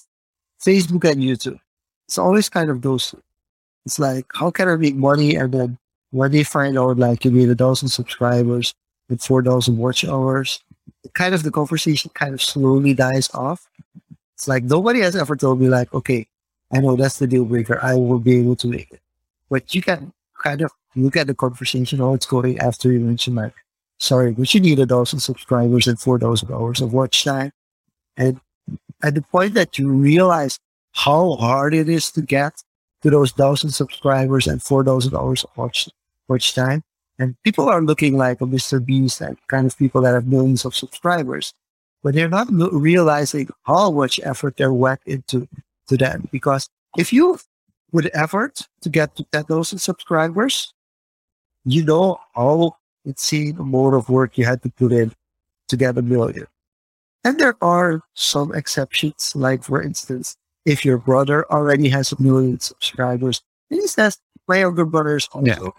Facebook 0.60 1.10
and 1.10 1.22
YouTube. 1.22 1.58
It's 2.06 2.18
always 2.18 2.48
kind 2.48 2.70
of 2.70 2.82
those. 2.82 3.14
It's 3.84 3.98
like, 3.98 4.26
how 4.34 4.50
can 4.50 4.68
I 4.68 4.76
make 4.76 4.96
money? 4.96 5.34
And 5.34 5.52
then 5.52 5.78
when 6.16 6.32
they 6.32 6.44
find 6.44 6.78
out, 6.78 6.96
like, 6.96 7.24
you 7.24 7.30
need 7.30 7.50
a 7.50 7.54
thousand 7.54 7.88
subscribers 7.88 8.74
and 9.10 9.20
4,000 9.20 9.76
watch 9.76 10.02
hours, 10.04 10.64
kind 11.12 11.34
of 11.34 11.42
the 11.42 11.50
conversation 11.50 12.10
kind 12.14 12.32
of 12.32 12.40
slowly 12.42 12.94
dies 12.94 13.28
off. 13.34 13.68
It's 14.34 14.48
like 14.48 14.64
nobody 14.64 15.00
has 15.00 15.14
ever 15.14 15.36
told 15.36 15.60
me, 15.60 15.68
like, 15.68 15.92
okay, 15.92 16.26
I 16.72 16.80
know 16.80 16.96
that's 16.96 17.18
the 17.18 17.26
deal 17.26 17.44
breaker. 17.44 17.78
I 17.82 17.94
will 17.94 18.18
be 18.18 18.38
able 18.38 18.56
to 18.56 18.66
make 18.66 18.90
it. 18.90 19.00
But 19.50 19.74
you 19.74 19.82
can 19.82 20.12
kind 20.42 20.62
of 20.62 20.72
look 20.94 21.16
at 21.16 21.26
the 21.26 21.34
conversation, 21.34 21.98
how 21.98 22.14
it's 22.14 22.26
going 22.26 22.58
after 22.60 22.90
you 22.90 23.00
mention, 23.00 23.34
like, 23.34 23.54
sorry, 23.98 24.32
but 24.32 24.52
you 24.54 24.60
need 24.60 24.78
a 24.78 24.86
thousand 24.86 25.20
subscribers 25.20 25.86
and 25.86 26.00
4,000 26.00 26.50
hours 26.50 26.80
of 26.80 26.94
watch 26.94 27.24
time. 27.24 27.52
And 28.16 28.40
at 29.02 29.14
the 29.14 29.22
point 29.22 29.52
that 29.52 29.78
you 29.78 29.90
realize 29.90 30.58
how 30.92 31.34
hard 31.36 31.74
it 31.74 31.90
is 31.90 32.10
to 32.12 32.22
get 32.22 32.62
to 33.02 33.10
those 33.10 33.32
thousand 33.32 33.70
subscribers 33.70 34.46
and 34.46 34.62
4,000 34.62 35.14
hours 35.14 35.44
of 35.44 35.50
watch, 35.56 35.88
watch 36.28 36.54
time, 36.54 36.82
and 37.18 37.34
people 37.42 37.68
are 37.68 37.82
looking 37.82 38.16
like 38.16 38.40
a 38.40 38.44
Mr. 38.44 38.84
Beast 38.84 39.20
and 39.20 39.36
kind 39.48 39.66
of 39.66 39.76
people 39.76 40.02
that 40.02 40.14
have 40.14 40.26
millions 40.26 40.64
of 40.64 40.74
subscribers, 40.74 41.54
but 42.02 42.14
they're 42.14 42.28
not 42.28 42.48
realizing 42.50 43.48
how 43.64 43.90
much 43.90 44.20
effort 44.22 44.56
they're 44.56 44.72
wet 44.72 45.00
into 45.06 45.48
to 45.88 45.96
that. 45.96 46.30
Because 46.30 46.68
if 46.98 47.12
you 47.12 47.38
put 47.92 48.10
effort 48.12 48.62
to 48.82 48.88
get 48.88 49.16
to 49.16 49.24
10,000 49.32 49.78
subscribers, 49.78 50.72
you 51.64 51.84
know 51.84 52.18
how 52.34 52.76
insane 53.04 53.56
amount 53.58 53.94
of 53.94 54.08
work 54.08 54.36
you 54.36 54.44
had 54.44 54.62
to 54.62 54.68
put 54.70 54.92
in 54.92 55.12
to 55.68 55.76
get 55.76 55.98
a 55.98 56.02
million. 56.02 56.46
And 57.24 57.40
there 57.40 57.56
are 57.60 58.02
some 58.14 58.54
exceptions, 58.54 59.34
like 59.34 59.64
for 59.64 59.82
instance, 59.82 60.36
if 60.64 60.84
your 60.84 60.98
brother 60.98 61.50
already 61.50 61.88
has 61.88 62.12
a 62.12 62.22
million 62.22 62.60
subscribers, 62.60 63.42
and 63.70 63.80
he 63.80 63.86
says, 63.86 64.18
my 64.46 64.58
younger 64.58 64.84
brother's 64.84 65.28
also. 65.32 65.44
Yeah. 65.44 65.70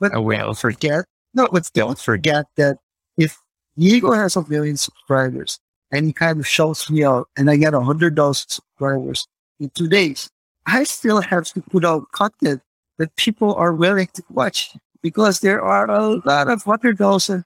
But 0.00 0.14
I 0.14 0.18
will. 0.18 0.54
forget, 0.54 1.04
no, 1.34 1.48
but 1.50 1.70
don't 1.74 1.98
forget 1.98 2.46
that 2.56 2.78
if 3.16 3.38
Diego 3.76 4.12
has 4.12 4.36
a 4.36 4.48
million 4.48 4.76
subscribers 4.76 5.58
and 5.90 6.06
he 6.06 6.12
kind 6.12 6.38
of 6.38 6.46
shouts 6.46 6.90
me 6.90 7.04
out 7.04 7.28
and 7.36 7.50
I 7.50 7.56
get 7.56 7.74
a 7.74 7.80
hundred 7.80 8.16
thousand 8.16 8.48
subscribers 8.50 9.26
in 9.60 9.70
two 9.70 9.88
days, 9.88 10.30
I 10.66 10.84
still 10.84 11.20
have 11.20 11.44
to 11.52 11.62
put 11.62 11.84
out 11.84 12.10
content 12.12 12.62
that 12.98 13.14
people 13.16 13.54
are 13.54 13.74
willing 13.74 14.08
to 14.14 14.22
watch 14.30 14.76
because 15.02 15.40
there 15.40 15.62
are 15.62 15.88
a 15.90 16.20
lot 16.24 16.48
of 16.48 16.62
hundred 16.62 16.98
thousand 16.98 17.44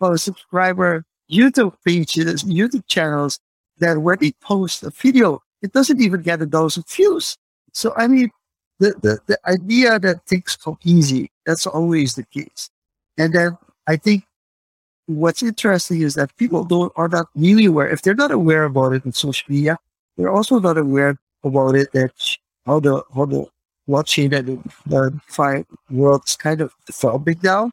uh, 0.00 0.16
subscriber 0.16 1.04
YouTube 1.30 1.74
pages, 1.84 2.44
YouTube 2.44 2.86
channels 2.86 3.38
that 3.78 3.98
when 3.98 4.18
they 4.20 4.32
post 4.40 4.82
a 4.82 4.90
video, 4.90 5.42
it 5.62 5.72
doesn't 5.72 6.00
even 6.00 6.22
get 6.22 6.42
a 6.42 6.46
thousand 6.46 6.84
views. 6.88 7.36
So 7.72 7.92
I 7.96 8.06
mean, 8.06 8.30
the, 8.78 8.94
the, 9.02 9.18
the 9.26 9.38
idea 9.48 9.98
that 9.98 10.24
things 10.26 10.56
come 10.56 10.78
easy, 10.84 11.30
that's 11.44 11.66
always 11.66 12.14
the 12.14 12.24
case. 12.24 12.70
And 13.18 13.32
then 13.32 13.56
I 13.86 13.96
think 13.96 14.24
what's 15.06 15.42
interesting 15.42 16.02
is 16.02 16.14
that 16.14 16.36
people 16.36 16.64
don't 16.64 16.92
are 16.96 17.08
not 17.08 17.28
really 17.34 17.66
aware. 17.66 17.88
If 17.88 18.02
they're 18.02 18.14
not 18.14 18.30
aware 18.30 18.64
about 18.64 18.92
it 18.92 19.04
in 19.04 19.12
social 19.12 19.46
media, 19.48 19.78
they're 20.16 20.32
also 20.32 20.58
not 20.58 20.78
aware 20.78 21.18
about 21.44 21.74
it 21.74 21.92
that 21.92 22.12
how 22.66 22.80
the 22.80 23.02
how 23.14 23.24
the 23.24 23.46
blockchain 23.88 24.36
and 24.36 24.62
the 24.86 25.10
DeFi 25.10 25.64
world 25.90 26.22
is 26.26 26.36
kind 26.36 26.60
of 26.60 26.74
developing 26.86 27.38
now 27.42 27.70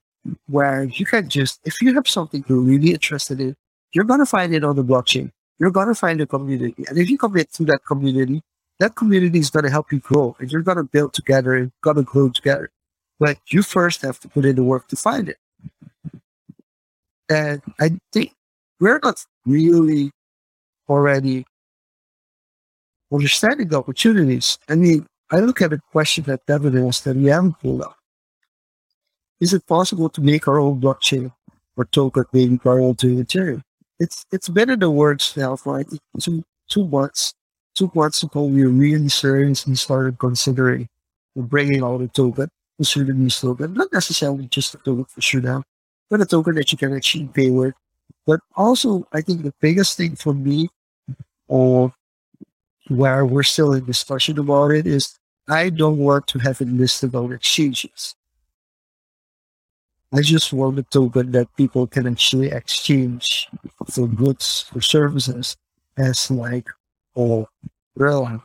where 0.48 0.84
you 0.84 1.06
can 1.06 1.28
just, 1.30 1.60
if 1.66 1.82
you 1.82 1.94
have 1.96 2.08
something 2.08 2.46
you're 2.48 2.60
really 2.60 2.92
interested 2.92 3.42
in, 3.42 3.56
you're 3.94 4.06
going 4.06 4.20
to 4.20 4.26
find 4.26 4.54
it 4.54 4.64
on 4.64 4.76
the 4.76 4.84
blockchain. 4.84 5.32
You're 5.60 5.72
going 5.72 5.88
to 5.88 5.96
find 5.96 6.20
a 6.22 6.26
community. 6.26 6.86
And 6.88 6.98
if 6.98 7.10
you 7.10 7.18
commit 7.18 7.52
to 7.54 7.66
that 7.66 7.80
community, 7.88 8.42
that 8.80 8.96
community 8.96 9.40
is 9.40 9.50
going 9.50 9.64
to 9.66 9.72
help 9.72 9.92
you 9.92 10.00
grow 10.00 10.36
and 10.40 10.52
you're 10.52 10.62
going 10.62 10.78
to 10.78 10.84
build 10.84 11.14
together 11.14 11.56
and 11.56 11.72
going 11.82 11.98
to 11.98 12.04
grow 12.04 12.30
together. 12.30 12.70
But 13.20 13.38
you 13.48 13.62
first 13.62 14.02
have 14.02 14.20
to 14.22 14.28
put 14.28 14.46
in 14.46 14.56
the 14.56 14.64
work 14.64 14.88
to 14.90 14.96
find 14.96 15.30
it. 15.30 15.38
And 17.30 17.62
I 17.80 17.92
think 18.12 18.34
we're 18.80 19.00
not 19.02 19.24
really 19.46 20.12
already 20.90 21.46
understanding 23.12 23.70
the 23.70 23.78
opportunities. 23.78 24.58
I 24.68 24.76
mean, 24.76 25.06
I 25.32 25.40
look 25.40 25.62
at 25.62 25.74
a 25.74 25.80
question 25.92 26.26
that 26.26 26.46
Devin 26.46 26.88
asked 26.88 27.06
that 27.06 27.16
we 27.16 27.26
haven't 27.26 27.60
pulled 27.60 27.82
up 27.82 27.98
is 29.44 29.54
it 29.54 29.68
possible 29.68 30.10
to 30.10 30.22
make 30.22 30.48
our 30.48 30.58
own 30.58 30.80
blockchain 30.80 31.34
or 31.76 31.84
token 31.86 32.24
maybe 32.32 32.58
parallel 32.58 32.96
to 32.96 33.08
Ethereum? 33.18 33.62
It's 34.00 34.26
it's 34.32 34.48
been 34.48 34.70
in 34.70 34.80
the 34.80 34.90
works 34.90 35.36
now 35.36 35.58
for 35.58 35.78
I 35.80 35.84
think 35.84 36.02
two 36.20 36.44
two 36.70 36.88
months. 36.88 37.34
Two 37.76 37.92
months 37.96 38.22
ago, 38.22 38.44
we 38.44 38.64
really 38.66 39.10
seriously 39.10 39.76
started 39.76 40.20
considering 40.20 40.88
bringing 41.36 41.84
out 41.84 42.02
a 42.02 42.08
token, 42.08 42.50
a 42.80 42.84
Surinamese 42.84 43.42
token, 43.42 43.74
not 43.74 43.92
necessarily 43.92 44.48
just 44.48 44.76
a 44.76 44.78
token 44.78 45.06
for 45.06 45.22
Sudan, 45.22 45.64
but 46.10 46.22
a 46.22 46.26
token 46.26 46.56
that 46.56 46.72
you 46.72 46.78
can 46.78 46.96
actually 46.96 47.26
pay 47.26 47.50
with. 47.50 47.74
But 48.28 48.42
also, 48.56 49.08
I 49.12 49.22
think 49.22 49.42
the 49.42 49.54
biggest 49.60 49.98
thing 49.98 50.16
for 50.16 50.34
me, 50.34 50.70
or 51.48 51.94
where 52.90 53.26
we're 53.26 53.44
still 53.44 53.74
in 53.74 53.86
discussion 53.86 54.38
about 54.38 54.72
it, 54.72 54.86
is 54.86 55.18
I 55.48 55.70
don't 55.70 55.98
want 55.98 56.28
to 56.28 56.40
have 56.40 56.62
it 56.62 56.68
listed 56.68 57.16
on 57.16 57.34
exchanges. 57.34 58.16
I 60.14 60.22
just 60.22 60.54
want 60.54 60.78
a 60.78 60.84
token 60.84 61.32
that 61.32 61.56
people 61.58 61.88
can 61.88 62.06
actually 62.06 62.52
exchange 62.52 63.50
for 63.90 64.08
goods 64.08 64.70
or 64.76 64.82
services 64.82 65.58
as 65.98 66.30
like 66.30 66.68
Oh, 67.16 67.22
or 67.22 67.48
real 67.96 68.42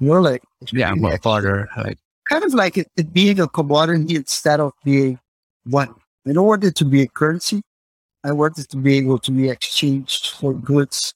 more 0.00 0.20
like 0.20 0.42
yeah 0.72 0.92
more 0.94 1.16
farther 1.18 1.68
like 1.76 1.98
kind 2.26 2.44
of 2.44 2.52
like 2.52 2.76
it, 2.76 2.90
it 2.96 3.12
being 3.12 3.40
a 3.40 3.48
commodity 3.48 4.16
instead 4.16 4.60
of 4.60 4.72
being 4.84 5.18
one. 5.64 5.94
I 6.26 6.32
don't 6.32 6.46
want 6.46 6.64
it 6.64 6.74
to 6.76 6.84
be 6.84 7.02
a 7.02 7.06
currency. 7.06 7.62
I 8.24 8.32
want 8.32 8.58
it 8.58 8.68
to 8.70 8.76
be 8.76 8.98
able 8.98 9.18
to 9.20 9.30
be 9.30 9.48
exchanged 9.48 10.32
for 10.32 10.52
goods. 10.52 11.14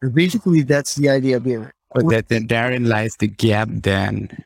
And 0.00 0.14
basically 0.14 0.62
that's 0.62 0.94
the 0.94 1.08
idea 1.08 1.40
behind 1.40 1.68
it. 1.68 1.72
But 1.94 2.08
that, 2.08 2.28
that 2.28 2.48
therein 2.48 2.88
lies 2.88 3.16
the 3.16 3.26
gap 3.26 3.68
then 3.70 4.44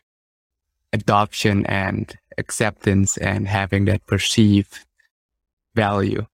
adoption 0.92 1.66
and 1.66 2.16
acceptance 2.38 3.16
and 3.18 3.46
having 3.46 3.84
that 3.86 4.06
perceived 4.06 4.78
value 5.74 6.26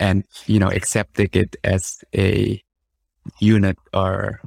and, 0.00 0.24
you 0.46 0.58
know, 0.58 0.68
accepting 0.68 1.28
it 1.32 1.56
as 1.64 2.02
a 2.14 2.62
unit 3.40 3.78
or 3.92 4.40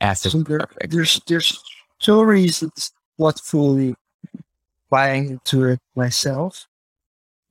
asset. 0.00 0.32
So 0.32 0.42
there, 0.42 0.66
there's 0.88 1.20
there's 1.26 1.62
two 1.98 2.24
reasons 2.24 2.92
what 3.16 3.40
fully 3.40 3.94
buying 4.90 5.30
into 5.30 5.64
it 5.64 5.80
myself. 5.94 6.66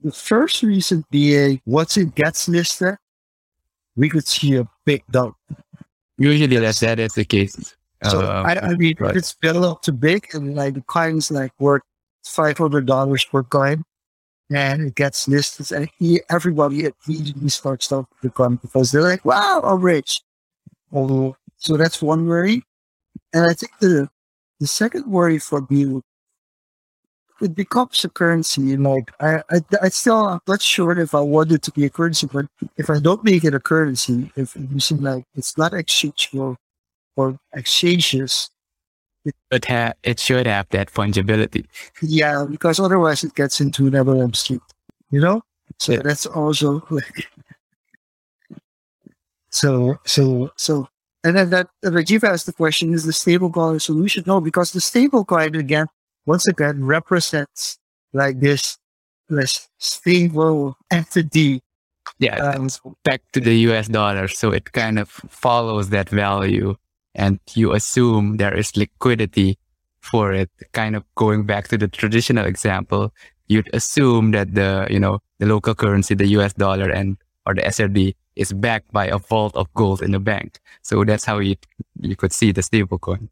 The 0.03 0.11
first 0.11 0.61
reason 0.61 1.03
being 1.09 1.61
once 1.65 1.97
it 1.97 2.13
gets 2.15 2.47
listed, 2.47 2.97
we 3.95 4.09
could 4.09 4.27
see 4.27 4.57
a 4.57 4.67
big 4.85 5.03
dump. 5.09 5.35
Usually 6.17 6.57
that's 6.57 6.79
that 6.81 6.99
is 6.99 7.13
the 7.13 7.25
case. 7.25 7.75
So 8.03 8.21
Uh, 8.21 8.43
I, 8.45 8.59
I 8.59 8.75
mean, 8.75 8.95
right. 8.99 9.11
if 9.11 9.17
it's 9.17 9.33
built 9.33 9.65
up 9.65 9.81
to 9.83 9.91
big 9.91 10.27
and 10.33 10.55
like 10.55 10.75
the 10.75 10.81
coin's 10.81 11.31
like 11.31 11.51
worth 11.59 11.81
five 12.23 12.57
hundred 12.57 12.85
dollars 12.85 13.25
per 13.25 13.41
coin, 13.43 13.83
and 14.53 14.83
it 14.83 14.95
gets 14.95 15.27
listed, 15.27 15.71
and 15.71 15.89
he, 15.97 16.21
everybody 16.29 16.91
immediately 17.07 17.49
starts 17.49 17.87
talking 17.87 18.07
the 18.21 18.29
coin 18.29 18.57
because 18.57 18.91
they're 18.91 19.01
like, 19.01 19.25
"Wow, 19.25 19.61
I'm 19.63 19.81
rich." 19.81 20.21
Oh, 20.93 21.35
so 21.57 21.77
that's 21.77 22.01
one 22.01 22.25
worry, 22.27 22.63
and 23.33 23.45
I 23.45 23.53
think 23.53 23.71
the 23.79 24.09
the 24.59 24.67
second 24.67 25.05
worry 25.07 25.39
for 25.39 25.65
me 25.69 25.85
would 25.85 26.03
it 27.41 27.53
becomes 27.53 28.03
a 28.05 28.09
currency. 28.09 28.77
Like 28.77 29.11
I, 29.19 29.41
I, 29.51 29.59
I 29.83 29.89
still 29.89 30.25
I'm 30.25 30.39
not 30.47 30.61
sure 30.61 30.97
if 30.97 31.13
I 31.13 31.19
want 31.19 31.51
it 31.51 31.61
to 31.63 31.71
be 31.71 31.83
a 31.85 31.89
currency, 31.89 32.27
but 32.31 32.45
if 32.77 32.89
I 32.89 32.99
don't 32.99 33.23
make 33.25 33.43
it 33.43 33.53
a 33.53 33.59
currency, 33.59 34.31
if 34.37 34.55
you 34.55 34.79
seem 34.79 34.99
like 35.01 35.25
it's 35.35 35.57
not 35.57 35.73
exchangeable 35.73 36.55
or 37.17 37.37
exchanges, 37.53 38.49
But 39.49 39.65
ha- 39.65 39.93
it 40.03 40.19
should 40.19 40.47
have 40.47 40.69
that 40.69 40.89
fungibility. 40.91 41.65
yeah, 42.01 42.45
because 42.49 42.79
otherwise 42.79 43.23
it 43.23 43.35
gets 43.35 43.59
into 43.59 43.89
Netherlands 43.89 44.39
Street, 44.39 44.61
you 45.11 45.19
know. 45.19 45.41
So 45.79 45.93
Yeah. 45.93 46.03
that's 46.03 46.25
also 46.25 46.85
like, 46.89 47.27
so 49.55 49.97
so 50.05 50.51
so, 50.57 50.87
and 51.23 51.37
then 51.37 51.49
that 51.51 51.69
Rajiv 51.83 52.23
asked 52.23 52.45
the 52.45 52.53
question: 52.53 52.93
Is 52.93 53.05
the 53.05 53.13
stablecoin 53.13 53.75
a 53.75 53.79
solution? 53.79 54.23
No, 54.27 54.41
because 54.41 54.71
the 54.73 54.81
stablecoin 54.81 55.57
again, 55.57 55.87
once 56.25 56.45
again, 56.47 56.83
represents 56.83 57.79
like 58.11 58.41
this 58.41 58.77
this 59.29 59.69
stable 59.77 60.77
entity. 60.91 61.61
Yeah, 62.19 62.35
Um, 62.35 62.69
back 63.03 63.21
to 63.33 63.39
the 63.39 63.55
US 63.69 63.87
dollar. 63.87 64.27
So 64.27 64.51
it 64.51 64.73
kind 64.73 64.99
of 64.99 65.09
follows 65.09 65.89
that 65.89 66.09
value 66.09 66.75
and 67.15 67.39
you 67.55 67.73
assume 67.73 68.37
there 68.37 68.55
is 68.55 68.77
liquidity 68.77 69.57
for 70.01 70.31
it. 70.31 70.51
Kind 70.73 70.95
of 70.95 71.03
going 71.15 71.43
back 71.45 71.67
to 71.69 71.77
the 71.77 71.87
traditional 71.87 72.45
example, 72.45 73.11
you'd 73.47 73.69
assume 73.73 74.31
that 74.31 74.53
the, 74.53 74.85
you 74.89 74.99
know, 74.99 75.19
the 75.39 75.47
local 75.47 75.73
currency, 75.73 76.13
the 76.13 76.27
US 76.37 76.53
dollar 76.53 76.89
and 76.89 77.17
or 77.47 77.55
the 77.55 77.61
SRD 77.61 78.15
is 78.35 78.53
backed 78.53 78.91
by 78.91 79.07
a 79.07 79.17
vault 79.17 79.55
of 79.55 79.73
gold 79.73 80.01
in 80.01 80.11
the 80.11 80.19
bank. 80.19 80.59
So 80.81 81.03
that's 81.03 81.25
how 81.25 81.39
you 81.39 81.55
you 82.01 82.15
could 82.15 82.33
see 82.33 82.51
the 82.51 82.61
stablecoin. 82.61 83.29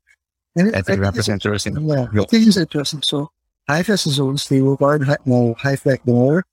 and 0.55 0.73
That 0.73 0.89
it 0.89 0.99
represents 0.99 1.45
everything. 1.45 1.87
Yeah, 1.87 2.07
I 2.13 2.25
think 2.25 2.47
it's 2.47 2.57
interesting. 2.57 3.01
So 3.03 3.31
Hive 3.67 3.87
has 3.87 4.05
its 4.05 4.19
own 4.19 4.35
stablecoin, 4.35 5.17
well, 5.25 5.55
Hive 5.57 5.83
Backed 5.83 6.05
Dollar, 6.05 6.43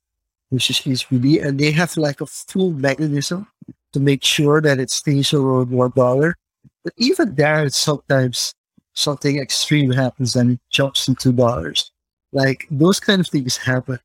which 0.50 0.70
is 0.70 0.80
HBD, 0.80 1.44
and 1.44 1.58
they 1.58 1.70
have 1.72 1.96
like 1.96 2.20
a 2.20 2.26
full 2.26 2.72
mechanism 2.72 3.46
to 3.92 4.00
make 4.00 4.24
sure 4.24 4.60
that 4.60 4.78
it 4.78 4.90
stays 4.90 5.32
around 5.32 5.70
one 5.70 5.92
dollar. 5.96 6.36
But 6.84 6.94
even 6.96 7.34
there, 7.34 7.64
it's 7.64 7.76
sometimes 7.76 8.54
something 8.94 9.38
extreme 9.38 9.90
happens 9.90 10.36
and 10.36 10.52
it 10.52 10.60
jumps 10.70 11.06
to 11.06 11.14
two 11.14 11.32
dollars. 11.32 11.92
Like 12.32 12.66
those 12.70 13.00
kind 13.00 13.20
of 13.20 13.28
things 13.28 13.56
happen. 13.56 13.98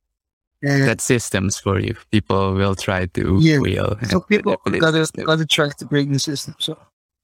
And 0.65 0.87
That's 0.87 1.03
systems 1.03 1.59
for 1.59 1.79
you. 1.79 1.95
People 2.11 2.55
will 2.55 2.73
try 2.75 3.05
to 3.05 3.37
Yeah. 3.39 3.59
wheel. 3.59 3.97
so 4.09 4.19
people 4.19 4.57
gotta 4.79 5.05
gotta 5.23 5.45
try 5.45 5.69
to 5.69 5.85
break 5.85 6.11
the 6.11 6.17
system. 6.17 6.55
So 6.59 6.75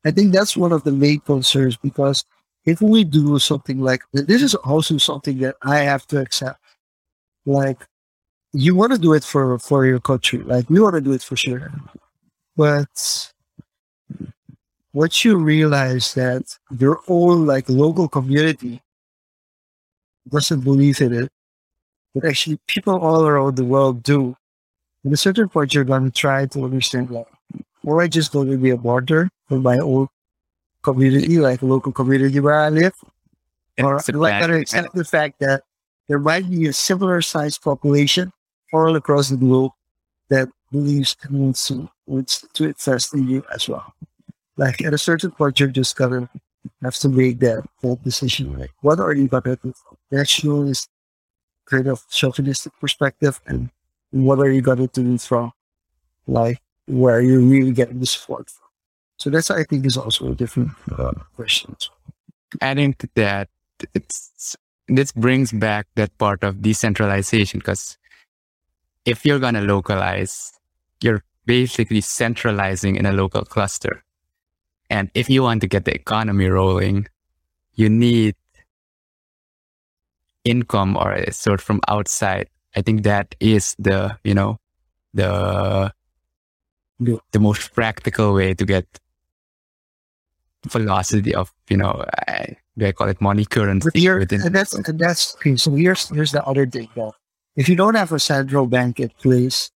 I 0.06 0.12
think 0.12 0.32
that's 0.32 0.56
one 0.56 0.72
of 0.72 0.84
the 0.84 0.92
main 0.92 1.22
concerns 1.22 1.76
because 1.76 2.24
if 2.66 2.82
we 2.82 3.04
do 3.04 3.40
something 3.40 3.80
like 3.82 4.04
this 4.14 4.44
is 4.44 4.54
also 4.54 4.98
something 5.00 5.40
that 5.40 5.56
I 5.64 5.80
have 5.80 6.06
to 6.08 6.22
accept. 6.22 6.60
Like 7.48 7.80
you 8.54 8.76
want 8.76 8.94
to 8.94 9.00
do 9.00 9.14
it 9.14 9.24
for 9.24 9.58
for 9.58 9.88
your 9.88 10.00
country, 10.00 10.40
like 10.46 10.70
we 10.70 10.80
want 10.80 10.94
to 10.94 11.02
do 11.02 11.14
it 11.14 11.24
for 11.24 11.36
sure, 11.36 11.72
but 12.56 12.94
once 14.94 15.26
you 15.26 15.38
realize 15.38 16.14
that 16.14 16.44
your 16.78 17.02
own 17.08 17.48
like 17.48 17.68
local 17.70 18.08
community 18.08 18.82
doesn't 20.30 20.62
believe 20.62 21.02
in 21.02 21.14
it, 21.14 21.32
but 22.14 22.26
actually 22.26 22.60
people 22.68 22.98
all 23.00 23.26
around 23.26 23.56
the 23.56 23.66
world 23.66 24.04
do, 24.04 24.36
at 25.06 25.12
a 25.12 25.18
certain 25.18 25.50
point 25.50 25.74
you're 25.74 25.84
going 25.84 26.06
to 26.06 26.12
try 26.12 26.46
to 26.46 26.64
understand 26.64 27.10
like, 27.10 27.28
or 27.84 28.02
I 28.02 28.08
just 28.08 28.32
going 28.32 28.50
to 28.52 28.58
be 28.58 28.70
a 28.70 28.78
martyr 28.78 29.30
for 29.48 29.60
my 29.60 29.78
own 29.78 30.08
community, 30.84 31.40
like 31.40 31.62
local 31.62 31.92
community 31.92 32.40
where 32.40 32.60
I 32.60 32.70
live, 32.70 32.94
or 33.80 33.96
a 33.96 34.00
I 34.00 34.40
got 34.40 34.48
to 34.48 34.60
accept 34.60 34.94
the 34.94 35.06
fact 35.06 35.40
that 35.40 35.64
there 36.08 36.20
might 36.20 36.50
be 36.50 36.68
a 36.68 36.74
similar 36.74 37.22
sized 37.22 37.62
population 37.62 38.32
all 38.74 38.96
across 38.96 39.30
the 39.30 39.38
globe 39.38 39.72
that 40.30 40.50
believes 40.72 41.16
and 41.24 41.40
wants 41.40 41.68
to, 41.68 41.90
wants 42.06 42.46
to 42.54 42.66
invest 42.66 43.14
in 43.14 43.28
you 43.28 43.44
as 43.54 43.68
well. 43.68 43.94
Like 44.58 44.82
at 44.82 44.94
a 44.94 44.98
certain 44.98 45.32
point, 45.32 45.60
you're 45.60 45.70
just 45.70 45.96
gonna 45.96 46.30
have 46.84 46.96
to 46.98 47.10
make 47.10 47.40
that, 47.40 47.64
that 47.82 48.04
decision. 48.04 48.58
Like, 48.58 48.72
what 48.82 49.00
are 49.00 49.14
you 49.14 49.28
gonna 49.28 49.56
do? 49.56 49.74
from 49.74 49.98
Nationalist, 50.12 50.90
kind 51.72 51.88
of 51.88 52.08
chauvinistic 52.10 52.74
perspective, 52.80 53.40
and 53.48 53.70
what 54.12 54.40
are 54.40 54.52
you 54.52 54.62
gonna 54.62 54.88
do 54.88 55.18
from 55.18 55.54
like 56.28 56.60
where 56.86 57.16
are 57.16 57.22
you're 57.22 57.40
really 57.40 57.72
getting 57.72 58.00
the 58.00 58.06
support 58.06 58.50
from? 58.50 58.68
So 59.18 59.30
that's 59.30 59.50
I 59.50 59.64
think 59.64 59.86
is 59.86 59.98
also 59.98 60.32
a 60.32 60.36
different 60.36 60.72
uh, 60.98 61.14
question. 61.36 61.76
adding 62.60 62.94
to 62.96 63.08
that, 63.16 63.50
it's 63.94 64.58
this 64.88 65.12
brings 65.14 65.52
back 65.54 65.88
that 65.96 66.16
part 66.18 66.44
of 66.44 66.62
decentralization 66.62 67.60
because 67.60 67.98
if 69.06 69.26
you're 69.26 69.40
gonna 69.40 69.62
localize, 69.62 70.52
you're 71.02 71.24
basically 71.46 72.02
centralizing 72.02 72.96
in 72.96 73.06
a 73.06 73.14
local 73.14 73.44
cluster. 73.46 74.04
And 74.90 75.10
if 75.14 75.30
you 75.30 75.44
want 75.44 75.62
to 75.62 75.68
get 75.68 75.86
the 75.86 75.96
economy 75.96 76.48
rolling, 76.48 77.08
you 77.76 77.90
need 77.90 78.36
income 80.44 80.98
or 80.98 81.12
a 81.12 81.32
sort 81.32 81.62
from 81.62 81.80
outside. 81.88 82.50
I 82.76 82.82
think 82.82 83.04
that 83.04 83.36
is 83.40 83.76
the, 83.80 84.18
you 84.24 84.34
know, 84.34 84.58
the 85.14 85.92
the 87.32 87.40
most 87.40 87.74
practical 87.74 88.34
way 88.34 88.54
to 88.54 88.66
get 88.66 88.86
velocity 90.68 91.34
of, 91.34 91.52
you 91.68 91.78
know, 91.78 92.06
I, 92.28 92.56
do 92.78 92.86
I 92.86 92.92
call 92.92 93.10
it 93.10 93.20
money 93.20 93.44
currency 93.44 93.90
here, 94.00 94.20
within 94.20 94.42
and 94.42 94.56
that's 94.56 94.74
and 94.74 95.00
that's 95.00 95.36
okay. 95.36 95.56
So 95.56 95.72
here's 95.76 96.10
here's 96.10 96.32
the 96.32 96.44
other 96.46 96.66
thing 96.66 96.90
though. 96.96 97.14
If 97.56 97.68
you 97.68 97.76
don't 97.76 97.96
have 97.96 98.12
a 98.12 98.20
central 98.20 98.68
bank 98.68 99.00
in 99.00 99.10
place, 99.10 99.72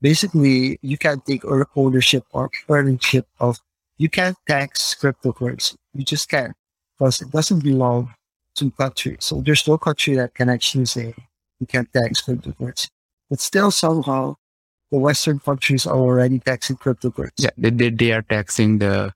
basically 0.00 0.78
you 0.82 0.98
can't 0.98 1.24
take 1.24 1.44
ownership 1.76 2.24
or 2.32 2.50
ownership 2.68 3.26
of. 3.40 3.58
You 3.96 4.08
can't 4.08 4.36
tax 4.48 4.96
cryptocurrency. 5.00 5.76
You 5.94 6.04
just 6.04 6.28
can't 6.28 6.52
because 6.98 7.22
it 7.22 7.30
doesn't 7.30 7.62
belong 7.62 8.12
to 8.56 8.70
country. 8.72 9.16
So 9.20 9.40
there's 9.40 9.66
no 9.66 9.78
country 9.78 10.14
that 10.14 10.34
can 10.34 10.48
actually 10.48 10.86
say 10.86 11.14
you 11.60 11.66
can't 11.66 11.92
tax 11.92 12.22
cryptocurrency. 12.22 12.88
But 13.30 13.40
still, 13.40 13.70
somehow, 13.70 14.36
the 14.90 14.98
Western 14.98 15.38
countries 15.38 15.86
are 15.86 15.96
already 15.96 16.38
taxing 16.38 16.76
cryptocurrency. 16.76 17.32
Yeah, 17.38 17.50
they, 17.56 17.70
they, 17.70 17.90
they 17.90 18.12
are 18.12 18.22
taxing 18.22 18.78
the 18.78 19.12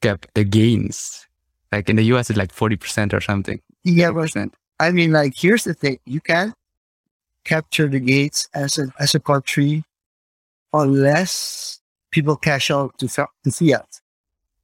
cap 0.00 0.26
the 0.34 0.44
gains. 0.44 1.26
Like 1.72 1.90
in 1.90 1.96
the 1.96 2.04
US, 2.14 2.30
it's 2.30 2.38
like 2.38 2.52
forty 2.52 2.76
percent 2.76 3.12
or 3.12 3.20
something. 3.20 3.60
Yeah, 3.84 4.10
but 4.10 4.30
40%. 4.30 4.52
I 4.80 4.90
mean, 4.92 5.12
like, 5.12 5.34
here's 5.36 5.64
the 5.64 5.74
thing: 5.74 5.98
you 6.06 6.20
can't 6.20 6.54
capture 7.44 7.88
the 7.88 8.00
gains 8.00 8.48
as 8.54 8.78
a 8.78 8.92
as 8.98 9.14
a 9.14 9.20
country 9.20 9.84
unless 10.72 11.80
people 12.10 12.36
cash 12.36 12.70
out 12.70 12.98
to, 12.98 13.08
to 13.08 13.50
fiat. 13.50 14.00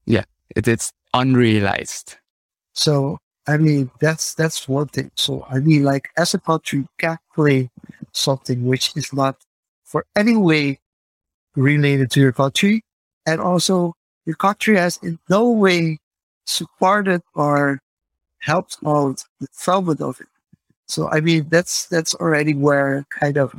Yeah, 0.06 0.24
it, 0.54 0.68
it's 0.68 0.92
unrealized. 1.12 2.16
So, 2.74 3.18
I 3.46 3.56
mean, 3.58 3.90
that's 4.00 4.34
that's 4.34 4.68
one 4.68 4.88
thing. 4.88 5.10
So, 5.16 5.46
I 5.50 5.58
mean, 5.58 5.84
like, 5.84 6.08
as 6.16 6.34
a 6.34 6.40
country, 6.40 6.80
you 6.80 6.88
can't 6.98 7.20
play 7.34 7.70
something 8.12 8.64
which 8.64 8.96
is 8.96 9.12
not 9.12 9.36
for 9.84 10.06
any 10.16 10.36
way 10.36 10.80
related 11.54 12.10
to 12.12 12.20
your 12.20 12.32
country, 12.32 12.82
and 13.26 13.40
also 13.40 13.94
your 14.24 14.36
country 14.36 14.76
has 14.76 14.98
in 15.02 15.18
no 15.28 15.50
way 15.50 15.98
supported 16.46 17.22
or 17.34 17.80
helped 18.40 18.78
out 18.86 19.24
the 19.40 19.46
development 19.46 20.00
of 20.00 20.20
it. 20.20 20.28
So 20.86 21.08
I 21.10 21.20
mean 21.20 21.48
that's 21.48 21.86
that's 21.86 22.14
already 22.14 22.54
where 22.54 23.06
kind 23.10 23.36
of 23.38 23.54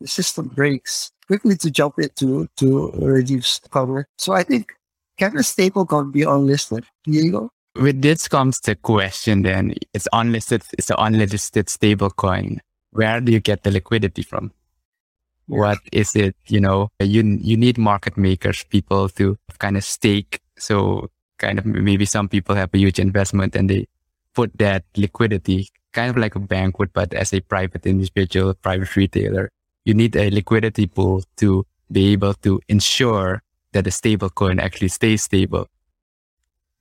the 0.00 0.08
system 0.08 0.48
breaks. 0.48 1.10
Quickly 1.26 1.56
to 1.56 1.70
jump 1.70 1.98
into 1.98 2.48
to 2.58 2.90
reduce 2.92 3.60
cover. 3.70 4.06
So 4.18 4.32
I 4.32 4.42
think 4.44 4.72
can 5.16 5.36
a 5.36 5.40
stablecoin 5.40 6.12
be 6.12 6.22
unlisted? 6.22 6.84
Diego? 7.04 7.50
With 7.80 8.02
this 8.02 8.28
comes 8.28 8.60
the 8.60 8.74
question 8.74 9.42
then 9.42 9.74
it's 9.92 10.08
unlisted, 10.12 10.62
it's 10.78 10.90
an 10.90 10.96
unlisted 10.98 11.68
stable 11.68 12.10
coin. 12.10 12.60
Where 12.90 13.20
do 13.20 13.32
you 13.32 13.40
get 13.40 13.62
the 13.62 13.70
liquidity 13.70 14.22
from? 14.22 14.52
What 15.46 15.78
is 15.92 16.16
it? 16.16 16.34
You 16.48 16.60
know, 16.60 16.88
you, 17.00 17.22
you 17.40 17.56
need 17.56 17.78
market 17.78 18.16
makers, 18.16 18.64
people 18.64 19.08
to 19.10 19.36
kind 19.58 19.76
of 19.76 19.84
stake. 19.84 20.40
So 20.58 21.10
kind 21.38 21.58
of 21.58 21.66
maybe 21.66 22.04
some 22.04 22.28
people 22.28 22.54
have 22.54 22.70
a 22.72 22.78
huge 22.78 22.98
investment 22.98 23.54
and 23.54 23.70
they 23.70 23.86
put 24.34 24.56
that 24.58 24.84
liquidity 24.96 25.68
kind 25.96 26.10
of 26.10 26.16
like 26.18 26.34
a 26.34 26.38
bank 26.38 26.78
would, 26.78 26.92
but 26.92 27.14
as 27.14 27.32
a 27.32 27.40
private 27.40 27.86
individual, 27.86 28.52
private 28.52 28.94
retailer, 28.96 29.50
you 29.86 29.94
need 29.94 30.14
a 30.14 30.30
liquidity 30.30 30.86
pool 30.86 31.24
to 31.38 31.64
be 31.90 32.12
able 32.12 32.34
to 32.34 32.60
ensure 32.68 33.42
that 33.72 33.84
the 33.84 33.90
stable 33.90 34.28
coin 34.28 34.60
actually 34.60 34.88
stays 34.88 35.22
stable. 35.22 35.66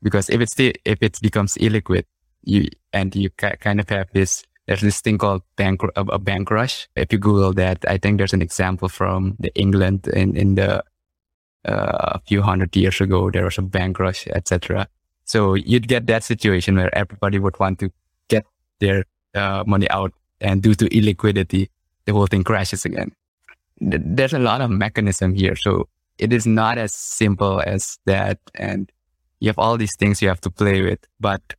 Because 0.01 0.29
if 0.29 0.41
it's 0.41 0.55
if 0.59 0.97
it 1.01 1.19
becomes 1.21 1.55
illiquid, 1.55 2.03
you 2.43 2.67
and 2.93 3.15
you 3.15 3.29
ca- 3.31 3.55
kind 3.59 3.79
of 3.79 3.89
have 3.89 4.07
this 4.13 4.43
there's 4.67 4.81
this 4.81 5.01
thing 5.01 5.17
called 5.17 5.43
bank 5.57 5.81
a 5.95 6.19
bank 6.19 6.49
rush. 6.49 6.87
If 6.95 7.13
you 7.13 7.19
Google 7.19 7.53
that, 7.53 7.85
I 7.87 7.97
think 7.97 8.17
there's 8.17 8.33
an 8.33 8.41
example 8.41 8.89
from 8.89 9.35
the 9.39 9.53
England 9.55 10.07
in 10.07 10.35
in 10.35 10.55
the 10.55 10.83
uh, 11.67 12.17
a 12.17 12.21
few 12.27 12.41
hundred 12.41 12.75
years 12.75 12.99
ago. 13.01 13.29
There 13.29 13.45
was 13.45 13.57
a 13.57 13.61
bank 13.61 13.99
rush, 13.99 14.27
etc. 14.27 14.87
So 15.25 15.53
you'd 15.53 15.87
get 15.87 16.07
that 16.07 16.23
situation 16.23 16.75
where 16.75 16.95
everybody 16.95 17.39
would 17.39 17.59
want 17.59 17.79
to 17.79 17.91
get 18.27 18.45
their 18.79 19.05
uh, 19.33 19.63
money 19.67 19.89
out, 19.89 20.13
and 20.41 20.61
due 20.61 20.75
to 20.75 20.89
illiquidity, 20.89 21.69
the 22.05 22.13
whole 22.13 22.27
thing 22.27 22.43
crashes 22.43 22.85
again. 22.85 23.11
There's 23.79 24.33
a 24.33 24.39
lot 24.39 24.61
of 24.61 24.69
mechanism 24.69 25.33
here, 25.33 25.55
so 25.55 25.89
it 26.17 26.31
is 26.31 26.47
not 26.47 26.77
as 26.77 26.93
simple 26.93 27.61
as 27.65 27.99
that, 28.05 28.39
and 28.55 28.91
you 29.45 29.49
have 29.49 29.59
all 29.59 29.77
these 29.77 29.95
things 29.95 30.21
you 30.21 30.27
have 30.27 30.41
to 30.41 30.49
play 30.49 30.81
with. 30.81 30.99
But 31.19 31.53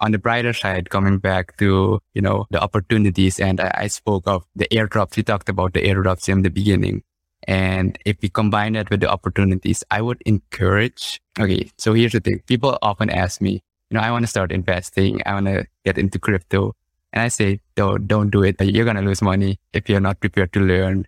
on 0.00 0.12
the 0.12 0.18
brighter 0.18 0.52
side, 0.52 0.90
coming 0.90 1.18
back 1.18 1.56
to 1.56 2.00
you 2.14 2.22
know 2.22 2.46
the 2.50 2.60
opportunities, 2.60 3.40
and 3.40 3.60
I, 3.60 3.70
I 3.74 3.86
spoke 3.88 4.26
of 4.26 4.44
the 4.54 4.68
airdrops. 4.70 5.16
We 5.16 5.22
talked 5.22 5.48
about 5.48 5.72
the 5.72 5.82
airdrops 5.82 6.28
in 6.28 6.42
the 6.42 6.50
beginning. 6.50 7.02
And 7.48 7.98
if 8.04 8.18
we 8.20 8.28
combine 8.28 8.74
that 8.74 8.90
with 8.90 9.00
the 9.00 9.10
opportunities, 9.10 9.82
I 9.90 10.02
would 10.02 10.22
encourage. 10.26 11.20
Okay, 11.38 11.70
so 11.78 11.94
here's 11.94 12.12
the 12.12 12.20
thing: 12.20 12.42
people 12.46 12.78
often 12.82 13.08
ask 13.08 13.40
me, 13.40 13.62
you 13.90 13.94
know, 13.96 14.00
I 14.00 14.10
want 14.10 14.24
to 14.24 14.28
start 14.28 14.52
investing. 14.52 15.22
I 15.26 15.34
want 15.34 15.46
to 15.46 15.66
get 15.84 15.98
into 15.98 16.18
crypto. 16.18 16.74
And 17.12 17.22
I 17.22 17.28
say, 17.28 17.60
don't, 17.74 18.06
don't 18.06 18.30
do 18.30 18.44
it. 18.44 18.60
You're 18.60 18.84
going 18.84 18.96
to 18.96 19.02
lose 19.02 19.20
money 19.20 19.58
if 19.72 19.88
you're 19.88 20.00
not 20.00 20.20
prepared 20.20 20.52
to 20.52 20.60
learn 20.60 21.06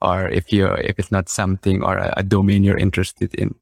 or 0.00 0.28
if 0.28 0.52
you're, 0.52 0.76
if 0.76 0.98
it's 1.00 1.10
not 1.10 1.28
something 1.28 1.82
or 1.82 1.96
a, 1.96 2.14
a 2.18 2.22
domain 2.22 2.62
you're 2.62 2.78
interested 2.78 3.34
in. 3.34 3.56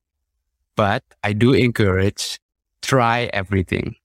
But 0.78 1.02
I 1.24 1.32
do 1.32 1.54
encourage 1.54 2.38
try 2.82 3.28
everything. 3.32 3.96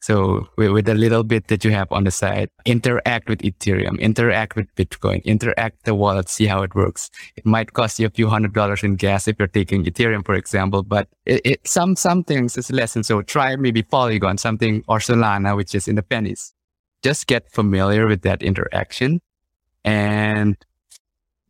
So 0.00 0.46
with, 0.56 0.70
with, 0.70 0.88
a 0.88 0.94
little 0.94 1.24
bit 1.24 1.48
that 1.48 1.64
you 1.64 1.72
have 1.72 1.90
on 1.90 2.04
the 2.04 2.12
side, 2.12 2.48
interact 2.64 3.28
with 3.28 3.40
Ethereum, 3.40 3.98
interact 3.98 4.54
with 4.54 4.72
Bitcoin, 4.76 5.24
interact 5.24 5.84
the 5.84 5.96
wallet, 5.96 6.28
see 6.28 6.46
how 6.46 6.62
it 6.62 6.76
works. 6.76 7.10
It 7.34 7.44
might 7.44 7.72
cost 7.72 7.98
you 7.98 8.06
a 8.06 8.10
few 8.10 8.28
hundred 8.28 8.54
dollars 8.54 8.84
in 8.84 8.94
gas 8.94 9.26
if 9.26 9.34
you're 9.40 9.48
taking 9.48 9.84
Ethereum, 9.84 10.24
for 10.24 10.36
example, 10.36 10.84
but 10.84 11.08
it, 11.24 11.40
it, 11.44 11.66
some, 11.66 11.96
some 11.96 12.22
things 12.22 12.56
is 12.56 12.70
less. 12.70 12.94
And 12.94 13.04
so 13.04 13.20
try 13.22 13.56
maybe 13.56 13.82
Polygon, 13.82 14.38
something 14.38 14.84
or 14.86 15.00
Solana, 15.00 15.56
which 15.56 15.74
is 15.74 15.88
in 15.88 15.96
the 15.96 16.04
pennies. 16.04 16.54
Just 17.02 17.26
get 17.26 17.50
familiar 17.50 18.06
with 18.06 18.22
that 18.22 18.44
interaction 18.44 19.20
and 19.84 20.56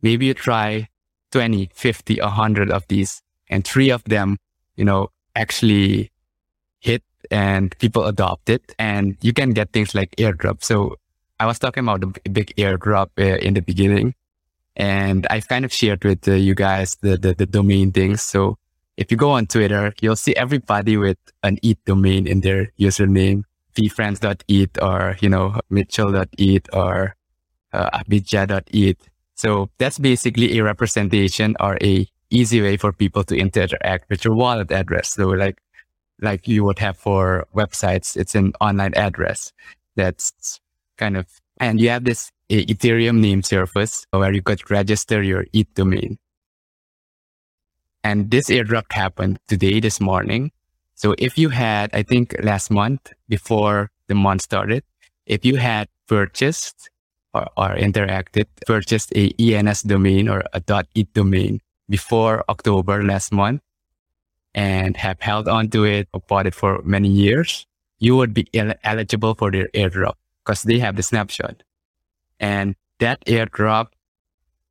maybe 0.01 0.25
you 0.25 0.33
try 0.33 0.87
20, 1.31 1.69
50, 1.75 2.21
100 2.21 2.71
of 2.71 2.87
these 2.87 3.21
and 3.49 3.65
three 3.65 3.89
of 3.89 4.03
them, 4.05 4.37
you 4.77 4.85
know, 4.85 5.09
actually 5.35 6.11
hit 6.79 7.03
and 7.29 7.77
people 7.79 8.05
adopt 8.05 8.49
it 8.49 8.73
and 8.79 9.17
you 9.21 9.33
can 9.33 9.51
get 9.51 9.73
things 9.73 9.93
like 9.93 10.15
airdrop. 10.15 10.63
So 10.63 10.95
I 11.39 11.45
was 11.45 11.59
talking 11.59 11.83
about 11.83 12.01
the 12.01 12.29
big 12.29 12.55
airdrop 12.55 13.09
uh, 13.19 13.37
in 13.37 13.53
the 13.53 13.61
beginning 13.61 14.13
and 14.75 15.27
I 15.29 15.41
kind 15.41 15.65
of 15.65 15.73
shared 15.73 16.05
with 16.05 16.27
uh, 16.27 16.33
you 16.33 16.55
guys 16.55 16.95
the, 17.01 17.17
the, 17.17 17.33
the 17.33 17.45
domain 17.45 17.91
things. 17.91 18.21
So 18.21 18.57
if 18.95 19.11
you 19.11 19.17
go 19.17 19.31
on 19.31 19.47
Twitter, 19.47 19.93
you'll 20.01 20.15
see 20.15 20.35
everybody 20.35 20.97
with 20.97 21.17
an 21.43 21.57
ETH 21.63 21.83
domain 21.85 22.27
in 22.27 22.41
their 22.41 22.71
username, 22.79 23.43
veefriends.eth 23.75 24.81
or, 24.81 25.17
you 25.19 25.29
know, 25.29 25.59
mitchell.eth 25.69 26.73
or 26.73 27.15
uh, 27.73 27.99
abidja.eth. 27.99 29.09
So 29.35 29.69
that's 29.77 29.99
basically 29.99 30.57
a 30.57 30.63
representation 30.63 31.55
or 31.59 31.77
a 31.81 32.07
easy 32.29 32.61
way 32.61 32.77
for 32.77 32.91
people 32.91 33.23
to 33.23 33.37
interact 33.37 34.09
with 34.09 34.25
your 34.25 34.35
wallet 34.35 34.71
address. 34.71 35.13
So 35.13 35.27
like 35.29 35.61
like 36.21 36.47
you 36.47 36.63
would 36.63 36.79
have 36.79 36.97
for 36.97 37.47
websites. 37.55 38.17
It's 38.17 38.35
an 38.35 38.53
online 38.59 38.93
address 38.95 39.53
that's 39.95 40.59
kind 40.97 41.17
of, 41.17 41.27
and 41.59 41.79
you 41.79 41.89
have 41.89 42.05
this 42.05 42.31
Ethereum 42.49 43.19
name 43.19 43.43
service 43.43 44.05
where 44.11 44.33
you 44.33 44.41
could 44.41 44.69
register 44.71 45.21
your 45.21 45.45
ETH 45.53 45.73
domain. 45.73 46.17
And 48.03 48.31
this 48.31 48.47
airdrop 48.47 48.91
happened 48.91 49.39
today, 49.47 49.79
this 49.79 49.99
morning. 49.99 50.51
So 50.95 51.13
if 51.17 51.37
you 51.37 51.49
had, 51.49 51.89
I 51.93 52.03
think 52.03 52.35
last 52.41 52.71
month 52.71 53.13
before 53.27 53.91
the 54.07 54.15
month 54.15 54.43
started, 54.43 54.83
if 55.25 55.43
you 55.43 55.57
had 55.57 55.89
purchased 56.07 56.89
or, 57.33 57.47
or 57.57 57.75
interacted, 57.75 58.45
purchased 58.65 59.11
a 59.15 59.33
ENS 59.37 59.83
domain 59.83 60.29
or 60.29 60.43
a 60.53 60.61
.eth 60.95 61.13
domain 61.13 61.59
before 61.89 62.43
October 62.49 63.03
last 63.03 63.31
month, 63.31 63.61
and 64.53 64.97
have 64.97 65.21
held 65.21 65.47
on 65.47 65.69
to 65.69 65.83
it 65.85 66.09
or 66.13 66.21
bought 66.21 66.47
it 66.47 66.55
for 66.55 66.81
many 66.83 67.07
years, 67.07 67.65
you 67.99 68.15
would 68.15 68.33
be 68.33 68.47
el- 68.53 68.73
eligible 68.83 69.35
for 69.35 69.51
their 69.51 69.67
airdrop 69.69 70.13
because 70.43 70.63
they 70.63 70.79
have 70.79 70.95
the 70.95 71.03
snapshot. 71.03 71.63
And 72.39 72.75
that 72.99 73.23
airdrop, 73.25 73.87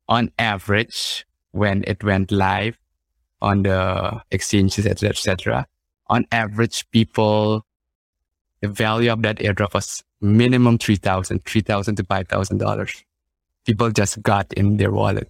on 0.09 0.31
average, 0.37 1.25
when 1.51 1.83
it 1.87 2.03
went 2.03 2.31
live 2.31 2.77
on 3.41 3.63
the 3.63 4.21
exchanges, 4.31 4.85
etc., 4.85 5.09
etc., 5.09 5.67
on 6.09 6.25
average, 6.31 6.89
people, 6.91 7.65
the 8.61 8.67
value 8.67 9.11
of 9.11 9.21
that 9.23 9.37
airdrop 9.37 9.73
was 9.73 10.03
minimum 10.21 10.77
three 10.77 10.95
thousand, 10.95 11.43
three 11.45 11.61
thousand 11.61 11.95
to 11.95 12.03
five 12.03 12.27
thousand 12.27 12.57
dollars. 12.59 13.03
People 13.65 13.91
just 13.91 14.21
got 14.21 14.51
in 14.53 14.77
their 14.77 14.91
wallet 14.91 15.29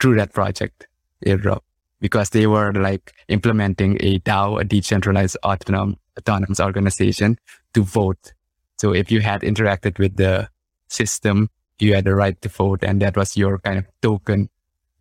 through 0.00 0.16
that 0.16 0.32
project 0.32 0.86
airdrop 1.24 1.60
because 2.00 2.30
they 2.30 2.46
were 2.46 2.72
like 2.72 3.12
implementing 3.28 3.96
a 4.00 4.18
DAO, 4.20 4.60
a 4.60 4.64
decentralized 4.64 5.36
autonomous, 5.44 5.96
autonomous 6.18 6.60
organization 6.60 7.38
to 7.74 7.82
vote. 7.82 8.32
So 8.78 8.92
if 8.92 9.10
you 9.10 9.20
had 9.20 9.40
interacted 9.42 9.98
with 9.98 10.16
the 10.16 10.48
system, 10.88 11.48
you 11.78 11.94
had 11.94 12.04
the 12.04 12.14
right 12.14 12.40
to 12.42 12.48
vote 12.48 12.82
and 12.82 13.00
that 13.02 13.16
was 13.16 13.36
your 13.36 13.58
kind 13.58 13.78
of 13.78 13.86
token 14.02 14.48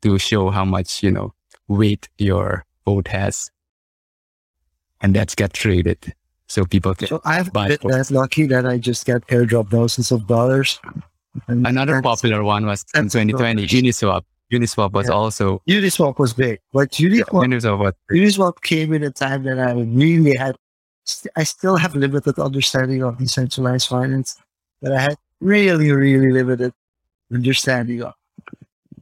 to 0.01 0.17
show 0.17 0.49
how 0.49 0.65
much, 0.65 1.03
you 1.03 1.11
know, 1.11 1.33
weight 1.67 2.09
your 2.17 2.65
vote 2.85 3.07
has. 3.09 3.49
And 5.01 5.15
that's 5.15 5.35
get 5.35 5.53
traded. 5.53 6.13
So 6.47 6.63
people 6.63 6.93
can 6.95 7.07
So 7.07 7.21
I've 7.25 7.51
been 7.51 7.77
that 7.83 8.11
lucky 8.11 8.45
that 8.47 8.65
I 8.65 8.77
just 8.77 9.05
get 9.05 9.25
airdrop 9.27 9.71
thousands 9.71 10.11
of 10.11 10.27
dollars. 10.27 10.79
Another 11.47 12.01
popular 12.01 12.43
one 12.43 12.65
was 12.65 12.85
in 12.93 13.09
2020, 13.09 13.67
Uniswap. 13.67 14.23
Uniswap 14.55 14.91
was 14.91 15.07
yeah. 15.07 15.13
also 15.13 15.61
Uniswap 15.67 16.19
was 16.19 16.33
big, 16.33 16.59
but 16.71 16.91
Uniswap, 16.91 17.45
Uniswap, 17.45 17.79
was 17.79 17.93
Uniswap 18.11 18.61
came 18.61 18.93
in 18.93 19.03
a 19.03 19.11
time 19.11 19.43
that 19.43 19.59
I 19.59 19.71
really 19.73 20.35
had. 20.35 20.55
I 21.35 21.43
still 21.43 21.75
have 21.75 21.95
limited 21.95 22.39
understanding 22.39 23.03
of 23.03 23.17
decentralized 23.17 23.87
finance, 23.87 24.37
but 24.81 24.91
I 24.91 25.01
had 25.01 25.15
really, 25.39 25.91
really 25.91 26.31
limited 26.31 26.73
understanding 27.31 28.03
of. 28.03 28.13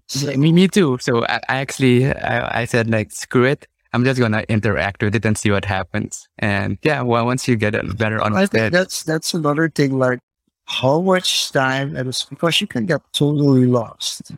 So, 0.07 0.35
me, 0.35 0.51
me 0.51 0.67
too. 0.67 0.97
So 0.99 1.25
I, 1.25 1.39
I 1.47 1.55
actually, 1.57 2.11
I, 2.11 2.61
I, 2.61 2.65
said 2.65 2.89
like, 2.89 3.11
screw 3.11 3.45
it. 3.45 3.67
I'm 3.93 4.03
just 4.03 4.19
gonna 4.19 4.43
interact 4.49 5.01
with 5.01 5.15
it 5.15 5.25
and 5.25 5.37
see 5.37 5.51
what 5.51 5.65
happens. 5.65 6.27
And 6.39 6.77
yeah, 6.83 7.01
well, 7.03 7.25
once 7.25 7.47
you 7.47 7.55
get 7.55 7.75
a 7.75 7.83
better 7.83 8.21
understanding, 8.21 8.59
I 8.59 8.69
think 8.69 8.73
that's 8.73 9.03
that's 9.03 9.33
another 9.33 9.69
thing. 9.69 9.97
Like, 9.97 10.19
how 10.65 10.99
much 10.99 11.51
time? 11.51 11.95
And 11.95 12.09
it's 12.09 12.25
because 12.25 12.59
you 12.59 12.67
can 12.67 12.85
get 12.85 13.01
totally 13.13 13.65
lost 13.65 14.31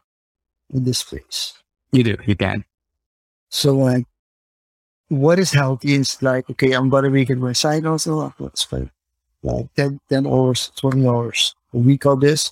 in 0.75 0.83
this 0.83 1.03
place. 1.03 1.53
You 1.91 2.03
do, 2.03 2.17
you 2.25 2.35
can. 2.35 2.65
So 3.49 3.75
like 3.75 4.05
what 5.07 5.39
is 5.39 5.51
healthy 5.51 5.93
is 5.93 6.21
like, 6.21 6.49
okay, 6.49 6.73
I'm 6.73 6.89
gonna 6.89 7.09
make 7.09 7.29
it 7.29 7.37
my 7.37 7.53
side 7.53 7.85
also. 7.85 8.33
Let's 8.39 8.65
play 8.65 8.89
like 9.43 9.73
10, 9.75 9.99
10 10.09 10.27
hours, 10.27 10.71
20 10.75 11.07
hours 11.07 11.55
a 11.73 11.77
week 11.77 12.05
on 12.05 12.19
this. 12.19 12.51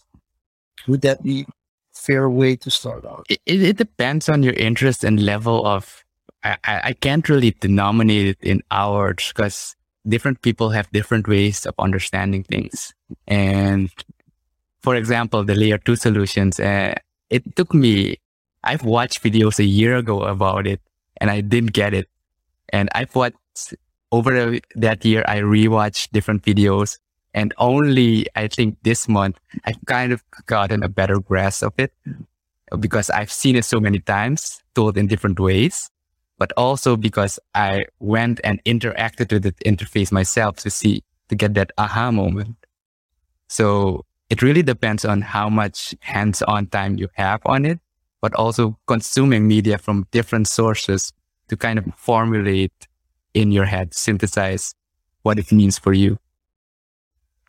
Would 0.87 1.01
that 1.01 1.23
be 1.23 1.45
fair 1.93 2.29
way 2.29 2.55
to 2.57 2.69
start 2.71 3.05
out? 3.05 3.25
It, 3.29 3.39
it 3.45 3.77
depends 3.77 4.29
on 4.29 4.43
your 4.43 4.53
interest 4.53 5.03
and 5.03 5.21
level 5.21 5.65
of, 5.65 6.03
I, 6.43 6.57
I 6.63 6.93
can't 6.93 7.27
really 7.29 7.55
denominate 7.59 8.27
it 8.27 8.37
in 8.41 8.61
hours 8.69 9.31
because 9.33 9.75
different 10.07 10.41
people 10.41 10.69
have 10.69 10.91
different 10.91 11.27
ways 11.27 11.65
of 11.65 11.73
understanding 11.79 12.43
things. 12.43 12.93
And 13.27 13.89
for 14.81 14.95
example, 14.95 15.43
the 15.43 15.55
layer 15.55 15.77
two 15.77 15.95
solutions, 15.95 16.59
uh, 16.59 16.95
it 17.33 17.55
took 17.55 17.73
me, 17.73 18.17
I've 18.63 18.83
watched 18.85 19.23
videos 19.23 19.57
a 19.57 19.63
year 19.63 19.97
ago 19.97 20.21
about 20.21 20.67
it 20.67 20.79
and 21.17 21.31
I 21.31 21.41
didn't 21.41 21.73
get 21.73 21.93
it. 21.93 22.07
And 22.69 22.89
I've 22.93 23.13
watched 23.15 23.73
over 24.11 24.59
that 24.75 25.03
year, 25.03 25.25
I 25.27 25.39
rewatched 25.39 26.11
different 26.11 26.43
videos 26.43 26.99
and 27.33 27.51
only 27.57 28.27
I 28.35 28.47
think 28.47 28.77
this 28.83 29.09
month 29.09 29.39
I've 29.65 29.83
kind 29.87 30.13
of 30.13 30.23
gotten 30.45 30.83
a 30.83 30.89
better 30.89 31.19
grasp 31.19 31.63
of 31.63 31.73
it 31.77 31.91
because 32.79 33.09
I've 33.09 33.31
seen 33.31 33.55
it 33.55 33.65
so 33.65 33.79
many 33.79 33.99
times 33.99 34.61
told 34.75 34.95
in 34.95 35.07
different 35.07 35.39
ways, 35.39 35.89
but 36.37 36.51
also 36.55 36.95
because 36.95 37.39
I 37.55 37.85
went 37.99 38.41
and 38.43 38.63
interacted 38.65 39.31
with 39.33 39.43
the 39.43 39.53
interface 39.65 40.11
myself 40.11 40.57
to 40.57 40.69
see, 40.69 41.01
to 41.29 41.35
get 41.35 41.55
that 41.55 41.71
aha 41.79 42.11
moment. 42.11 42.57
So 43.49 44.05
it 44.29 44.41
really 44.41 44.63
depends 44.63 45.05
on 45.05 45.21
how 45.21 45.49
much 45.49 45.95
hands 45.99 46.41
on 46.43 46.67
time 46.67 46.97
you 46.97 47.09
have 47.13 47.41
on 47.45 47.65
it, 47.65 47.79
but 48.21 48.33
also 48.35 48.77
consuming 48.87 49.47
media 49.47 49.77
from 49.77 50.07
different 50.11 50.47
sources 50.47 51.11
to 51.49 51.57
kind 51.57 51.77
of 51.77 51.85
formulate 51.95 52.87
in 53.33 53.51
your 53.51 53.65
head, 53.65 53.93
synthesize 53.93 54.73
what 55.23 55.39
it 55.39 55.51
means 55.51 55.77
for 55.77 55.93
you. 55.93 56.17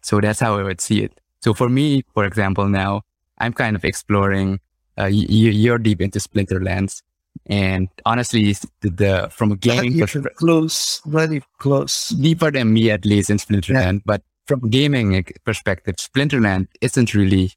So 0.03 0.21
that's 0.21 0.41
how 0.41 0.59
I 0.59 0.63
would 0.63 0.81
see 0.81 1.03
it. 1.03 1.19
So 1.41 1.55
for 1.55 1.69
me, 1.69 2.05
for 2.13 2.25
example, 2.25 2.69
now 2.69 3.03
I'm 3.39 3.53
kind 3.53 3.77
of 3.77 3.85
exploring, 3.85 4.61
uh, 4.99 5.07
you, 5.07 5.73
are 5.73 5.79
deep 5.79 6.01
into 6.01 6.19
Splinterlands. 6.19 7.03
And 7.47 7.89
honestly, 8.07 8.53
the, 8.81 8.91
the 8.91 9.29
from 9.31 9.53
a 9.53 9.57
gaming 9.57 9.99
perspective, 9.99 10.37
close, 10.37 11.01
very 11.05 11.43
close, 11.59 12.11
deeper 12.11 12.51
than 12.51 12.73
me 12.73 12.91
at 12.91 13.05
least 13.05 13.29
in 13.29 13.39
Splinterland. 13.39 13.95
Yeah. 13.95 14.03
But 14.05 14.23
from 14.47 14.69
gaming 14.71 15.25
perspective, 15.45 15.97
Splinterland 15.97 16.69
isn't 16.81 17.15
really 17.15 17.53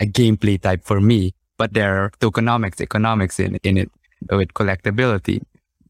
a 0.00 0.06
gameplay 0.06 0.60
type 0.60 0.84
for 0.84 1.00
me. 1.00 1.34
But 1.56 1.72
there 1.72 2.02
are 2.02 2.10
tokenomics, 2.18 2.80
economics 2.80 3.38
in 3.38 3.56
in 3.62 3.76
it 3.76 3.90
with 4.30 4.54
collectability. 4.54 5.42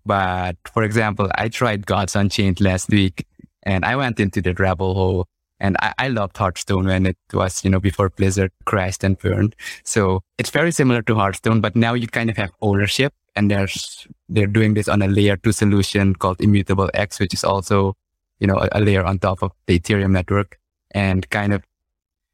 But 0.05 0.57
for 0.73 0.83
example, 0.83 1.31
I 1.37 1.49
tried 1.49 1.87
Gods 1.87 2.15
Unchained 2.15 2.61
last 2.61 2.91
week 2.91 3.27
and 3.63 3.85
I 3.85 3.97
went 3.97 4.21
into 4.21 4.43
the 4.43 4.53
rabbit 4.55 4.93
hole 4.93 5.27
and 5.61 5.77
I, 5.81 5.95
I 5.99 6.09
loved 6.09 6.37
Hearthstone 6.37 6.85
when 6.87 7.07
it 7.07 7.17
was, 7.33 7.65
you 7.65 7.71
know, 7.71 7.81
before 7.81 8.11
Blizzard 8.11 8.53
crashed 8.67 9.05
and 9.05 9.19
burned. 9.19 9.57
So 9.85 10.21
it's 10.37 10.51
very 10.51 10.73
similar 10.73 11.01
to 11.03 11.15
Hearthstone, 11.15 11.63
but 11.63 11.75
now 11.75 11.95
you 11.95 12.07
kind 12.09 12.29
of 12.29 12.37
have 12.37 12.51
ownership 12.61 13.15
and 13.35 13.51
there's, 13.51 14.07
they're 14.29 14.47
doing 14.47 14.75
this 14.75 14.89
on 14.89 15.01
a 15.01 15.09
layer 15.09 15.39
two 15.39 15.53
solution 15.53 16.15
called 16.15 16.41
Immutable 16.41 16.91
X, 16.93 17.19
which 17.19 17.33
is 17.33 17.45
also, 17.45 17.97
you 18.45 18.49
know, 18.49 18.59
a, 18.59 18.69
a 18.73 18.81
layer 18.81 19.03
on 19.03 19.19
top 19.19 19.43
of 19.43 19.53
the 19.65 19.81
Ethereum 19.81 20.11
network 20.11 20.59
and 20.91 21.29
kind 21.31 21.55
of 21.55 21.63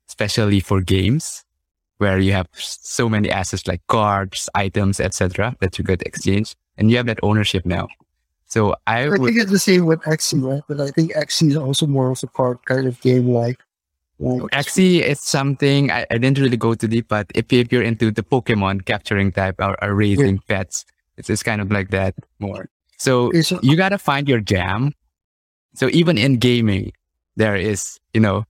especially 0.09 0.59
for 0.59 0.81
games 0.81 1.45
where 1.99 2.19
you 2.19 2.33
have 2.33 2.49
so 2.57 3.09
many 3.09 3.31
assets 3.31 3.69
like 3.69 3.81
cards, 3.87 4.49
items, 4.57 4.99
etc., 4.99 5.55
that 5.61 5.79
you 5.79 5.85
could 5.85 6.03
exchange 6.03 6.57
and 6.77 6.91
you 6.91 6.97
have 6.97 7.07
that 7.07 7.21
ownership 7.23 7.65
now. 7.65 7.87
So 8.47 8.75
I, 8.89 9.05
I 9.05 9.09
would, 9.11 9.21
think 9.23 9.39
it's 9.39 9.53
the 9.53 9.61
same 9.61 9.87
with 9.87 10.01
Axie, 10.01 10.43
right? 10.43 10.63
But 10.67 10.81
I 10.81 10.91
think 10.91 11.13
Axie 11.15 11.51
is 11.51 11.57
also 11.57 11.87
more 11.87 12.11
of 12.11 12.21
a 12.25 12.27
card 12.27 12.59
kind 12.65 12.89
of 12.89 13.01
game 13.03 13.29
like. 13.29 13.61
Axie 14.21 15.01
is 15.01 15.21
something 15.21 15.93
I, 15.93 16.07
I, 16.11 16.19
didn't 16.19 16.39
really 16.39 16.57
go 16.57 16.75
too 16.75 16.89
deep, 16.89 17.07
but 17.07 17.31
if, 17.37 17.53
if 17.53 17.73
you're 17.73 17.85
into 17.85 18.11
the 18.11 18.25
Pokemon 18.25 18.85
capturing 18.85 19.31
type 19.31 19.55
or, 19.61 19.83
or 19.83 19.95
raising 19.95 20.35
yeah. 20.35 20.49
pets, 20.49 20.85
it's, 21.17 21.31
it's 21.31 21.45
kind 21.45 21.61
of 21.61 21.71
like 21.71 21.91
that 21.91 22.17
more. 22.41 22.69
So 22.99 23.31
it's, 23.31 23.53
you 23.63 23.77
got 23.77 23.91
to 23.91 23.99
find 23.99 24.29
your 24.29 24.41
jam. 24.41 24.93
So 25.75 25.89
even 25.93 26.19
in 26.19 26.39
gaming, 26.39 26.93
there 27.37 27.57
is, 27.57 27.99
you 28.13 28.21
know, 28.21 28.45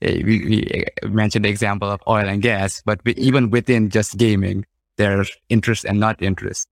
we, 0.00 0.22
we 0.24 0.66
eh, 0.72 1.08
mentioned 1.08 1.44
the 1.44 1.48
example 1.48 1.90
of 1.90 2.00
oil 2.08 2.28
and 2.28 2.40
gas, 2.40 2.82
but 2.84 3.00
even 3.06 3.50
within 3.50 3.90
just 3.90 4.16
gaming, 4.16 4.64
there's 4.96 5.30
interest 5.48 5.84
and 5.84 6.00
not 6.00 6.22
interest. 6.22 6.68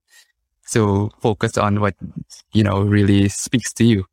So 0.65 1.09
focus 1.19 1.57
on 1.57 1.81
what, 1.81 1.95
you 2.53 2.63
know, 2.63 2.81
really 2.81 3.29
speaks 3.29 3.73
to 3.73 3.83
you. 3.83 4.05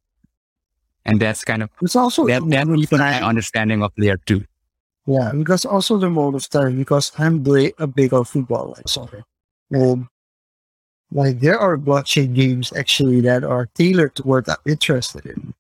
And 1.05 1.21
that's 1.21 1.45
kind 1.45 1.63
of, 1.63 1.71
it's 1.81 1.95
also 1.95 2.27
that, 2.27 2.43
that 2.49 2.69
even 2.69 2.99
my 2.99 3.23
understanding 3.23 3.83
of 3.83 3.93
layer 3.97 4.17
two. 4.17 4.45
Yeah, 5.07 5.31
because 5.33 5.65
also 5.65 5.99
the 5.99 6.11
mode 6.11 6.35
of 6.35 6.49
time, 6.51 6.77
because 6.77 7.13
I'm 7.17 7.47
a 7.47 7.87
big 7.87 8.13
of 8.13 8.29
football, 8.29 8.75
like 8.77 8.89
soccer. 8.89 9.23
And 9.71 10.09
like 11.13 11.39
there 11.41 11.59
are 11.59 11.77
blockchain 11.79 12.35
games 12.35 12.73
actually 12.73 13.21
that 13.21 13.45
are 13.45 13.67
tailored 13.75 14.17
to 14.17 14.23
what 14.25 14.49
I'm 14.49 14.57
interested 14.67 15.27
in. 15.27 15.55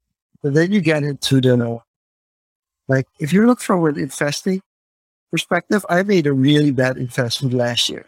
But 0.47 0.55
then 0.55 0.71
you 0.71 0.81
get 0.81 1.03
into 1.03 1.41
the, 1.41 1.57
know 1.57 1.83
like, 2.87 3.09
if 3.19 3.33
you 3.33 3.45
look 3.49 3.61
from 3.61 3.85
an 3.85 3.99
investing 3.99 4.63
perspective, 5.33 5.85
I 5.89 6.05
made 6.05 6.29
a 6.29 6.33
really 6.33 6.71
bad 6.71 6.99
investment 6.99 7.53
last 7.53 7.89
year 7.89 8.07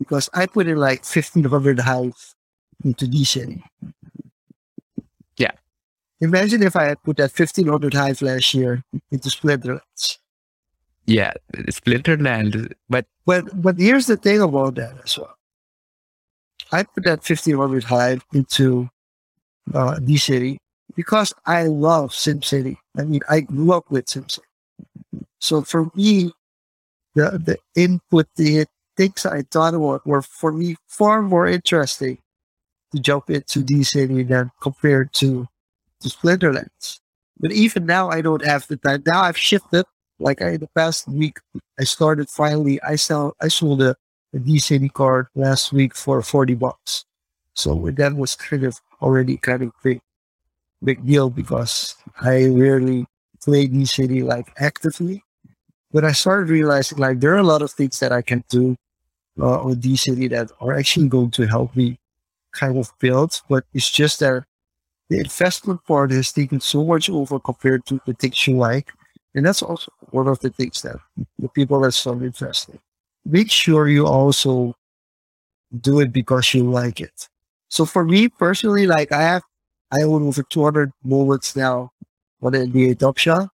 because 0.00 0.28
I 0.34 0.46
put 0.46 0.66
in 0.66 0.76
like 0.76 1.04
1500 1.04 1.78
hive 1.78 2.34
into 2.82 3.06
DCity. 3.06 3.62
Yeah. 5.36 5.52
Imagine 6.20 6.64
if 6.64 6.74
I 6.74 6.86
had 6.86 7.02
put 7.04 7.18
that 7.18 7.30
1500 7.30 7.94
hive 7.94 8.20
last 8.20 8.52
year 8.52 8.82
into 9.12 9.28
Splinterlands. 9.28 10.18
Yeah, 11.06 11.34
Splinterland. 11.54 12.72
But 12.90 13.06
but 13.24 13.62
but 13.62 13.78
here's 13.78 14.06
the 14.06 14.16
thing 14.16 14.40
about 14.40 14.74
that 14.74 14.96
as 15.04 15.16
well. 15.16 15.36
I 16.72 16.82
put 16.82 17.04
that 17.04 17.20
1500 17.20 17.84
hive 17.84 18.24
into 18.32 18.90
uh, 19.72 19.94
DCity 20.00 20.58
because 20.98 21.32
I 21.46 21.62
love 21.68 22.10
SimCity. 22.10 22.76
I 22.98 23.02
mean, 23.04 23.20
I 23.30 23.42
grew 23.42 23.72
up 23.72 23.88
with 23.88 24.06
SimCity. 24.06 24.40
So 25.38 25.62
for 25.62 25.92
me, 25.94 26.32
the 27.14 27.38
the 27.38 27.58
input, 27.76 28.26
the 28.34 28.66
things 28.96 29.24
I 29.24 29.42
thought 29.42 29.74
about 29.74 30.04
were 30.04 30.22
for 30.22 30.50
me 30.50 30.74
far 30.88 31.22
more 31.22 31.46
interesting 31.46 32.18
to 32.92 32.98
jump 32.98 33.30
into 33.30 33.60
DCity 33.60 34.26
than 34.26 34.50
compared 34.60 35.12
to, 35.22 35.46
to 36.00 36.08
Splinterlands. 36.08 36.98
But 37.38 37.52
even 37.52 37.86
now, 37.86 38.10
I 38.10 38.20
don't 38.20 38.44
have 38.44 38.66
the 38.66 38.76
time. 38.76 39.04
Now 39.06 39.22
I've 39.22 39.38
shifted. 39.38 39.86
Like 40.18 40.42
I, 40.42 40.56
the 40.56 40.66
past 40.74 41.06
week, 41.06 41.38
I 41.78 41.84
started 41.84 42.28
finally. 42.28 42.82
I 42.82 42.96
sell. 42.96 43.36
I 43.40 43.46
sold 43.46 43.82
a, 43.82 43.94
a 44.34 44.38
DCity 44.38 44.92
card 44.92 45.28
last 45.36 45.72
week 45.72 45.94
for 45.94 46.20
forty 46.22 46.54
bucks. 46.56 47.04
So 47.54 47.88
that 47.92 48.16
was 48.16 48.34
kind 48.34 48.64
of 48.64 48.80
already 49.00 49.36
kind 49.36 49.62
of 49.62 49.70
big, 49.84 50.00
big 50.84 51.04
deal 51.06 51.30
because 51.30 51.96
I 52.20 52.46
rarely 52.46 53.06
play 53.42 53.66
DCity 53.68 54.24
like 54.24 54.52
actively. 54.58 55.24
But 55.92 56.04
I 56.04 56.12
started 56.12 56.50
realizing 56.50 56.98
like 56.98 57.20
there 57.20 57.34
are 57.34 57.38
a 57.38 57.42
lot 57.44 57.62
of 57.62 57.72
things 57.72 58.00
that 58.00 58.12
I 58.12 58.22
can 58.22 58.44
do 58.48 58.76
uh, 59.40 59.62
or 59.62 59.74
City 59.96 60.28
that 60.28 60.50
are 60.60 60.74
actually 60.74 61.08
going 61.08 61.30
to 61.32 61.46
help 61.46 61.76
me 61.76 61.98
kind 62.52 62.78
of 62.78 62.92
build. 63.00 63.40
But 63.48 63.64
it's 63.74 63.90
just 63.90 64.20
that 64.20 64.44
the 65.10 65.18
investment 65.20 65.84
part 65.86 66.10
has 66.12 66.32
taken 66.32 66.60
so 66.60 66.84
much 66.84 67.10
over 67.10 67.38
compared 67.40 67.86
to 67.86 68.00
the 68.06 68.14
things 68.14 68.46
you 68.46 68.56
like. 68.56 68.92
And 69.34 69.46
that's 69.46 69.62
also 69.62 69.92
one 70.10 70.28
of 70.28 70.40
the 70.40 70.50
things 70.50 70.82
that 70.82 70.96
the 71.38 71.48
people 71.48 71.80
that 71.82 71.92
start 71.92 72.22
investing. 72.22 72.80
Make 73.24 73.50
sure 73.50 73.88
you 73.88 74.06
also 74.06 74.74
do 75.80 76.00
it 76.00 76.12
because 76.12 76.54
you 76.54 76.64
like 76.70 77.00
it. 77.00 77.28
So 77.68 77.84
for 77.84 78.04
me 78.04 78.28
personally, 78.28 78.86
like 78.86 79.12
I 79.12 79.22
have, 79.22 79.42
I 79.90 80.02
own 80.02 80.26
over 80.26 80.42
200 80.42 80.92
moments 81.02 81.56
now 81.56 81.92
on 82.42 82.52
the 82.52 82.58
NBA 82.58 82.98
Top 82.98 83.18
Shot. 83.18 83.48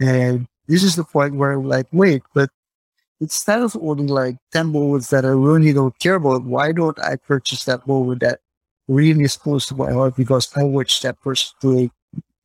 And 0.00 0.46
this 0.66 0.82
is 0.82 0.96
the 0.96 1.04
point 1.04 1.34
where 1.34 1.52
I'm 1.52 1.68
like, 1.68 1.86
wait, 1.92 2.22
but 2.34 2.50
instead 3.20 3.60
of 3.60 3.76
owning 3.80 4.08
like 4.08 4.36
10 4.52 4.68
moments 4.68 5.10
that 5.10 5.24
I 5.24 5.28
really 5.28 5.72
don't 5.72 5.96
care 5.98 6.16
about, 6.16 6.44
why 6.44 6.72
don't 6.72 6.98
I 6.98 7.16
purchase 7.16 7.64
that 7.64 7.86
moment 7.86 8.20
that 8.20 8.40
really 8.88 9.22
is 9.22 9.36
close 9.36 9.66
to 9.66 9.74
my 9.74 9.92
heart 9.92 10.16
because 10.16 10.50
I 10.56 10.64
watched 10.64 11.02
that 11.02 11.20
person 11.20 11.50
play 11.60 11.90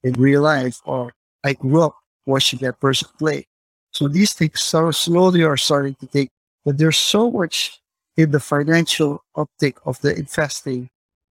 in 0.04 0.14
real 0.14 0.42
life 0.42 0.80
or 0.86 1.14
I 1.44 1.54
grew 1.54 1.84
up 1.84 1.96
watching 2.26 2.60
that 2.60 2.80
person 2.80 3.10
play. 3.18 3.48
So 3.92 4.08
these 4.08 4.34
things 4.34 4.62
so 4.62 4.92
slowly 4.92 5.44
are 5.44 5.58
starting 5.58 5.96
to 5.96 6.08
take, 6.08 6.30
but 6.64 6.78
there's 6.78 6.98
so 6.98 7.32
much 7.32 7.82
in 8.16 8.32
the 8.32 8.40
financial 8.40 9.24
optic 9.36 9.78
of 9.86 10.00
the 10.02 10.16
investing 10.16 10.90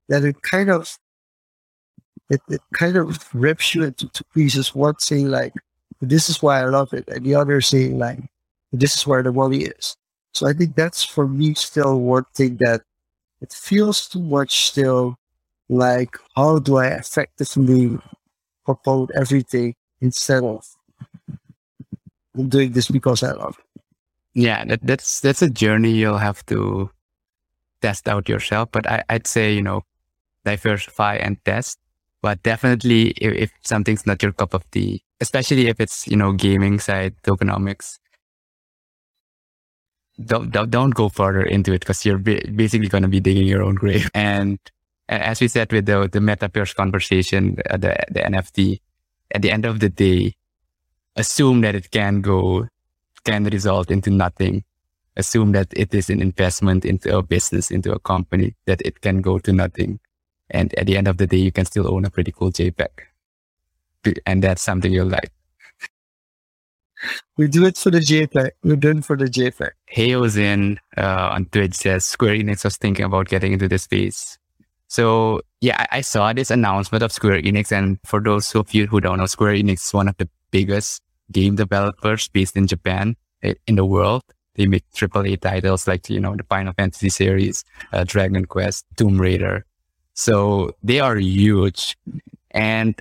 that 0.08 0.24
it 0.24 0.40
kind 0.42 0.70
of 0.70 0.98
it, 2.30 2.40
it 2.48 2.60
kind 2.74 2.96
of 2.96 3.34
rips 3.34 3.74
you 3.74 3.84
into 3.84 4.08
two 4.08 4.24
pieces. 4.34 4.74
One 4.74 4.98
saying 4.98 5.28
like, 5.28 5.54
this 6.00 6.28
is 6.28 6.42
why 6.42 6.60
I 6.60 6.64
love 6.66 6.92
it, 6.92 7.08
and 7.08 7.24
the 7.24 7.34
other 7.34 7.60
saying 7.60 7.98
like, 7.98 8.20
this 8.72 8.96
is 8.96 9.06
where 9.06 9.22
the 9.22 9.32
money 9.32 9.64
is. 9.64 9.96
So 10.34 10.46
I 10.46 10.52
think 10.52 10.76
that's 10.76 11.02
for 11.02 11.26
me 11.26 11.54
still 11.54 12.00
one 12.00 12.26
thing 12.34 12.58
that 12.60 12.82
it 13.40 13.52
feels 13.52 14.08
too 14.08 14.20
much 14.20 14.66
still 14.66 15.16
like 15.68 16.16
how 16.34 16.58
do 16.58 16.76
I 16.76 16.88
effectively 16.88 17.98
promote 18.64 19.10
everything 19.14 19.74
instead 20.00 20.44
of 20.44 20.66
doing 22.48 22.72
this 22.72 22.88
because 22.88 23.22
I 23.22 23.32
love 23.32 23.58
it. 23.58 23.82
Yeah, 24.34 24.64
that, 24.66 24.80
that's 24.82 25.20
that's 25.20 25.40
a 25.40 25.48
journey 25.48 25.92
you'll 25.92 26.18
have 26.18 26.44
to 26.46 26.90
test 27.80 28.08
out 28.08 28.28
yourself. 28.28 28.68
But 28.70 28.86
I, 28.86 29.02
would 29.10 29.26
say, 29.26 29.54
you 29.54 29.62
know, 29.62 29.82
diversify 30.44 31.16
and 31.16 31.42
test. 31.44 31.78
But 32.22 32.42
definitely 32.42 33.10
if, 33.18 33.34
if 33.34 33.52
something's 33.62 34.06
not 34.06 34.22
your 34.22 34.32
cup 34.32 34.54
of 34.54 34.68
tea, 34.70 35.02
especially 35.20 35.68
if 35.68 35.80
it's, 35.80 36.06
you 36.06 36.16
know, 36.16 36.32
gaming 36.32 36.80
side, 36.80 37.14
tokenomics, 37.22 37.98
don't, 40.24 40.50
don't, 40.50 40.70
don't 40.70 40.94
go 40.94 41.08
further 41.08 41.42
into 41.42 41.72
it 41.72 41.80
because 41.80 42.04
you're 42.04 42.18
basically 42.18 42.88
going 42.88 43.02
to 43.02 43.08
be 43.08 43.20
digging 43.20 43.46
your 43.46 43.62
own 43.62 43.74
grave. 43.74 44.10
And 44.14 44.58
as 45.08 45.40
we 45.40 45.48
said 45.48 45.72
with 45.72 45.86
the, 45.86 46.08
the 46.10 46.18
metaverse 46.18 46.74
conversation, 46.74 47.58
uh, 47.70 47.76
the, 47.76 47.96
the 48.10 48.20
NFT, 48.20 48.80
at 49.34 49.42
the 49.42 49.50
end 49.50 49.64
of 49.64 49.80
the 49.80 49.88
day, 49.88 50.34
assume 51.16 51.60
that 51.62 51.74
it 51.74 51.90
can 51.90 52.20
go, 52.20 52.68
can 53.24 53.44
result 53.44 53.90
into 53.90 54.10
nothing. 54.10 54.64
Assume 55.16 55.52
that 55.52 55.68
it 55.74 55.94
is 55.94 56.10
an 56.10 56.20
investment 56.20 56.84
into 56.84 57.16
a 57.16 57.22
business, 57.22 57.70
into 57.70 57.92
a 57.92 57.98
company, 57.98 58.54
that 58.66 58.82
it 58.84 59.00
can 59.00 59.22
go 59.22 59.38
to 59.38 59.52
nothing. 59.52 59.98
And 60.50 60.72
at 60.78 60.86
the 60.86 60.96
end 60.96 61.08
of 61.08 61.16
the 61.16 61.26
day, 61.26 61.38
you 61.38 61.52
can 61.52 61.64
still 61.64 61.92
own 61.92 62.04
a 62.04 62.10
pretty 62.10 62.32
cool 62.32 62.52
JPEG. 62.52 62.88
And 64.24 64.42
that's 64.42 64.62
something 64.62 64.92
you'll 64.92 65.08
like. 65.08 65.32
We 67.36 67.48
do 67.48 67.66
it 67.66 67.76
for 67.76 67.90
the 67.90 67.98
JPEG. 67.98 68.50
We're 68.62 68.76
doing 68.76 69.02
for 69.02 69.16
the 69.16 69.26
JPEG. 69.26 69.70
Heozin 69.94 70.78
uh, 70.96 71.30
on 71.32 71.46
Twitch 71.46 71.74
says 71.74 72.04
Square 72.04 72.36
Enix 72.36 72.64
was 72.64 72.76
thinking 72.76 73.04
about 73.04 73.28
getting 73.28 73.52
into 73.52 73.68
this 73.68 73.82
space. 73.82 74.38
So 74.88 75.42
yeah, 75.60 75.84
I, 75.90 75.98
I, 75.98 76.00
saw 76.00 76.32
this 76.32 76.50
announcement 76.50 77.02
of 77.02 77.12
Square 77.12 77.42
Enix, 77.42 77.72
and 77.72 77.98
for 78.04 78.20
those 78.20 78.54
of 78.54 78.72
you 78.72 78.86
who 78.86 79.00
don't 79.00 79.18
know, 79.18 79.26
Square 79.26 79.54
Enix 79.54 79.86
is 79.86 79.94
one 79.94 80.08
of 80.08 80.16
the 80.16 80.28
biggest 80.50 81.02
game 81.32 81.56
developers 81.56 82.28
based 82.28 82.56
in 82.56 82.66
Japan 82.66 83.16
eh, 83.42 83.54
in 83.66 83.74
the 83.74 83.84
world. 83.84 84.22
They 84.54 84.66
make 84.66 84.84
AAA 84.94 85.40
titles 85.40 85.86
like 85.86 86.08
you 86.08 86.20
know 86.20 86.34
the 86.36 86.44
Final 86.44 86.72
Fantasy 86.72 87.10
series, 87.10 87.64
uh, 87.92 88.04
Dragon 88.04 88.46
Quest, 88.46 88.86
Tomb 88.96 89.20
Raider. 89.20 89.66
So 90.16 90.74
they 90.82 90.98
are 90.98 91.16
huge, 91.16 91.96
and 92.50 93.00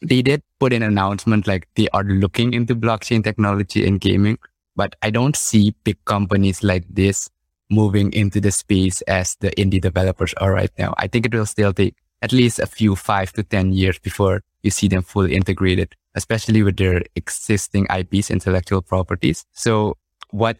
they 0.00 0.22
did 0.22 0.42
put 0.60 0.72
an 0.72 0.82
announcement 0.82 1.48
like 1.48 1.68
they 1.74 1.88
are 1.88 2.04
looking 2.04 2.54
into 2.54 2.76
blockchain 2.76 3.24
technology 3.24 3.84
in 3.84 3.98
gaming, 3.98 4.38
but 4.76 4.94
I 5.02 5.10
don't 5.10 5.36
see 5.36 5.74
big 5.82 5.98
companies 6.04 6.62
like 6.62 6.84
this 6.88 7.28
moving 7.70 8.12
into 8.12 8.40
the 8.40 8.52
space 8.52 9.00
as 9.02 9.36
the 9.40 9.50
indie 9.52 9.80
developers 9.80 10.32
are 10.34 10.52
right 10.52 10.70
now. 10.78 10.94
I 10.98 11.08
think 11.08 11.26
it 11.26 11.34
will 11.34 11.46
still 11.46 11.72
take 11.72 11.96
at 12.20 12.32
least 12.32 12.60
a 12.60 12.66
few 12.66 12.94
five 12.94 13.32
to 13.32 13.42
10 13.42 13.72
years 13.72 13.98
before 13.98 14.42
you 14.62 14.70
see 14.70 14.86
them 14.86 15.02
fully 15.02 15.34
integrated, 15.34 15.96
especially 16.14 16.62
with 16.62 16.76
their 16.76 17.02
existing 17.16 17.86
IPs, 17.90 18.30
intellectual 18.30 18.80
properties. 18.80 19.44
So 19.52 19.96
what 20.30 20.56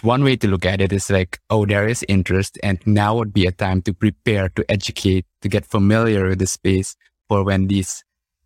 one 0.00 0.24
way 0.24 0.36
to 0.36 0.48
look 0.48 0.64
at 0.64 0.80
it 0.80 0.92
is 0.92 1.10
like, 1.10 1.40
oh, 1.50 1.66
there 1.66 1.86
is 1.86 2.04
interest 2.08 2.58
and 2.62 2.78
now 2.86 3.16
would 3.16 3.34
be 3.34 3.46
a 3.46 3.52
time 3.52 3.82
to 3.82 3.92
prepare, 3.92 4.48
to 4.50 4.64
educate, 4.70 5.26
to 5.42 5.48
get 5.48 5.66
familiar 5.66 6.28
with 6.28 6.38
the 6.38 6.46
space 6.46 6.96
for 7.28 7.44
when 7.44 7.66
these 7.66 8.02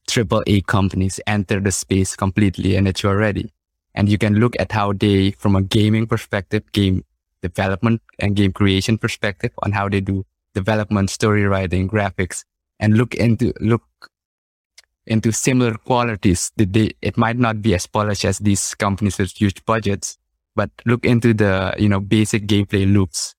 triple 0.09 0.43
A 0.47 0.61
companies 0.63 1.21
enter 1.27 1.61
the 1.61 1.71
space 1.71 2.17
completely 2.17 2.75
and 2.75 2.87
that 2.87 3.03
you're 3.03 3.17
ready. 3.17 3.53
And 3.95 4.09
you 4.09 4.19
can 4.19 4.35
look 4.37 4.55
at 4.59 4.73
how 4.73 4.93
they, 4.93 5.33
from 5.33 5.55
a 5.55 5.63
gaming 5.63 6.07
perspective, 6.07 6.71
game 6.73 7.05
development 7.43 8.03
and 8.19 8.35
game 8.35 8.53
creation 8.53 8.99
perspective 8.99 9.53
on 9.63 9.73
how 9.73 9.89
they 9.89 10.01
do 10.01 10.25
development, 10.55 11.11
story 11.11 11.45
writing, 11.45 11.89
graphics, 11.89 12.45
and 12.81 12.97
look 12.97 13.15
into, 13.15 13.53
look 13.61 13.83
into 15.07 15.31
similar 15.33 15.75
qualities. 15.75 16.51
They, 16.57 16.93
it 17.01 17.17
might 17.17 17.39
not 17.39 17.63
be 17.63 17.75
as 17.75 17.87
polished 17.87 18.25
as 18.25 18.39
these 18.39 18.75
companies 18.75 19.19
with 19.19 19.33
huge 19.33 19.65
budgets, 19.65 20.19
but 20.59 20.71
look 20.87 21.05
into 21.05 21.33
the, 21.33 21.73
you 21.79 21.89
know, 21.89 22.01
basic 22.01 22.49
gameplay 22.49 22.93
loops. 22.93 23.37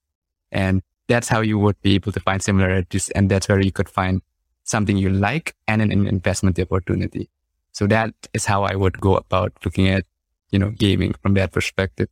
And 0.50 0.80
that's 1.06 1.28
how 1.28 1.42
you 1.42 1.58
would 1.58 1.78
be 1.82 1.94
able 1.96 2.12
to 2.12 2.20
find 2.20 2.42
similarities. 2.42 3.10
And 3.10 3.30
that's 3.30 3.46
where 3.46 3.60
you 3.60 3.70
could 3.70 3.90
find 3.90 4.22
something 4.64 4.96
you 4.96 5.10
like 5.10 5.54
and 5.68 5.82
an 5.82 5.92
investment 5.92 6.58
opportunity. 6.58 7.28
So 7.72 7.86
that 7.88 8.14
is 8.32 8.46
how 8.46 8.62
I 8.62 8.74
would 8.74 8.98
go 9.02 9.16
about 9.16 9.52
looking 9.66 9.86
at, 9.88 10.04
you 10.50 10.58
know, 10.58 10.70
gaming 10.70 11.14
from 11.20 11.34
that 11.34 11.52
perspective. 11.52 12.08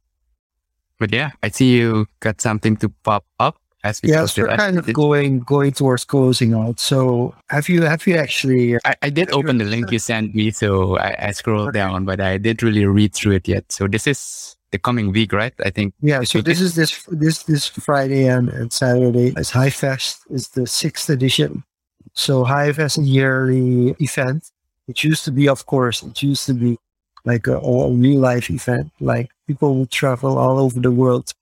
But 0.99 1.11
yeah, 1.11 1.31
I 1.43 1.49
see 1.49 1.79
you 1.79 2.07
got 2.21 2.43
something 2.43 2.77
to 2.77 2.91
pop 3.03 3.25
up 3.41 3.57
as 3.85 4.03
we 4.03 4.11
yes, 4.11 4.37
we're 4.37 4.55
kind 4.57 4.77
of 4.77 4.93
going 4.93 5.41
going 5.41 5.73
towards 5.73 6.05
closing 6.05 6.53
out. 6.53 6.81
So 6.81 7.35
have 7.49 7.71
you 7.71 7.83
have 7.85 8.07
you 8.07 8.17
actually? 8.17 8.77
I, 8.85 8.95
I 9.03 9.11
did 9.11 9.31
open 9.31 9.57
the 9.57 9.65
link 9.65 9.91
you 9.91 10.01
sent 10.01 10.35
me, 10.35 10.51
so 10.51 10.99
I, 10.99 11.29
I 11.29 11.31
scrolled 11.31 11.69
okay. 11.69 11.79
down, 11.79 12.05
but 12.05 12.21
I 12.21 12.37
didn't 12.37 12.63
really 12.63 12.85
read 12.85 13.15
through 13.15 13.37
it 13.37 13.49
yet. 13.49 13.71
So 13.73 13.87
this 13.87 14.07
is 14.07 14.58
the 14.71 14.79
coming 14.79 15.13
week, 15.13 15.33
right? 15.33 15.55
I 15.65 15.71
think. 15.71 15.95
Yeah. 16.01 16.23
So 16.23 16.41
this 16.41 16.61
is 16.61 16.75
this 16.75 17.05
this 17.09 17.45
this 17.45 17.67
Friday 17.67 18.27
and, 18.27 18.49
and 18.49 18.73
Saturday. 18.73 19.33
It's 19.37 19.53
Hivefest. 19.53 20.21
It's 20.31 20.49
the 20.49 20.67
sixth 20.67 21.09
edition. 21.11 21.65
So 22.13 22.45
Hive 22.45 22.77
has 22.77 22.99
a 22.99 23.03
yearly 23.03 23.95
event. 24.01 24.51
It 24.89 25.05
used 25.05 25.25
to 25.27 25.31
be, 25.31 25.49
of 25.49 25.67
course, 25.67 26.03
it 26.03 26.23
used 26.23 26.47
to 26.47 26.55
be 26.55 26.79
like 27.25 27.47
a, 27.47 27.59
a 27.59 27.93
real 27.93 28.21
life 28.21 28.51
event. 28.51 28.91
Like 29.01 29.31
people 29.47 29.77
would 29.77 29.91
travel 29.91 30.39
all 30.39 30.59
over 30.59 30.81
the 30.81 30.91
world 30.91 31.33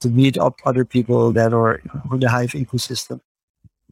to 0.00 0.08
meet 0.08 0.36
up 0.36 0.60
other 0.64 0.84
people 0.84 1.32
that 1.32 1.52
are 1.52 1.80
on 2.10 2.20
the 2.20 2.28
Hive 2.28 2.52
ecosystem. 2.52 3.20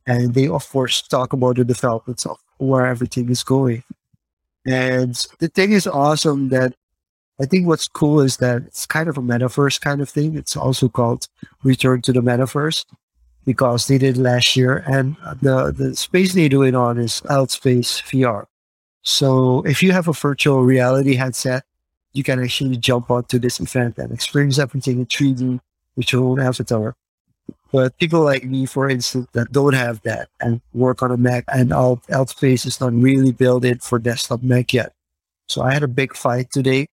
And 0.06 0.34
they, 0.34 0.48
of 0.48 0.68
course, 0.68 1.00
talk 1.00 1.32
about 1.32 1.56
the 1.56 1.64
developments 1.64 2.26
of 2.26 2.38
where 2.58 2.86
everything 2.86 3.30
is 3.30 3.42
going. 3.42 3.82
And 4.66 5.14
the 5.38 5.48
thing 5.48 5.72
is 5.72 5.86
awesome 5.86 6.48
that 6.50 6.74
I 7.40 7.46
think 7.46 7.66
what's 7.66 7.88
cool 7.88 8.20
is 8.20 8.36
that 8.36 8.62
it's 8.62 8.86
kind 8.86 9.08
of 9.08 9.18
a 9.18 9.22
metaverse 9.22 9.80
kind 9.80 10.00
of 10.00 10.08
thing. 10.08 10.36
It's 10.36 10.56
also 10.56 10.88
called 10.88 11.26
Return 11.64 12.00
to 12.02 12.12
the 12.12 12.20
Metaverse 12.20 12.84
because 13.44 13.88
they 13.88 13.98
did 13.98 14.16
last 14.16 14.56
year. 14.56 14.84
And 14.86 15.16
the, 15.42 15.72
the 15.72 15.96
space 15.96 16.34
they 16.34 16.48
do 16.48 16.62
it 16.62 16.74
on 16.74 16.98
is 16.98 17.22
Altspace 17.22 18.02
VR. 18.02 18.46
So 19.02 19.62
if 19.66 19.82
you 19.82 19.92
have 19.92 20.08
a 20.08 20.12
virtual 20.12 20.62
reality 20.62 21.16
headset, 21.16 21.64
you 22.12 22.22
can 22.22 22.42
actually 22.42 22.76
jump 22.76 23.10
onto 23.10 23.38
this 23.38 23.58
event 23.58 23.98
and 23.98 24.12
experience 24.12 24.58
everything 24.58 25.00
in 25.00 25.06
3D 25.06 25.60
with 25.96 26.12
your 26.12 26.24
own 26.24 26.40
avatar. 26.40 26.94
But 27.72 27.98
people 27.98 28.20
like 28.20 28.44
me, 28.44 28.66
for 28.66 28.88
instance, 28.88 29.26
that 29.32 29.50
don't 29.50 29.74
have 29.74 30.00
that 30.02 30.28
and 30.40 30.60
work 30.72 31.02
on 31.02 31.10
a 31.10 31.16
Mac 31.16 31.44
and 31.52 31.72
Alt, 31.72 32.06
Altspace 32.06 32.64
is 32.66 32.80
not 32.80 32.92
really 32.94 33.32
built 33.32 33.64
in 33.64 33.80
for 33.80 33.98
desktop 33.98 34.44
Mac 34.44 34.72
yet. 34.72 34.92
So 35.48 35.60
I 35.60 35.72
had 35.72 35.82
a 35.82 35.88
big 35.88 36.16
fight 36.16 36.52
today. 36.52 36.86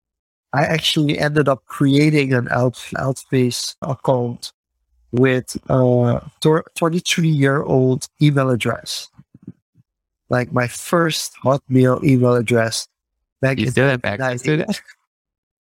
I 0.54 0.64
actually 0.64 1.20
ended 1.20 1.48
up 1.48 1.66
creating 1.66 2.34
an 2.34 2.48
Alt, 2.50 2.76
Altspace 2.96 3.76
account 3.82 4.52
with 5.12 5.58
a 5.70 6.22
23 6.42 7.28
year 7.28 7.64
old 7.64 8.08
email 8.22 8.50
address. 8.50 9.10
Like 10.30 10.52
my 10.52 10.68
first 10.68 11.34
Hotmail 11.44 12.04
email 12.04 12.36
address. 12.36 12.88
Back 13.42 13.58
you 13.58 13.70
still 13.70 13.90
have 13.90 14.04
access 14.04 14.42
to 14.44 14.58
that? 14.58 14.82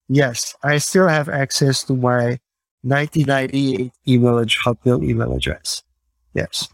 Yes, 0.09 0.55
I 0.63 0.79
still 0.79 1.07
have 1.07 1.29
access 1.29 1.83
to 1.83 1.93
my 1.93 2.39
1998 2.81 3.91
email 4.07 4.43
Hotmail 4.43 5.03
email 5.07 5.33
address. 5.33 5.83
Yes. 6.33 6.67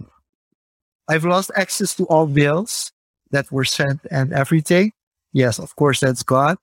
I've 1.07 1.25
lost 1.25 1.51
access 1.55 1.95
to 1.95 2.05
all 2.05 2.27
mails 2.27 2.91
that 3.31 3.51
were 3.51 3.65
sent 3.65 4.01
and 4.09 4.33
everything. 4.33 4.93
Yes, 5.33 5.59
of 5.59 5.75
course, 5.75 5.99
that's 5.99 6.23
gone. 6.23 6.57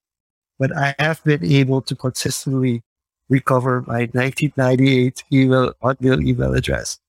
But 0.62 0.76
I 0.76 0.94
have 1.00 1.24
been 1.24 1.44
able 1.44 1.82
to 1.82 1.96
consistently 1.96 2.84
recover 3.28 3.82
my 3.82 4.06
1998 4.12 5.24
email 5.32 5.74
Hotmail 5.82 6.24
email 6.24 6.54
address. 6.54 7.00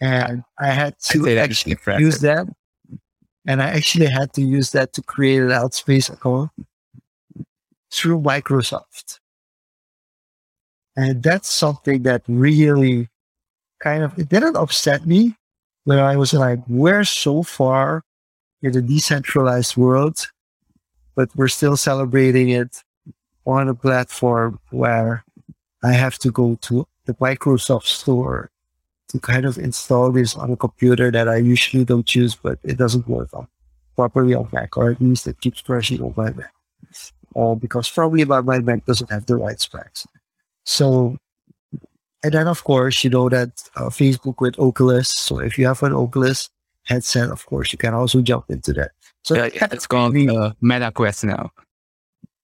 And 0.00 0.42
I 0.58 0.70
had 0.70 0.98
to 0.98 1.38
actually 1.38 1.78
use 2.00 2.18
that. 2.22 2.48
And 3.46 3.62
I 3.62 3.68
actually 3.68 4.06
had 4.06 4.32
to 4.32 4.42
use 4.42 4.72
that 4.72 4.92
to 4.94 5.02
create 5.02 5.40
an 5.40 5.50
Altspace 5.50 6.12
account 6.12 6.50
through 7.92 8.22
Microsoft. 8.22 9.20
And 10.96 11.22
that's 11.22 11.48
something 11.48 12.02
that 12.02 12.22
really 12.26 13.08
kind 13.78 14.02
of, 14.02 14.18
it 14.18 14.28
didn't 14.30 14.56
upset 14.56 15.06
me, 15.06 15.36
but 15.86 16.00
I 16.00 16.16
was 16.16 16.34
like, 16.34 16.58
we're 16.66 17.04
so 17.04 17.44
far 17.44 18.02
in 18.62 18.72
the 18.72 18.82
decentralized 18.82 19.76
world, 19.76 20.26
but 21.20 21.28
we're 21.36 21.48
still 21.48 21.76
celebrating 21.76 22.48
it 22.48 22.82
on 23.44 23.68
a 23.68 23.74
platform 23.74 24.58
where 24.70 25.22
I 25.82 25.92
have 25.92 26.18
to 26.20 26.30
go 26.30 26.56
to 26.62 26.86
the 27.04 27.12
Microsoft 27.12 27.84
store 27.84 28.50
to 29.08 29.20
kind 29.20 29.44
of 29.44 29.58
install 29.58 30.12
this 30.12 30.34
on 30.34 30.50
a 30.50 30.56
computer 30.56 31.10
that 31.10 31.28
I 31.28 31.36
usually 31.36 31.84
don't 31.84 32.14
use, 32.14 32.34
but 32.34 32.58
it 32.62 32.78
doesn't 32.78 33.06
work 33.06 33.28
on 33.34 33.46
properly 33.96 34.34
on 34.34 34.48
Mac, 34.50 34.78
or 34.78 34.92
at 34.92 35.02
least 35.02 35.26
it 35.26 35.38
keeps 35.42 35.60
crashing 35.60 36.00
on 36.00 36.14
my 36.16 36.30
Mac. 36.32 36.54
Or 37.34 37.54
because 37.54 37.90
probably 37.90 38.24
my, 38.24 38.40
my 38.40 38.60
Mac 38.60 38.86
doesn't 38.86 39.10
have 39.10 39.26
the 39.26 39.36
right 39.36 39.60
specs. 39.60 40.06
So, 40.64 41.18
and 42.24 42.32
then 42.32 42.48
of 42.48 42.64
course, 42.64 43.04
you 43.04 43.10
know 43.10 43.28
that 43.28 43.50
uh, 43.76 43.90
Facebook 43.90 44.40
with 44.40 44.58
Oculus. 44.58 45.10
So 45.10 45.40
if 45.40 45.58
you 45.58 45.66
have 45.66 45.82
an 45.82 45.92
Oculus 45.92 46.48
headset, 46.84 47.28
of 47.28 47.44
course, 47.44 47.72
you 47.72 47.78
can 47.78 47.92
also 47.92 48.22
jump 48.22 48.46
into 48.48 48.72
that. 48.72 48.92
So 49.22 49.34
yeah, 49.34 49.50
yeah 49.54 49.68
it's 49.70 49.86
called 49.86 50.16
uh, 50.16 50.52
Meta 50.60 50.90
Quest 50.90 51.24
now. 51.24 51.50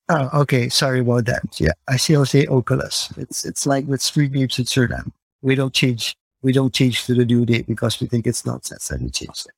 Oh, 0.09 0.31
okay. 0.43 0.69
Sorry 0.69 1.01
about 1.01 1.25
that. 1.27 1.61
Yeah, 1.61 1.73
I 1.89 1.97
still 1.97 2.25
say 2.27 2.47
Oculus. 2.47 3.13
It's 3.17 3.45
it's 3.45 3.67
like 3.67 3.87
with 3.87 4.01
street 4.01 4.33
names 4.33 4.59
in 4.59 4.65
Suriname. 4.65 5.11
We 5.43 5.55
don't 5.55 5.73
change. 5.73 6.17
We 6.43 6.53
don't 6.53 6.73
change 6.73 7.05
to 7.07 7.15
the 7.15 7.25
due 7.25 7.45
date 7.45 7.67
because 7.67 8.01
we 8.01 8.07
think 8.07 8.27
it's 8.27 8.47
nonsense 8.47 8.91
and 8.91 9.03
we 9.03 9.11
change 9.11 9.45
it. 9.47 9.53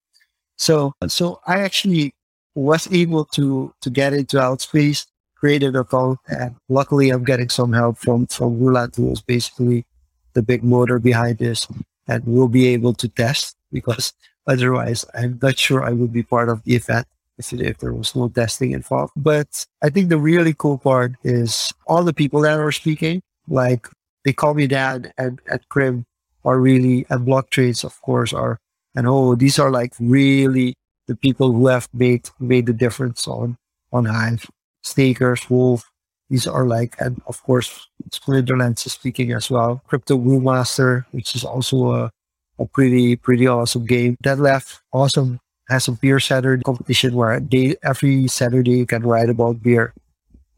So 0.57 0.95
so 1.07 1.41
I 1.47 1.61
actually 1.61 2.15
was 2.55 2.91
able 2.93 3.25
to 3.27 3.75
to 3.83 3.91
get 3.91 4.15
into 4.15 4.39
Altspace, 4.39 5.07
create 5.37 5.63
an 5.63 5.77
account, 5.77 6.19
and 6.29 6.57
luckily 6.69 7.11
I'm 7.11 7.25
getting 7.25 7.51
some 7.51 7.73
help 7.73 7.99
from 7.99 8.27
from 8.27 8.59
Roeland, 8.59 8.97
who 8.97 9.13
is 9.13 9.21
basically 9.21 9.85
the 10.33 10.43
big 10.43 10.65
motor 10.65 10.99
behind 10.99 11.39
this, 11.39 11.67
and 12.07 12.25
we'll 12.27 12.49
be 12.49 12.69
able 12.69 12.95
to 12.95 13.09
test 13.09 13.55
because 13.71 14.15
otherwise 14.49 15.05
I'm 15.15 15.39
not 15.41 15.59
sure 15.59 15.85
I 15.85 15.93
would 15.93 16.13
be 16.13 16.25
part 16.25 16.49
of 16.49 16.65
the 16.65 16.75
event 16.75 17.07
if, 17.39 17.79
there 17.79 17.93
was 17.93 18.17
no 18.17 18.29
testing 18.29 18.73
involved. 18.73 19.13
But 19.17 19.65
I 19.83 19.91
think 19.91 20.09
the 20.09 20.19
really 20.19 20.55
cool 20.55 20.79
part 20.79 21.13
is 21.23 21.73
all 21.87 22.03
the 22.03 22.13
people 22.13 22.41
that 22.41 22.59
are 22.59 22.73
speaking, 22.73 23.23
like 23.47 23.89
theycallmedan 24.27 25.13
and 25.17 25.41
at 25.49 25.69
Crim 25.69 26.05
are 26.45 26.59
really, 26.59 27.07
and 27.11 27.27
blocktrades, 27.27 27.85
of 27.85 28.01
course, 28.03 28.33
are, 28.33 28.59
and 28.95 29.07
oh, 29.07 29.35
these 29.35 29.59
are 29.59 29.71
like 29.71 29.93
really 30.01 30.75
the 31.07 31.15
people 31.15 31.53
who 31.53 31.69
have 31.69 31.89
made, 31.93 32.29
made 32.41 32.67
the 32.67 32.73
difference 32.73 33.29
on, 33.29 33.57
on 33.93 34.07
Hive. 34.07 34.47
Stakers, 34.83 35.49
Wolf, 35.51 35.91
these 36.31 36.47
are 36.47 36.67
like, 36.67 36.97
and 36.99 37.21
of 37.27 37.43
course, 37.43 37.89
Splinterlands 38.11 38.87
is 38.87 38.93
speaking 38.93 39.33
as 39.33 39.51
well. 39.51 39.83
Crypto 39.87 40.17
Brewmaster, 40.19 41.05
which 41.13 41.35
is 41.35 41.45
also 41.45 41.93
a, 41.93 42.11
a 42.59 42.67
pretty, 42.67 43.17
pretty 43.17 43.47
awesome 43.47 43.87
game. 43.87 44.17
That 44.23 44.39
left 44.39 44.81
awesome 44.93 45.41
has 45.69 45.89
a 45.89 45.93
beer 45.93 46.19
Saturday 46.19 46.63
competition 46.63 47.15
where 47.15 47.41
they, 47.41 47.77
every 47.83 48.27
Saturday 48.29 48.79
you 48.79 48.87
can 48.87 49.03
write 49.03 49.29
about 49.29 49.63
beer. 49.63 49.93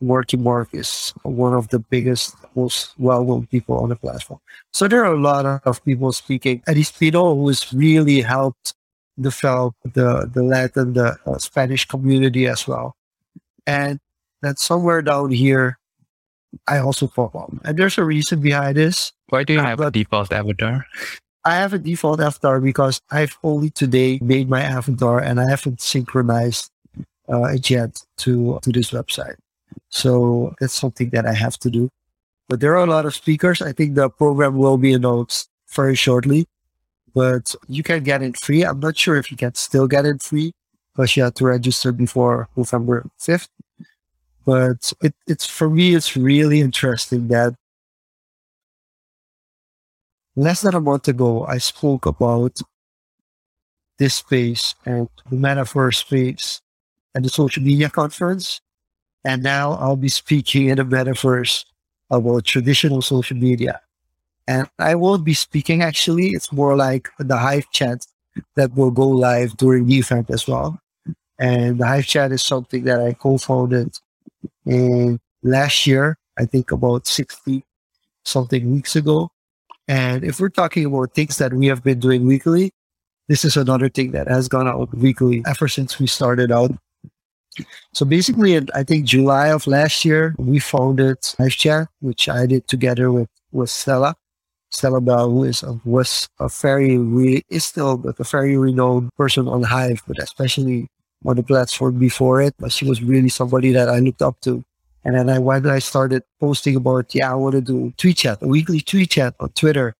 Morky 0.03 0.39
Mark 0.39 0.69
is 0.73 1.13
one 1.25 1.53
of 1.53 1.69
the 1.69 1.79
biggest, 1.79 2.35
most 2.55 2.95
well-known 2.99 3.47
people 3.49 3.77
on 3.77 3.91
the 3.91 3.97
platform. 3.97 4.41
So 4.73 4.89
there 4.89 5.05
are 5.05 5.13
a 5.13 5.21
lot 5.21 5.45
of 5.67 5.85
people 5.85 6.13
speaking. 6.13 6.63
Eddie 6.67 6.85
Spino, 6.85 7.35
who 7.35 7.49
has 7.49 7.71
really 7.73 8.23
helped 8.23 8.75
develop 9.21 9.75
the, 9.85 10.31
the 10.33 10.43
Latin, 10.43 10.95
the 10.95 11.19
uh, 11.27 11.37
Spanish 11.37 11.85
community 11.85 12.47
as 12.47 12.67
well. 12.67 12.97
And 13.67 14.01
that 14.41 14.59
somewhere 14.59 15.03
down 15.03 15.33
here, 15.33 15.79
I 16.67 16.79
also 16.79 17.07
pop 17.07 17.37
up. 17.37 17.53
And 17.65 17.77
there's 17.77 17.99
a 17.99 18.05
reason 18.05 18.41
behind 18.41 18.79
this. 18.79 19.13
Why 19.29 19.45
do 19.45 19.53
you 19.53 19.61
have 19.61 19.81
a 19.81 19.91
default 19.91 20.33
avatar? 20.33 20.87
I 21.45 21.57
have 21.57 21.72
a 21.72 21.78
default 21.78 22.20
avatar 22.20 22.61
because 22.61 23.01
I've 23.11 23.38
only 23.43 23.70
today 23.70 24.18
made 24.22 24.49
my 24.49 24.62
avatar 24.62 25.20
and 25.20 25.41
I 25.41 25.49
haven't 25.49 25.80
synchronized 25.80 26.70
uh, 27.28 27.45
it 27.45 27.70
yet 27.70 28.03
to 28.18 28.59
to 28.62 28.72
this 28.72 28.91
website. 28.91 29.36
So 29.88 30.55
that's 30.61 30.74
something 30.74 31.11
that 31.11 31.26
I 31.26 31.32
have 31.32 31.59
to 31.59 31.70
do. 31.70 31.88
But 32.49 32.61
there 32.61 32.76
are 32.76 32.84
a 32.84 32.91
lot 32.91 33.07
of 33.07 33.14
speakers. 33.14 33.62
I 33.62 33.72
think 33.72 33.95
the 33.95 34.11
program 34.11 34.57
will 34.57 34.76
be 34.76 34.93
announced 34.93 35.49
very 35.68 35.95
shortly. 35.95 36.47
But 37.14 37.55
you 37.68 37.82
can 37.82 38.03
get 38.03 38.22
it 38.22 38.36
free. 38.36 38.64
I'm 38.64 38.80
not 38.80 38.97
sure 38.97 39.16
if 39.16 39.30
you 39.30 39.36
can 39.36 39.55
still 39.55 39.88
get 39.88 40.07
it 40.07 40.22
free 40.22 40.53
because 40.93 41.16
you 41.16 41.22
have 41.24 41.34
to 41.34 41.47
register 41.47 41.93
before 41.93 42.49
November 42.57 43.09
5th. 43.20 43.49
But 44.45 44.93
it, 45.03 45.14
it's 45.26 45.47
for 45.47 45.70
me, 45.70 45.95
it's 45.95 46.16
really 46.16 46.61
interesting 46.61 47.28
that 47.28 47.55
less 50.41 50.62
than 50.62 50.74
a 50.74 50.80
month 50.80 51.07
ago, 51.07 51.45
I 51.45 51.59
spoke 51.59 52.07
about 52.07 52.61
this 53.99 54.14
space 54.14 54.74
and 54.86 55.09
the 55.28 55.36
metaverse 55.36 55.97
space 55.97 56.62
at 57.14 57.22
the 57.22 57.28
social 57.28 57.62
media 57.62 57.91
conference. 57.91 58.62
And 59.22 59.43
now 59.43 59.72
I'll 59.72 59.97
be 59.97 60.09
speaking 60.09 60.68
in 60.68 60.76
the 60.78 60.84
metaverse 60.84 61.66
about 62.11 62.45
traditional 62.45 63.03
social 63.03 63.36
media. 63.36 63.80
And 64.49 64.66
I 64.78 64.95
won't 64.95 65.24
be 65.24 65.34
speaking 65.34 65.82
actually, 65.82 66.28
it's 66.30 66.51
more 66.51 66.74
like 66.74 67.11
the 67.18 67.36
Hive 67.36 67.70
chat 67.70 68.07
that 68.57 68.74
will 68.74 68.91
go 68.91 69.07
live 69.07 69.59
during 69.59 69.86
the 69.86 69.99
event 69.99 70.30
as 70.30 70.49
well. 70.49 70.80
And 71.38 71.78
the 71.78 71.86
Hive 71.86 72.07
chat 72.07 72.32
is 72.32 72.43
something 72.43 72.84
that 72.84 73.01
I 73.01 73.12
co 73.12 73.36
founded 73.36 73.95
in 74.64 75.20
last 75.43 75.86
year, 75.86 76.16
I 76.38 76.47
think 76.47 76.72
about 76.72 77.07
60 77.07 77.62
something 78.24 78.72
weeks 78.72 78.97
ago. 78.97 79.30
And 79.91 80.22
if 80.22 80.38
we're 80.38 80.51
talking 80.51 80.86
about 80.86 81.14
things 81.14 81.38
that 81.38 81.53
we 81.53 81.66
have 81.66 81.82
been 81.82 81.99
doing 81.99 82.24
weekly, 82.24 82.70
this 83.26 83.45
is 83.45 83.57
another 83.57 83.88
thing 83.88 84.12
that 84.12 84.28
has 84.28 84.47
gone 84.47 84.68
out 84.68 84.95
weekly 84.95 85.43
ever 85.49 85.66
since 85.66 85.99
we 85.99 86.07
started 86.07 86.53
out. 86.53 86.70
So 87.93 88.07
basically, 88.07 88.55
in, 88.55 88.68
I 88.72 88.84
think 88.84 89.05
July 89.05 89.49
of 89.49 89.66
last 89.66 90.05
year, 90.05 90.36
we 90.38 90.61
founded 90.61 91.18
Hive 91.36 91.88
which 91.99 92.28
I 92.28 92.47
did 92.47 92.68
together 92.68 93.11
with, 93.11 93.28
with 93.51 93.68
Stella. 93.68 94.14
Stellabelle, 94.72 95.32
who 95.32 95.43
is 95.43 95.64
a, 95.64 95.80
was 95.84 96.28
a 96.38 96.49
very, 96.49 96.97
really, 96.97 97.43
is 97.49 97.64
still 97.64 98.01
a 98.16 98.22
very 98.22 98.57
renowned 98.57 99.11
person 99.16 99.49
on 99.49 99.64
Hive, 99.64 100.05
but 100.07 100.22
especially 100.22 100.86
on 101.24 101.34
the 101.34 101.43
platform 101.43 101.99
before 101.99 102.41
it. 102.41 102.55
But 102.61 102.70
she 102.70 102.88
was 102.88 103.03
really 103.03 103.28
somebody 103.28 103.72
that 103.72 103.88
I 103.88 103.99
looked 103.99 104.22
up 104.22 104.41
to. 104.43 104.62
And 105.05 105.15
then 105.15 105.31
I 105.31 105.39
when 105.39 105.67
I 105.67 105.79
started 105.79 106.23
posting 106.39 106.77
about, 106.77 107.15
yeah, 107.15 107.33
I 107.33 107.35
want 107.35 107.55
to 107.55 107.61
do 107.61 107.93
tweet 107.97 108.19
chat, 108.19 108.43
a 108.43 108.47
weekly 108.47 108.81
tweet 108.81 109.11
chat 109.11 109.35
on 109.41 109.49
Twitter. 109.51 109.95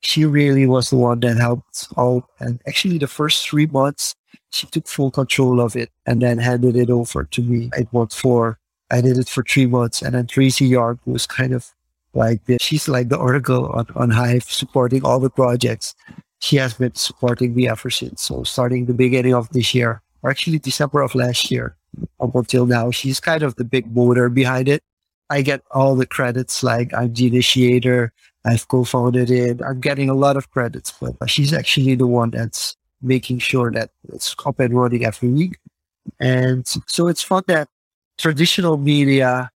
She 0.00 0.24
really 0.24 0.66
was 0.66 0.90
the 0.90 0.96
one 0.96 1.20
that 1.20 1.36
helped 1.36 1.88
out. 1.98 2.24
And 2.38 2.60
actually, 2.66 2.98
the 2.98 3.06
first 3.06 3.48
three 3.48 3.66
months, 3.66 4.14
she 4.50 4.66
took 4.66 4.86
full 4.86 5.10
control 5.10 5.60
of 5.60 5.76
it 5.76 5.90
and 6.06 6.22
then 6.22 6.38
handed 6.38 6.76
it 6.76 6.90
over 6.90 7.24
to 7.24 7.42
me. 7.42 7.70
I 7.74 7.86
worked 7.92 8.14
for, 8.14 8.58
I 8.90 9.00
did 9.00 9.18
it 9.18 9.28
for 9.28 9.42
three 9.42 9.66
months. 9.66 10.02
And 10.02 10.14
then 10.14 10.26
Tracy 10.26 10.66
Yard 10.66 10.98
was 11.06 11.26
kind 11.26 11.52
of 11.52 11.66
like 12.14 12.44
this. 12.44 12.62
She's 12.62 12.88
like 12.88 13.08
the 13.08 13.16
oracle 13.18 13.66
on, 13.66 13.86
on 13.94 14.10
Hive, 14.10 14.44
supporting 14.44 15.04
all 15.04 15.20
the 15.20 15.30
projects. 15.30 15.94
She 16.38 16.56
has 16.56 16.74
been 16.74 16.94
supporting 16.94 17.54
me 17.54 17.68
ever 17.68 17.90
since. 17.90 18.22
So 18.22 18.44
starting 18.44 18.86
the 18.86 18.94
beginning 18.94 19.34
of 19.34 19.48
this 19.50 19.74
year, 19.74 20.02
or 20.22 20.30
actually 20.30 20.58
December 20.58 21.02
of 21.02 21.14
last 21.14 21.50
year, 21.50 21.76
up 22.20 22.34
until 22.34 22.66
now. 22.66 22.90
She's 22.90 23.20
kind 23.20 23.42
of 23.42 23.56
the 23.56 23.64
big 23.64 23.94
motor 23.94 24.28
behind 24.28 24.68
it. 24.68 24.82
I 25.28 25.42
get 25.42 25.62
all 25.72 25.96
the 25.96 26.06
credits, 26.06 26.62
like 26.62 26.94
I'm 26.94 27.12
the 27.12 27.26
initiator, 27.26 28.12
I've 28.44 28.68
co-founded 28.68 29.30
it. 29.30 29.60
I'm 29.60 29.80
getting 29.80 30.08
a 30.08 30.14
lot 30.14 30.36
of 30.36 30.50
credits, 30.50 30.92
but 31.00 31.14
she's 31.28 31.52
actually 31.52 31.96
the 31.96 32.06
one 32.06 32.30
that's 32.30 32.76
making 33.02 33.40
sure 33.40 33.72
that 33.72 33.90
it's 34.12 34.34
up 34.44 34.60
and 34.60 34.72
running 34.72 35.04
every 35.04 35.28
week. 35.30 35.58
And 36.20 36.66
so 36.86 37.08
it's 37.08 37.22
fun 37.22 37.42
that 37.48 37.68
traditional 38.18 38.76
media 38.76 39.50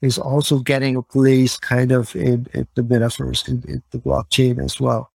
is 0.00 0.16
also 0.16 0.60
getting 0.60 0.96
a 0.96 1.02
place 1.02 1.58
kind 1.58 1.92
of 1.92 2.14
in, 2.14 2.46
in 2.54 2.66
the 2.74 2.82
metaverse, 2.82 3.48
in, 3.48 3.64
in, 3.68 3.82
the 3.90 3.98
blockchain 3.98 4.64
as 4.64 4.80
well, 4.80 5.10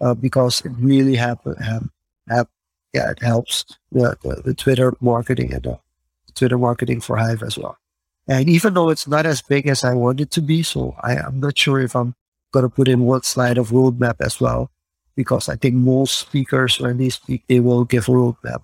uh, 0.00 0.14
because 0.14 0.60
it 0.64 0.72
really 0.78 1.14
have, 1.14 1.38
have, 1.62 1.88
have 2.28 2.48
yeah, 2.92 3.10
it 3.10 3.22
helps 3.22 3.64
the, 3.92 4.16
the, 4.22 4.42
the 4.44 4.54
Twitter 4.54 4.94
marketing 5.00 5.54
and 5.54 5.62
the 5.62 5.78
Twitter 6.36 6.58
marketing 6.58 7.00
for 7.00 7.16
Hive 7.16 7.42
as 7.42 7.58
well. 7.58 7.76
And 8.28 8.48
even 8.48 8.74
though 8.74 8.90
it's 8.90 9.06
not 9.06 9.26
as 9.26 9.42
big 9.42 9.66
as 9.66 9.84
I 9.84 9.94
want 9.94 10.20
it 10.20 10.30
to 10.32 10.42
be, 10.42 10.62
so 10.62 10.94
I, 11.00 11.16
am 11.16 11.40
not 11.40 11.56
sure 11.58 11.80
if 11.80 11.94
I'm 11.94 12.14
going 12.52 12.64
to 12.64 12.68
put 12.68 12.88
in 12.88 13.00
one 13.00 13.22
slide 13.22 13.58
of 13.58 13.70
roadmap 13.70 14.16
as 14.20 14.40
well, 14.40 14.70
because 15.14 15.48
I 15.48 15.56
think 15.56 15.74
most 15.74 16.18
speakers, 16.18 16.80
when 16.80 16.98
they 16.98 17.08
speak, 17.08 17.44
they 17.48 17.60
will 17.60 17.84
give 17.84 18.08
a 18.08 18.12
roadmap 18.12 18.62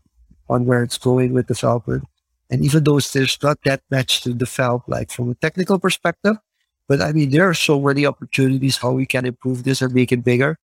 on 0.49 0.67
where 0.67 0.83
it's 0.83 0.99
going 0.99 1.33
with 1.33 1.47
development. 1.47 2.05
And 2.51 2.65
even 2.65 2.85
though 2.85 3.01
there's 3.01 3.39
not 3.43 3.59
that 3.65 3.83
much 3.91 4.23
to 4.23 4.35
develop, 4.35 4.83
like 4.87 5.11
from 5.11 5.31
a 5.31 5.35
technical 5.35 5.79
perspective, 5.79 6.37
but 6.89 7.01
I 7.01 7.13
mean, 7.13 7.31
there 7.31 7.49
are 7.49 7.55
so 7.55 7.81
many 7.81 8.05
opportunities 8.05 8.77
how 8.77 8.93
we 8.93 9.07
can 9.07 9.25
improve 9.25 9.65
this 9.65 9.81
and 9.81 9.95
make 9.95 10.13
it 10.13 10.25
bigger. 10.25 10.59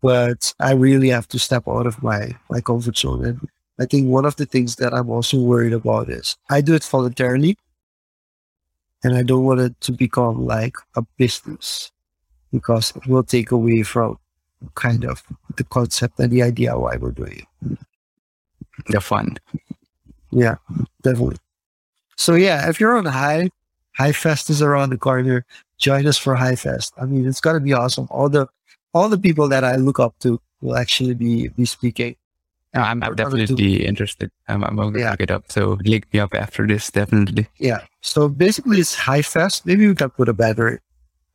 But 0.00 0.54
I 0.60 0.72
really 0.72 1.08
have 1.08 1.26
to 1.28 1.38
step 1.38 1.66
out 1.66 1.86
of 1.86 2.02
my, 2.02 2.36
my 2.48 2.60
comfort 2.60 2.96
zone 2.96 3.24
and 3.24 3.48
I 3.80 3.86
think 3.86 4.08
one 4.08 4.24
of 4.24 4.36
the 4.36 4.46
things 4.46 4.76
that 4.76 4.92
I'm 4.92 5.10
also 5.10 5.38
worried 5.38 5.72
about 5.72 6.08
is 6.08 6.36
I 6.50 6.60
do 6.60 6.74
it 6.74 6.84
voluntarily 6.84 7.56
and 9.04 9.14
I 9.14 9.22
don't 9.22 9.44
want 9.44 9.60
it 9.60 9.80
to 9.82 9.92
become 9.92 10.46
like 10.46 10.74
a 10.96 11.02
business 11.16 11.92
because 12.52 12.92
it 12.96 13.06
will 13.06 13.22
take 13.22 13.50
away 13.50 13.82
from 13.82 14.18
kind 14.74 15.04
of 15.04 15.22
the 15.56 15.64
concept 15.64 16.18
and 16.18 16.30
the 16.30 16.42
idea 16.42 16.76
why 16.78 16.96
we're 16.96 17.12
doing 17.12 17.46
it. 17.62 17.78
The 18.88 19.00
fun. 19.00 19.36
Yeah, 20.30 20.56
definitely. 21.02 21.38
So 22.16 22.34
yeah, 22.34 22.68
if 22.68 22.80
you're 22.80 22.96
on 22.96 23.04
Hive, 23.06 23.50
Hive 23.96 24.16
Fest 24.16 24.50
is 24.50 24.62
around 24.62 24.90
the 24.90 24.98
corner. 24.98 25.44
Join 25.78 26.06
us 26.06 26.18
for 26.18 26.34
Hive 26.34 26.60
Fest. 26.60 26.92
I 27.00 27.04
mean, 27.04 27.26
it's 27.26 27.40
gonna 27.40 27.60
be 27.60 27.72
awesome. 27.72 28.08
All 28.10 28.28
the 28.28 28.48
all 28.92 29.08
the 29.08 29.18
people 29.18 29.48
that 29.48 29.62
I 29.62 29.76
look 29.76 30.00
up 30.00 30.18
to 30.20 30.40
will 30.60 30.76
actually 30.76 31.14
be 31.14 31.48
be 31.48 31.64
speaking. 31.64 32.16
No, 32.74 32.82
I'm, 32.82 33.02
I'm 33.02 33.14
definitely 33.14 33.86
interested. 33.86 34.30
I'm, 34.46 34.62
I'm 34.62 34.76
going 34.76 34.92
to 34.92 35.00
yeah. 35.00 35.10
look 35.12 35.20
it 35.20 35.30
up. 35.30 35.50
So 35.50 35.78
link 35.84 36.06
me 36.12 36.20
up 36.20 36.34
after 36.34 36.66
this, 36.66 36.90
definitely. 36.90 37.48
Yeah. 37.58 37.80
So 38.02 38.28
basically, 38.28 38.80
it's 38.80 38.94
Hive 38.94 39.26
Fest. 39.26 39.64
Maybe 39.64 39.88
we 39.88 39.94
can 39.94 40.10
put 40.10 40.28
a 40.28 40.34
banner 40.34 40.82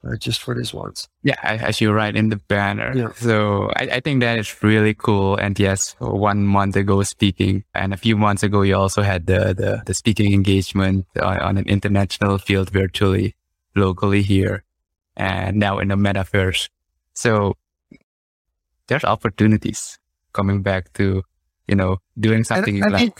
uh, 0.06 0.16
just 0.16 0.42
for 0.42 0.54
this 0.54 0.74
once. 0.74 1.08
Yeah, 1.24 1.38
as 1.42 1.82
you 1.82 1.92
write 1.92 2.16
in 2.16 2.30
the 2.30 2.36
banner. 2.36 2.94
Yeah. 2.96 3.14
So 3.16 3.72
I, 3.76 3.84
I 3.94 4.00
think 4.00 4.22
that 4.22 4.38
is 4.38 4.62
really 4.62 4.94
cool. 4.94 5.36
And 5.38 5.58
yes, 5.58 5.96
one 6.00 6.46
month 6.46 6.76
ago 6.76 7.02
speaking, 7.04 7.64
and 7.74 7.94
a 7.94 7.98
few 7.98 8.16
months 8.16 8.44
ago, 8.44 8.62
you 8.62 8.76
also 8.76 9.02
had 9.02 9.26
the 9.26 9.54
the, 9.54 9.82
the 9.86 9.94
speaking 9.94 10.34
engagement 10.34 11.08
on, 11.22 11.40
on 11.40 11.58
an 11.58 11.68
international 11.68 12.38
field 12.38 12.70
virtually, 12.70 13.36
locally 13.76 14.22
here, 14.22 14.64
and 15.16 15.58
now 15.58 15.80
in 15.80 15.88
the 15.88 15.96
metaverse. 15.96 16.70
So 17.16 17.56
there's 18.88 19.04
opportunities 19.04 19.98
coming 20.34 20.62
back 20.62 20.94
to, 20.94 21.24
you 21.68 21.76
know, 21.76 21.98
doing 22.20 22.44
something 22.44 22.76
you 22.76 22.84
I 22.86 22.90
like. 22.90 23.02
Mean, 23.02 23.14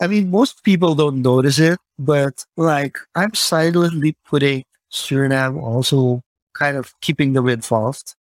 I 0.00 0.06
mean, 0.06 0.30
most 0.30 0.62
people 0.64 0.94
don't 0.94 1.22
notice 1.22 1.58
it, 1.58 1.78
but 1.98 2.44
like 2.56 2.98
I'm 3.14 3.34
silently 3.34 4.16
putting 4.24 4.64
Suriname 4.92 5.60
also 5.62 6.22
kind 6.54 6.76
of 6.76 6.94
keeping 7.00 7.32
them 7.32 7.48
involved 7.48 8.14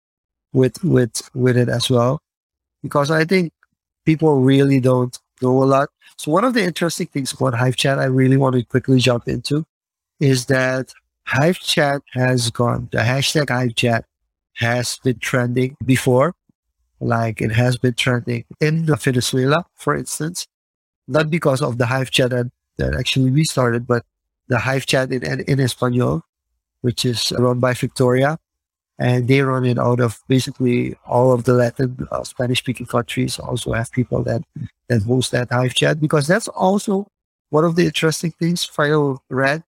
with 0.52 0.82
with 0.84 1.30
with 1.34 1.56
it 1.56 1.68
as 1.68 1.90
well. 1.90 2.20
because 2.82 3.10
I 3.10 3.24
think 3.24 3.52
people 4.04 4.40
really 4.40 4.80
don't 4.80 5.18
know 5.42 5.62
a 5.62 5.64
lot. 5.64 5.88
So 6.16 6.30
one 6.30 6.44
of 6.44 6.54
the 6.54 6.62
interesting 6.62 7.08
things 7.08 7.32
about 7.32 7.54
Hive 7.54 7.76
Chat 7.76 7.98
I 7.98 8.04
really 8.04 8.36
want 8.36 8.54
to 8.56 8.64
quickly 8.64 8.98
jump 8.98 9.28
into 9.28 9.66
is 10.20 10.46
that 10.46 10.92
Hive 11.26 11.58
Chat 11.58 12.02
has 12.12 12.50
gone, 12.50 12.88
the 12.92 12.98
hashtag 12.98 13.50
Hive 13.50 13.74
Chat 13.74 14.04
has 14.54 14.98
been 15.04 15.18
trending 15.18 15.76
before. 15.84 16.34
Like 17.00 17.40
it 17.42 17.52
has 17.52 17.76
been 17.76 17.94
trending 17.94 18.44
in 18.60 18.86
Venezuela, 18.86 19.64
for 19.74 19.94
instance, 19.94 20.46
not 21.06 21.30
because 21.30 21.62
of 21.62 21.78
the 21.78 21.86
Hive 21.86 22.10
Chat 22.10 22.30
that, 22.30 22.50
actually 22.98 23.30
we 23.30 23.44
started, 23.44 23.86
but 23.86 24.04
the 24.48 24.58
Hive 24.58 24.86
Chat 24.86 25.12
in, 25.12 25.40
in 25.40 25.60
Espanol, 25.60 26.22
which 26.80 27.04
is 27.04 27.32
run 27.38 27.60
by 27.60 27.74
Victoria. 27.74 28.38
And 28.98 29.28
they 29.28 29.42
run 29.42 29.66
it 29.66 29.78
out 29.78 30.00
of 30.00 30.18
basically 30.26 30.96
all 31.06 31.32
of 31.32 31.44
the 31.44 31.52
Latin 31.52 32.08
uh, 32.10 32.24
Spanish 32.24 32.60
speaking 32.60 32.86
countries. 32.86 33.38
Also 33.38 33.72
have 33.72 33.92
people 33.92 34.22
that, 34.22 34.42
that 34.88 35.02
host 35.02 35.32
that 35.32 35.50
Hive 35.50 35.74
Chat 35.74 36.00
because 36.00 36.26
that's 36.26 36.48
also 36.48 37.06
one 37.50 37.64
of 37.64 37.76
the 37.76 37.84
interesting 37.84 38.30
things 38.30 38.64
Final 38.64 39.22
read. 39.28 39.62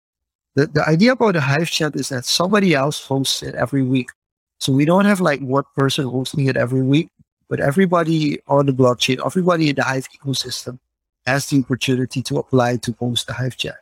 The, 0.55 0.67
the 0.67 0.89
idea 0.89 1.13
about 1.13 1.35
the 1.35 1.43
Hive 1.43 1.71
Chat 1.71 1.95
is 1.95 2.09
that 2.09 2.25
somebody 2.25 2.75
else 2.75 3.05
hosts 3.05 3.43
it 3.43 3.55
every 3.55 3.83
week. 3.83 4.09
So 4.61 4.73
we 4.73 4.87
don't 4.87 5.05
have 5.05 5.21
like 5.21 5.41
one 5.41 5.65
person 5.77 6.09
hosting 6.09 6.47
it 6.47 6.57
every 6.57 6.83
week, 6.83 7.11
but 7.49 7.61
everybody 7.61 8.41
on 8.47 8.67
the 8.67 8.73
blockchain, 8.73 9.25
everybody 9.25 9.71
in 9.71 9.77
the 9.77 9.85
Hive 9.85 10.09
ecosystem 10.11 10.79
has 11.27 11.47
the 11.47 11.61
opportunity 11.61 12.23
to 12.23 12.39
apply 12.39 12.77
to 12.79 12.93
host 12.93 13.27
the 13.27 13.35
Hive 13.35 13.57
Chat 13.57 13.79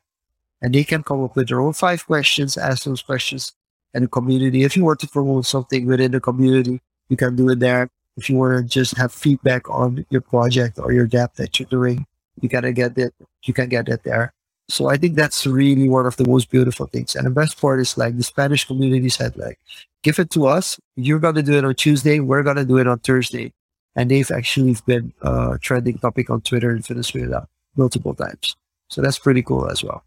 and 0.62 0.74
they 0.74 0.84
can 0.84 1.02
come 1.02 1.22
up 1.22 1.36
with 1.36 1.48
their 1.48 1.60
own 1.60 1.72
five 1.72 2.06
questions, 2.06 2.56
ask 2.56 2.84
those 2.84 3.02
questions 3.02 3.52
in 3.94 4.02
the 4.02 4.08
community. 4.08 4.64
If 4.64 4.76
you 4.76 4.84
want 4.84 5.00
to 5.00 5.08
promote 5.08 5.46
something 5.46 5.86
within 5.86 6.12
the 6.12 6.20
community, 6.20 6.80
you 7.08 7.16
can 7.16 7.36
do 7.36 7.48
it 7.50 7.60
there. 7.60 7.88
If 8.16 8.30
you 8.30 8.36
want 8.36 8.56
to 8.56 8.64
just 8.64 8.96
have 8.96 9.12
feedback 9.12 9.68
on 9.68 10.06
your 10.10 10.22
project 10.22 10.78
or 10.78 10.92
your 10.92 11.06
dApp 11.06 11.34
that 11.34 11.58
you're 11.60 11.68
doing, 11.68 12.06
you 12.40 12.48
gotta 12.48 12.72
get 12.72 12.94
that. 12.96 13.12
You 13.44 13.54
can 13.54 13.68
get 13.68 13.86
that 13.86 14.02
there. 14.04 14.32
So 14.68 14.88
I 14.88 14.96
think 14.96 15.14
that's 15.14 15.46
really 15.46 15.88
one 15.88 16.06
of 16.06 16.16
the 16.16 16.26
most 16.26 16.50
beautiful 16.50 16.86
things. 16.86 17.14
And 17.14 17.26
the 17.26 17.30
best 17.30 17.60
part 17.60 17.78
is 17.78 17.96
like 17.96 18.16
the 18.16 18.24
Spanish 18.24 18.64
community 18.64 19.08
said, 19.08 19.36
like, 19.36 19.58
give 20.02 20.18
it 20.18 20.30
to 20.30 20.46
us. 20.46 20.80
You're 20.96 21.18
gonna 21.18 21.42
do 21.42 21.52
it 21.52 21.64
on 21.64 21.74
Tuesday. 21.74 22.20
We're 22.20 22.42
gonna 22.42 22.64
do 22.64 22.78
it 22.78 22.86
on 22.86 22.98
Thursday. 22.98 23.52
And 23.96 24.10
they've 24.10 24.30
actually 24.30 24.76
been 24.86 25.12
uh, 25.22 25.56
trending 25.60 25.98
topic 25.98 26.30
on 26.30 26.42
Twitter 26.42 26.70
in 26.70 26.82
Venezuela 26.82 27.48
multiple 27.76 28.14
times. 28.14 28.54
So 28.88 29.02
that's 29.02 29.18
pretty 29.18 29.42
cool 29.42 29.68
as 29.68 29.82
well. 29.82 30.04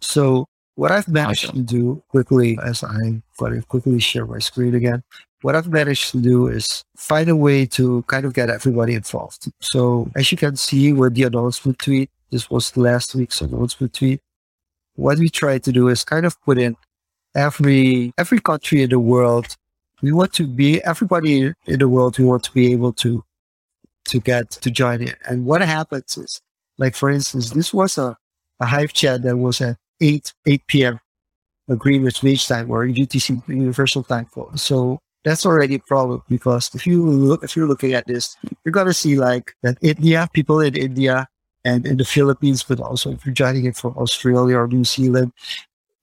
So 0.00 0.46
what 0.74 0.90
I've 0.92 1.08
managed 1.08 1.46
awesome. 1.46 1.66
to 1.66 1.74
do 1.74 2.02
quickly, 2.08 2.58
as 2.62 2.82
I'm 2.82 3.22
going 3.38 3.60
to 3.60 3.66
quickly 3.66 3.98
share 3.98 4.26
my 4.26 4.40
screen 4.40 4.74
again, 4.74 5.02
what 5.42 5.54
I've 5.54 5.68
managed 5.68 6.10
to 6.12 6.18
do 6.18 6.48
is 6.48 6.84
find 6.96 7.28
a 7.28 7.36
way 7.36 7.66
to 7.66 8.02
kind 8.08 8.26
of 8.26 8.34
get 8.34 8.50
everybody 8.50 8.94
involved. 8.94 9.50
So 9.60 10.10
as 10.16 10.30
you 10.32 10.38
can 10.38 10.56
see 10.56 10.92
with 10.92 11.14
the 11.14 11.24
announcement 11.24 11.78
tweet, 11.78 12.10
this 12.30 12.50
was 12.50 12.76
last 12.76 13.14
week's 13.14 13.40
announcement 13.40 13.94
tweet. 13.94 14.20
What 14.94 15.18
we 15.18 15.28
try 15.28 15.58
to 15.58 15.72
do 15.72 15.88
is 15.88 16.04
kind 16.04 16.26
of 16.26 16.40
put 16.42 16.58
in 16.58 16.76
every 17.34 18.12
every 18.18 18.40
country 18.40 18.82
in 18.82 18.90
the 18.90 18.98
world. 18.98 19.56
We 20.06 20.12
want 20.12 20.32
to 20.34 20.46
be 20.46 20.80
everybody 20.84 21.52
in 21.66 21.78
the 21.80 21.88
world. 21.88 22.16
We 22.16 22.26
want 22.26 22.44
to 22.44 22.52
be 22.52 22.70
able 22.72 22.92
to 22.92 23.24
to 24.04 24.20
get 24.20 24.52
to 24.52 24.70
join 24.70 25.02
it. 25.02 25.16
And 25.28 25.44
what 25.44 25.62
happens 25.62 26.16
is, 26.16 26.40
like 26.78 26.94
for 26.94 27.10
instance, 27.10 27.50
this 27.50 27.74
was 27.74 27.98
a 27.98 28.16
a 28.60 28.66
Hive 28.66 28.92
chat 28.92 29.22
that 29.22 29.36
was 29.36 29.60
at 29.60 29.78
8, 30.00 30.32
8 30.46 30.66
p.m. 30.68 31.00
Greenwich 31.76 32.22
Mean 32.22 32.36
Time 32.36 32.70
or 32.70 32.86
UTC 32.86 33.48
Universal 33.48 34.04
Time. 34.04 34.28
So 34.54 35.00
that's 35.24 35.44
already 35.44 35.74
a 35.74 35.80
problem 35.80 36.22
because 36.28 36.72
if 36.72 36.86
you 36.86 37.04
look, 37.04 37.42
if 37.42 37.56
you're 37.56 37.66
looking 37.66 37.94
at 37.94 38.06
this, 38.06 38.36
you're 38.64 38.72
to 38.72 38.94
see 38.94 39.18
like 39.18 39.56
that 39.64 39.76
India, 39.82 40.28
people 40.32 40.60
in 40.60 40.76
India 40.76 41.26
and 41.64 41.84
in 41.84 41.96
the 41.96 42.04
Philippines, 42.04 42.62
but 42.62 42.78
also 42.78 43.10
if 43.10 43.26
you're 43.26 43.34
joining 43.34 43.64
it 43.64 43.76
from 43.76 43.98
Australia 43.98 44.58
or 44.58 44.68
New 44.68 44.84
Zealand, 44.84 45.32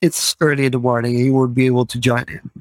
it's 0.01 0.35
early 0.41 0.65
in 0.65 0.73
the 0.73 0.80
morning 0.80 1.15
and 1.15 1.25
you 1.25 1.34
won't 1.34 1.55
be 1.55 1.67
able 1.67 1.85
to 1.85 1.97
join 1.97 2.25
in. 2.27 2.51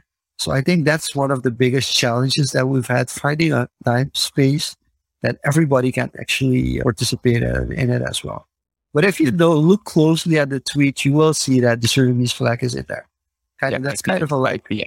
So 0.43 0.51
I 0.51 0.61
think 0.61 0.85
that's 0.85 1.15
one 1.15 1.31
of 1.31 1.45
the 1.45 1.53
biggest 1.53 1.97
challenges 1.97 2.51
that 2.51 2.67
we've 2.67 2.87
had 2.87 3.09
finding 3.09 3.53
a 3.53 3.69
time 3.85 4.11
space 4.13 4.75
that 5.21 5.39
everybody 5.45 5.93
can 5.93 6.11
actually 6.19 6.81
participate 6.81 7.45
in 7.45 7.91
it 7.91 8.03
as 8.03 8.25
well. 8.25 8.49
But 8.93 9.05
if 9.05 9.21
you 9.21 9.31
know, 9.31 9.55
look 9.55 9.85
closely 9.85 10.41
at 10.41 10.51
the 10.51 10.59
tweet, 10.59 11.05
you 11.05 11.13
will 11.13 11.33
see 11.33 11.61
that 11.61 11.81
the 11.81 11.87
Surinamese 11.87 12.33
flag 12.33 12.65
is 12.65 12.75
in 12.75 12.85
there. 12.89 13.07
Kind 13.61 13.71
yeah, 13.71 13.77
of, 13.77 13.83
that's 13.85 14.03
kind 14.03 14.21
of 14.21 14.33
a 14.33 14.37
like, 14.37 14.67
yeah. 14.69 14.85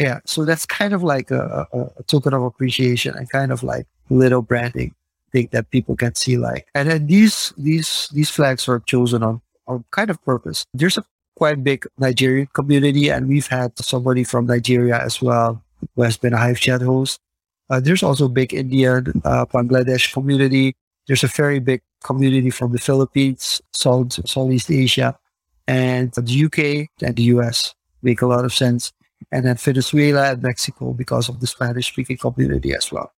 Yeah. 0.00 0.20
So 0.24 0.46
that's 0.46 0.64
kind 0.64 0.94
of 0.94 1.02
like 1.02 1.30
a, 1.30 1.66
a, 1.74 1.78
a, 1.98 2.02
token 2.04 2.32
of 2.32 2.42
appreciation 2.42 3.14
and 3.14 3.30
kind 3.30 3.52
of 3.52 3.62
like 3.62 3.86
little 4.08 4.40
branding 4.40 4.94
thing 5.30 5.50
that 5.52 5.70
people 5.70 5.94
can 5.94 6.14
see 6.14 6.38
like. 6.38 6.68
And 6.74 6.90
then 6.90 7.06
these, 7.06 7.52
these, 7.58 8.08
these 8.14 8.30
flags 8.30 8.66
are 8.66 8.80
chosen 8.80 9.22
on, 9.22 9.42
on 9.68 9.84
kind 9.90 10.08
of 10.08 10.24
purpose. 10.24 10.64
There's 10.72 10.96
a 10.96 11.04
quite 11.36 11.62
big 11.62 11.86
Nigerian 11.98 12.48
community 12.52 13.10
and 13.10 13.28
we've 13.28 13.46
had 13.46 13.78
somebody 13.78 14.24
from 14.24 14.46
Nigeria 14.46 14.98
as 14.98 15.20
well 15.20 15.62
who 15.94 16.02
has 16.02 16.16
been 16.16 16.32
a 16.32 16.38
Hive 16.38 16.58
chat 16.58 16.82
host. 16.82 17.20
Uh, 17.68 17.80
there's 17.80 18.02
also 18.02 18.28
big 18.28 18.54
Indian, 18.54 19.20
uh, 19.24 19.44
Bangladesh 19.46 20.12
community. 20.12 20.74
There's 21.06 21.24
a 21.24 21.28
very 21.28 21.58
big 21.58 21.82
community 22.02 22.50
from 22.50 22.72
the 22.72 22.78
Philippines, 22.78 23.60
South, 23.72 24.12
Southeast 24.28 24.70
Asia, 24.70 25.18
and 25.66 26.12
the 26.12 26.44
UK 26.44 26.88
and 27.06 27.16
the 27.16 27.24
US 27.34 27.74
make 28.02 28.22
a 28.22 28.26
lot 28.26 28.44
of 28.44 28.54
sense. 28.54 28.92
And 29.32 29.44
then 29.44 29.56
Venezuela 29.56 30.32
and 30.32 30.42
Mexico 30.42 30.92
because 30.92 31.28
of 31.28 31.40
the 31.40 31.46
Spanish 31.46 31.88
speaking 31.88 32.16
community 32.16 32.74
as 32.74 32.92
well. 32.92 33.12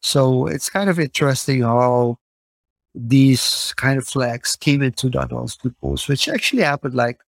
So 0.00 0.46
it's 0.46 0.68
kind 0.68 0.90
of 0.90 0.98
interesting 0.98 1.62
how 1.62 2.18
these 2.94 3.72
kind 3.76 3.98
of 3.98 4.06
flags 4.06 4.56
came 4.56 4.82
into 4.82 5.08
the 5.08 5.22
announcement 5.22 5.78
post, 5.80 6.08
which 6.08 6.28
actually 6.28 6.62
happened 6.62 6.94
like, 6.94 7.20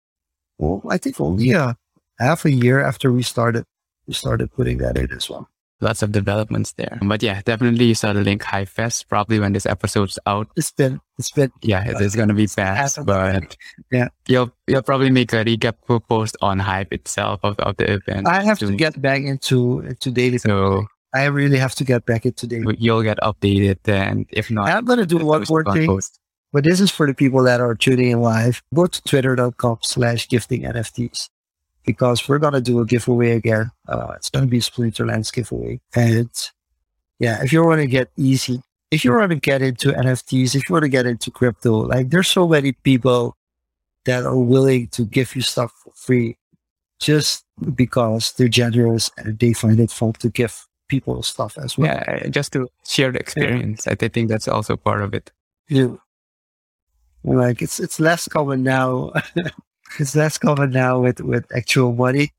well, 0.57 0.81
I 0.89 0.97
think 0.97 1.19
only 1.19 1.51
a 1.51 1.77
half 2.19 2.45
a 2.45 2.51
year 2.51 2.79
after 2.81 3.11
we 3.11 3.23
started, 3.23 3.65
we 4.07 4.13
started 4.13 4.51
putting 4.53 4.77
that 4.79 4.97
in 4.97 5.11
as 5.11 5.29
well 5.29 5.49
lots 5.81 6.01
of 6.01 6.11
developments 6.11 6.73
there. 6.73 6.99
But 7.01 7.21
yeah, 7.23 7.41
definitely 7.43 7.85
you 7.85 7.95
saw 7.95 8.13
the 8.13 8.21
link 8.21 8.43
Hive 8.43 8.69
Fest 8.69 9.09
probably 9.09 9.39
when 9.39 9.53
this 9.53 9.65
episode's 9.65 10.19
out. 10.25 10.47
It's 10.55 10.71
been 10.71 10.99
it's 11.17 11.31
been 11.31 11.51
yeah, 11.61 11.83
it's, 11.85 12.01
it's 12.01 12.15
gonna 12.15 12.33
be 12.33 12.47
fast, 12.47 13.05
but 13.05 13.55
yeah, 13.91 14.09
you'll 14.27 14.51
you'll 14.67 14.81
probably 14.81 15.09
make 15.09 15.33
a 15.33 15.43
recap 15.43 15.75
post 16.07 16.37
on 16.41 16.59
Hive 16.59 16.87
itself 16.91 17.39
of, 17.43 17.57
of 17.59 17.77
the 17.77 17.93
event. 17.93 18.27
I 18.27 18.43
have 18.43 18.59
soon. 18.59 18.71
to 18.71 18.75
get 18.75 19.01
back 19.01 19.21
into 19.21 19.79
into 19.81 20.11
daily. 20.11 20.37
So 20.37 20.85
I 21.13 21.25
really 21.25 21.57
have 21.57 21.75
to 21.75 21.83
get 21.83 22.05
back 22.05 22.25
into 22.25 22.47
daily. 22.47 22.75
You'll 22.79 23.03
get 23.03 23.19
updated, 23.19 23.79
and 23.87 24.25
if 24.29 24.51
not, 24.51 24.69
I'm 24.69 24.85
gonna 24.85 25.05
do 25.05 25.17
one 25.17 25.45
more 25.49 25.63
thing. 25.63 25.87
Post. 25.87 26.19
But 26.55 26.63
this 26.63 26.79
is 26.79 26.89
for 26.89 27.05
the 27.05 27.13
people 27.13 27.43
that 27.43 27.59
are 27.59 27.75
tuning 27.75 28.11
in 28.11 28.21
live. 28.21 28.63
Go 28.73 28.85
to 28.85 29.03
twitter.com 29.03 29.79
slash 29.81 30.29
gifting 30.29 30.61
NFTs 30.61 31.27
because 31.85 32.29
we're 32.29 32.39
gonna 32.39 32.61
do 32.61 32.79
a 32.79 32.85
giveaway 32.85 33.31
again. 33.31 33.71
Uh, 33.89 34.13
it's 34.15 34.29
gonna 34.29 34.45
be 34.45 34.59
a 34.59 34.61
Splinterlands 34.61 35.33
giveaway, 35.33 35.81
and 35.93 36.29
yeah, 37.19 37.43
if 37.43 37.51
you 37.51 37.61
want 37.65 37.81
to 37.81 37.87
get 37.87 38.09
easy, 38.15 38.61
if 38.89 39.03
you 39.03 39.11
want 39.11 39.31
to 39.31 39.35
get 39.35 39.61
into 39.61 39.91
NFTs, 39.91 40.55
if 40.55 40.69
you 40.69 40.73
want 40.73 40.83
to 40.83 40.89
get 40.89 41.05
into 41.05 41.29
crypto, 41.29 41.73
like 41.73 42.09
there's 42.09 42.29
so 42.29 42.47
many 42.47 42.71
people 42.71 43.35
that 44.05 44.25
are 44.25 44.37
willing 44.37 44.87
to 44.95 45.03
give 45.03 45.35
you 45.35 45.41
stuff 45.41 45.73
for 45.83 45.91
free 45.93 46.37
just 47.01 47.43
because 47.73 48.31
they're 48.31 48.47
generous 48.47 49.11
and 49.17 49.37
they 49.39 49.51
find 49.51 49.81
it 49.81 49.91
fun 49.91 50.13
to 50.19 50.29
give 50.29 50.65
people 50.87 51.21
stuff 51.21 51.57
as 51.57 51.77
well. 51.77 51.87
Yeah, 51.87 52.29
just 52.29 52.53
to 52.53 52.69
share 52.87 53.11
the 53.11 53.19
experience. 53.19 53.85
Yeah. 53.85 53.95
I 53.99 54.07
think 54.07 54.29
that's 54.29 54.47
also 54.47 54.77
part 54.77 55.01
of 55.01 55.13
it. 55.13 55.33
Yeah. 55.67 55.95
Like 57.25 57.61
it's 57.61 57.79
it's 57.79 57.99
less 57.99 58.27
common 58.27 58.61
now 58.63 59.11
it's 59.99 60.15
less 60.15 60.37
common 60.37 60.71
now 60.71 60.99
with 60.99 61.21
with 61.21 61.45
actual 61.55 61.93
money, 61.93 62.33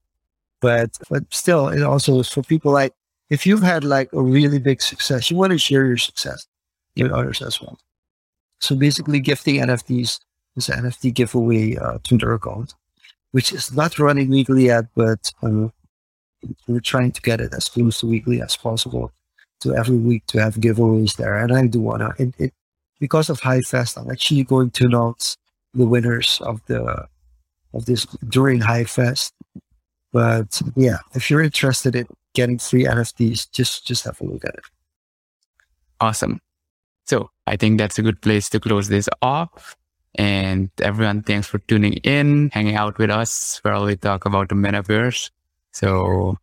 but 0.61 0.97
but 1.11 1.25
still, 1.31 1.69
it 1.69 1.83
also 1.83 2.21
is 2.21 2.29
for 2.29 2.43
people 2.43 2.73
like 2.73 2.93
if 3.29 3.47
you've 3.47 3.63
had 3.63 3.85
like 3.85 4.13
a 4.13 4.23
really 4.23 4.59
big 4.59 4.81
success, 4.81 5.31
you 5.31 5.37
want 5.37 5.53
to 5.53 5.59
share 5.59 5.87
your 5.87 5.97
success 5.97 6.47
with 6.97 7.11
others 7.11 7.43
as 7.43 7.61
well. 7.61 7.79
So 8.61 8.77
basically, 8.77 9.21
gifting 9.21 9.57
NFTs 9.57 10.21
is 10.57 10.69
an 10.69 10.85
NFT 10.85 11.13
giveaway 11.13 11.77
uh, 11.77 11.99
Twitter 12.05 12.33
account, 12.35 12.75
which 13.33 13.53
is 13.53 13.73
not 13.73 13.99
running 13.99 14.31
weekly 14.31 14.67
yet, 14.67 14.87
but 14.95 15.33
uh, 15.43 15.69
we're 16.67 16.81
trying 16.81 17.13
to 17.13 17.21
get 17.23 17.41
it 17.41 17.53
as 17.55 17.69
close 17.69 18.01
to 18.01 18.07
weekly 18.07 18.41
as 18.41 18.57
possible 18.57 19.13
to 19.61 19.75
every 19.75 19.97
week 19.97 20.25
to 20.27 20.41
have 20.41 20.57
giveaways 20.57 21.17
there. 21.17 21.37
And 21.37 21.53
I 21.53 21.67
do 21.67 21.81
want 21.81 22.01
to, 22.01 22.23
it, 22.23 22.35
it, 22.39 22.55
because 22.98 23.31
of 23.31 23.40
Hive 23.40 23.66
Fest, 23.66 23.98
I'm 23.98 24.10
actually 24.10 24.44
going 24.44 24.70
to 24.70 24.86
announce 24.86 25.36
the 25.74 25.86
winners 25.86 26.40
of 26.43 26.60
the 26.66 27.06
of 27.74 27.85
this 27.86 28.06
during 28.28 28.60
Hive 28.60 28.90
Fest. 28.90 29.35
But 30.12 30.60
yeah, 30.74 30.98
if 31.14 31.31
you're 31.31 31.43
interested 31.43 31.94
in 31.94 32.06
getting 32.35 32.59
free 32.59 32.85
NFTs, 32.85 33.51
just 33.51 33.86
just 33.86 34.05
have 34.05 34.20
a 34.20 34.24
look 34.24 34.44
at 34.44 34.55
it. 34.55 34.64
Awesome. 36.01 36.40
So 37.05 37.31
I 37.47 37.56
think 37.56 37.78
that's 37.78 37.98
a 37.98 38.02
good 38.02 38.20
place 38.20 38.48
to 38.51 38.60
close 38.60 38.89
this 38.89 39.09
off. 39.23 39.77
And 40.16 40.70
everyone, 40.81 41.23
thanks 41.23 41.47
for 41.47 41.59
tuning 41.59 41.94
in, 41.98 42.51
hanging 42.52 42.77
out 42.77 42.98
with 42.98 43.10
us 43.10 43.59
where 43.62 43.78
we 43.81 43.97
talk 43.97 44.24
about 44.24 44.48
the 44.48 44.55
metaverse. 44.55 45.31
So 45.73 46.39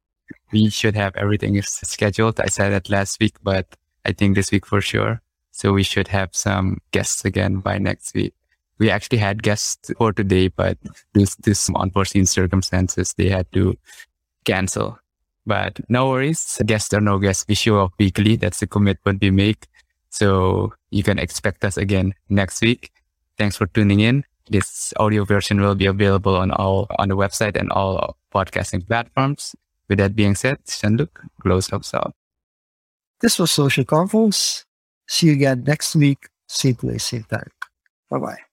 we 0.51 0.69
should 0.69 0.95
have 0.95 1.15
everything 1.15 1.59
scheduled. 1.63 2.39
I 2.39 2.47
said 2.47 2.69
that 2.69 2.89
last 2.89 3.19
week, 3.19 3.35
but 3.41 3.65
I 4.05 4.11
think 4.11 4.35
this 4.35 4.51
week 4.51 4.65
for 4.65 4.79
sure. 4.79 5.21
So 5.53 5.71
we 5.71 5.83
should 5.83 6.07
have 6.07 6.35
some 6.35 6.79
guests 6.91 7.23
again 7.23 7.59
by 7.59 7.77
next 7.77 8.15
week. 8.15 8.33
We 8.79 8.89
actually 8.89 9.19
had 9.19 9.43
guests 9.43 9.91
for 9.97 10.11
today, 10.11 10.47
but 10.47 10.79
due 11.13 11.27
to 11.27 11.53
some 11.53 11.75
unforeseen 11.75 12.25
circumstances, 12.25 13.13
they 13.15 13.29
had 13.29 13.51
to 13.53 13.77
cancel. 14.45 14.97
But 15.45 15.79
no 15.89 16.09
worries, 16.09 16.59
guest 16.65 16.91
or 16.93 17.01
no 17.01 17.19
guest, 17.19 17.45
we 17.47 17.53
show 17.53 17.83
up 17.83 17.93
weekly. 17.99 18.35
That's 18.35 18.61
the 18.61 18.67
commitment 18.67 19.21
we 19.21 19.29
make. 19.29 19.67
So 20.09 20.73
you 20.89 21.03
can 21.03 21.19
expect 21.19 21.63
us 21.63 21.77
again 21.77 22.15
next 22.29 22.61
week. 22.61 22.91
Thanks 23.37 23.55
for 23.55 23.67
tuning 23.67 23.99
in. 23.99 24.25
This 24.49 24.91
audio 24.97 25.23
version 25.23 25.61
will 25.61 25.75
be 25.75 25.85
available 25.85 26.35
on 26.35 26.49
all 26.51 26.87
on 26.97 27.09
the 27.09 27.15
website 27.15 27.55
and 27.55 27.71
all 27.71 28.17
podcasting 28.33 28.87
platforms. 28.87 29.55
With 29.87 29.99
that 29.99 30.15
being 30.15 30.33
said, 30.33 30.57
Jean-Luc, 30.67 31.21
close 31.41 31.71
us 31.71 31.93
out. 31.93 32.15
This 33.21 33.37
was 33.37 33.51
Social 33.51 33.85
Confoes. 33.85 34.65
See 35.13 35.27
you 35.27 35.33
again 35.33 35.63
next 35.63 35.95
week, 35.95 36.27
same 36.47 36.73
place, 36.73 37.03
same 37.03 37.25
time. 37.25 37.51
Bye 38.09 38.17
bye. 38.17 38.52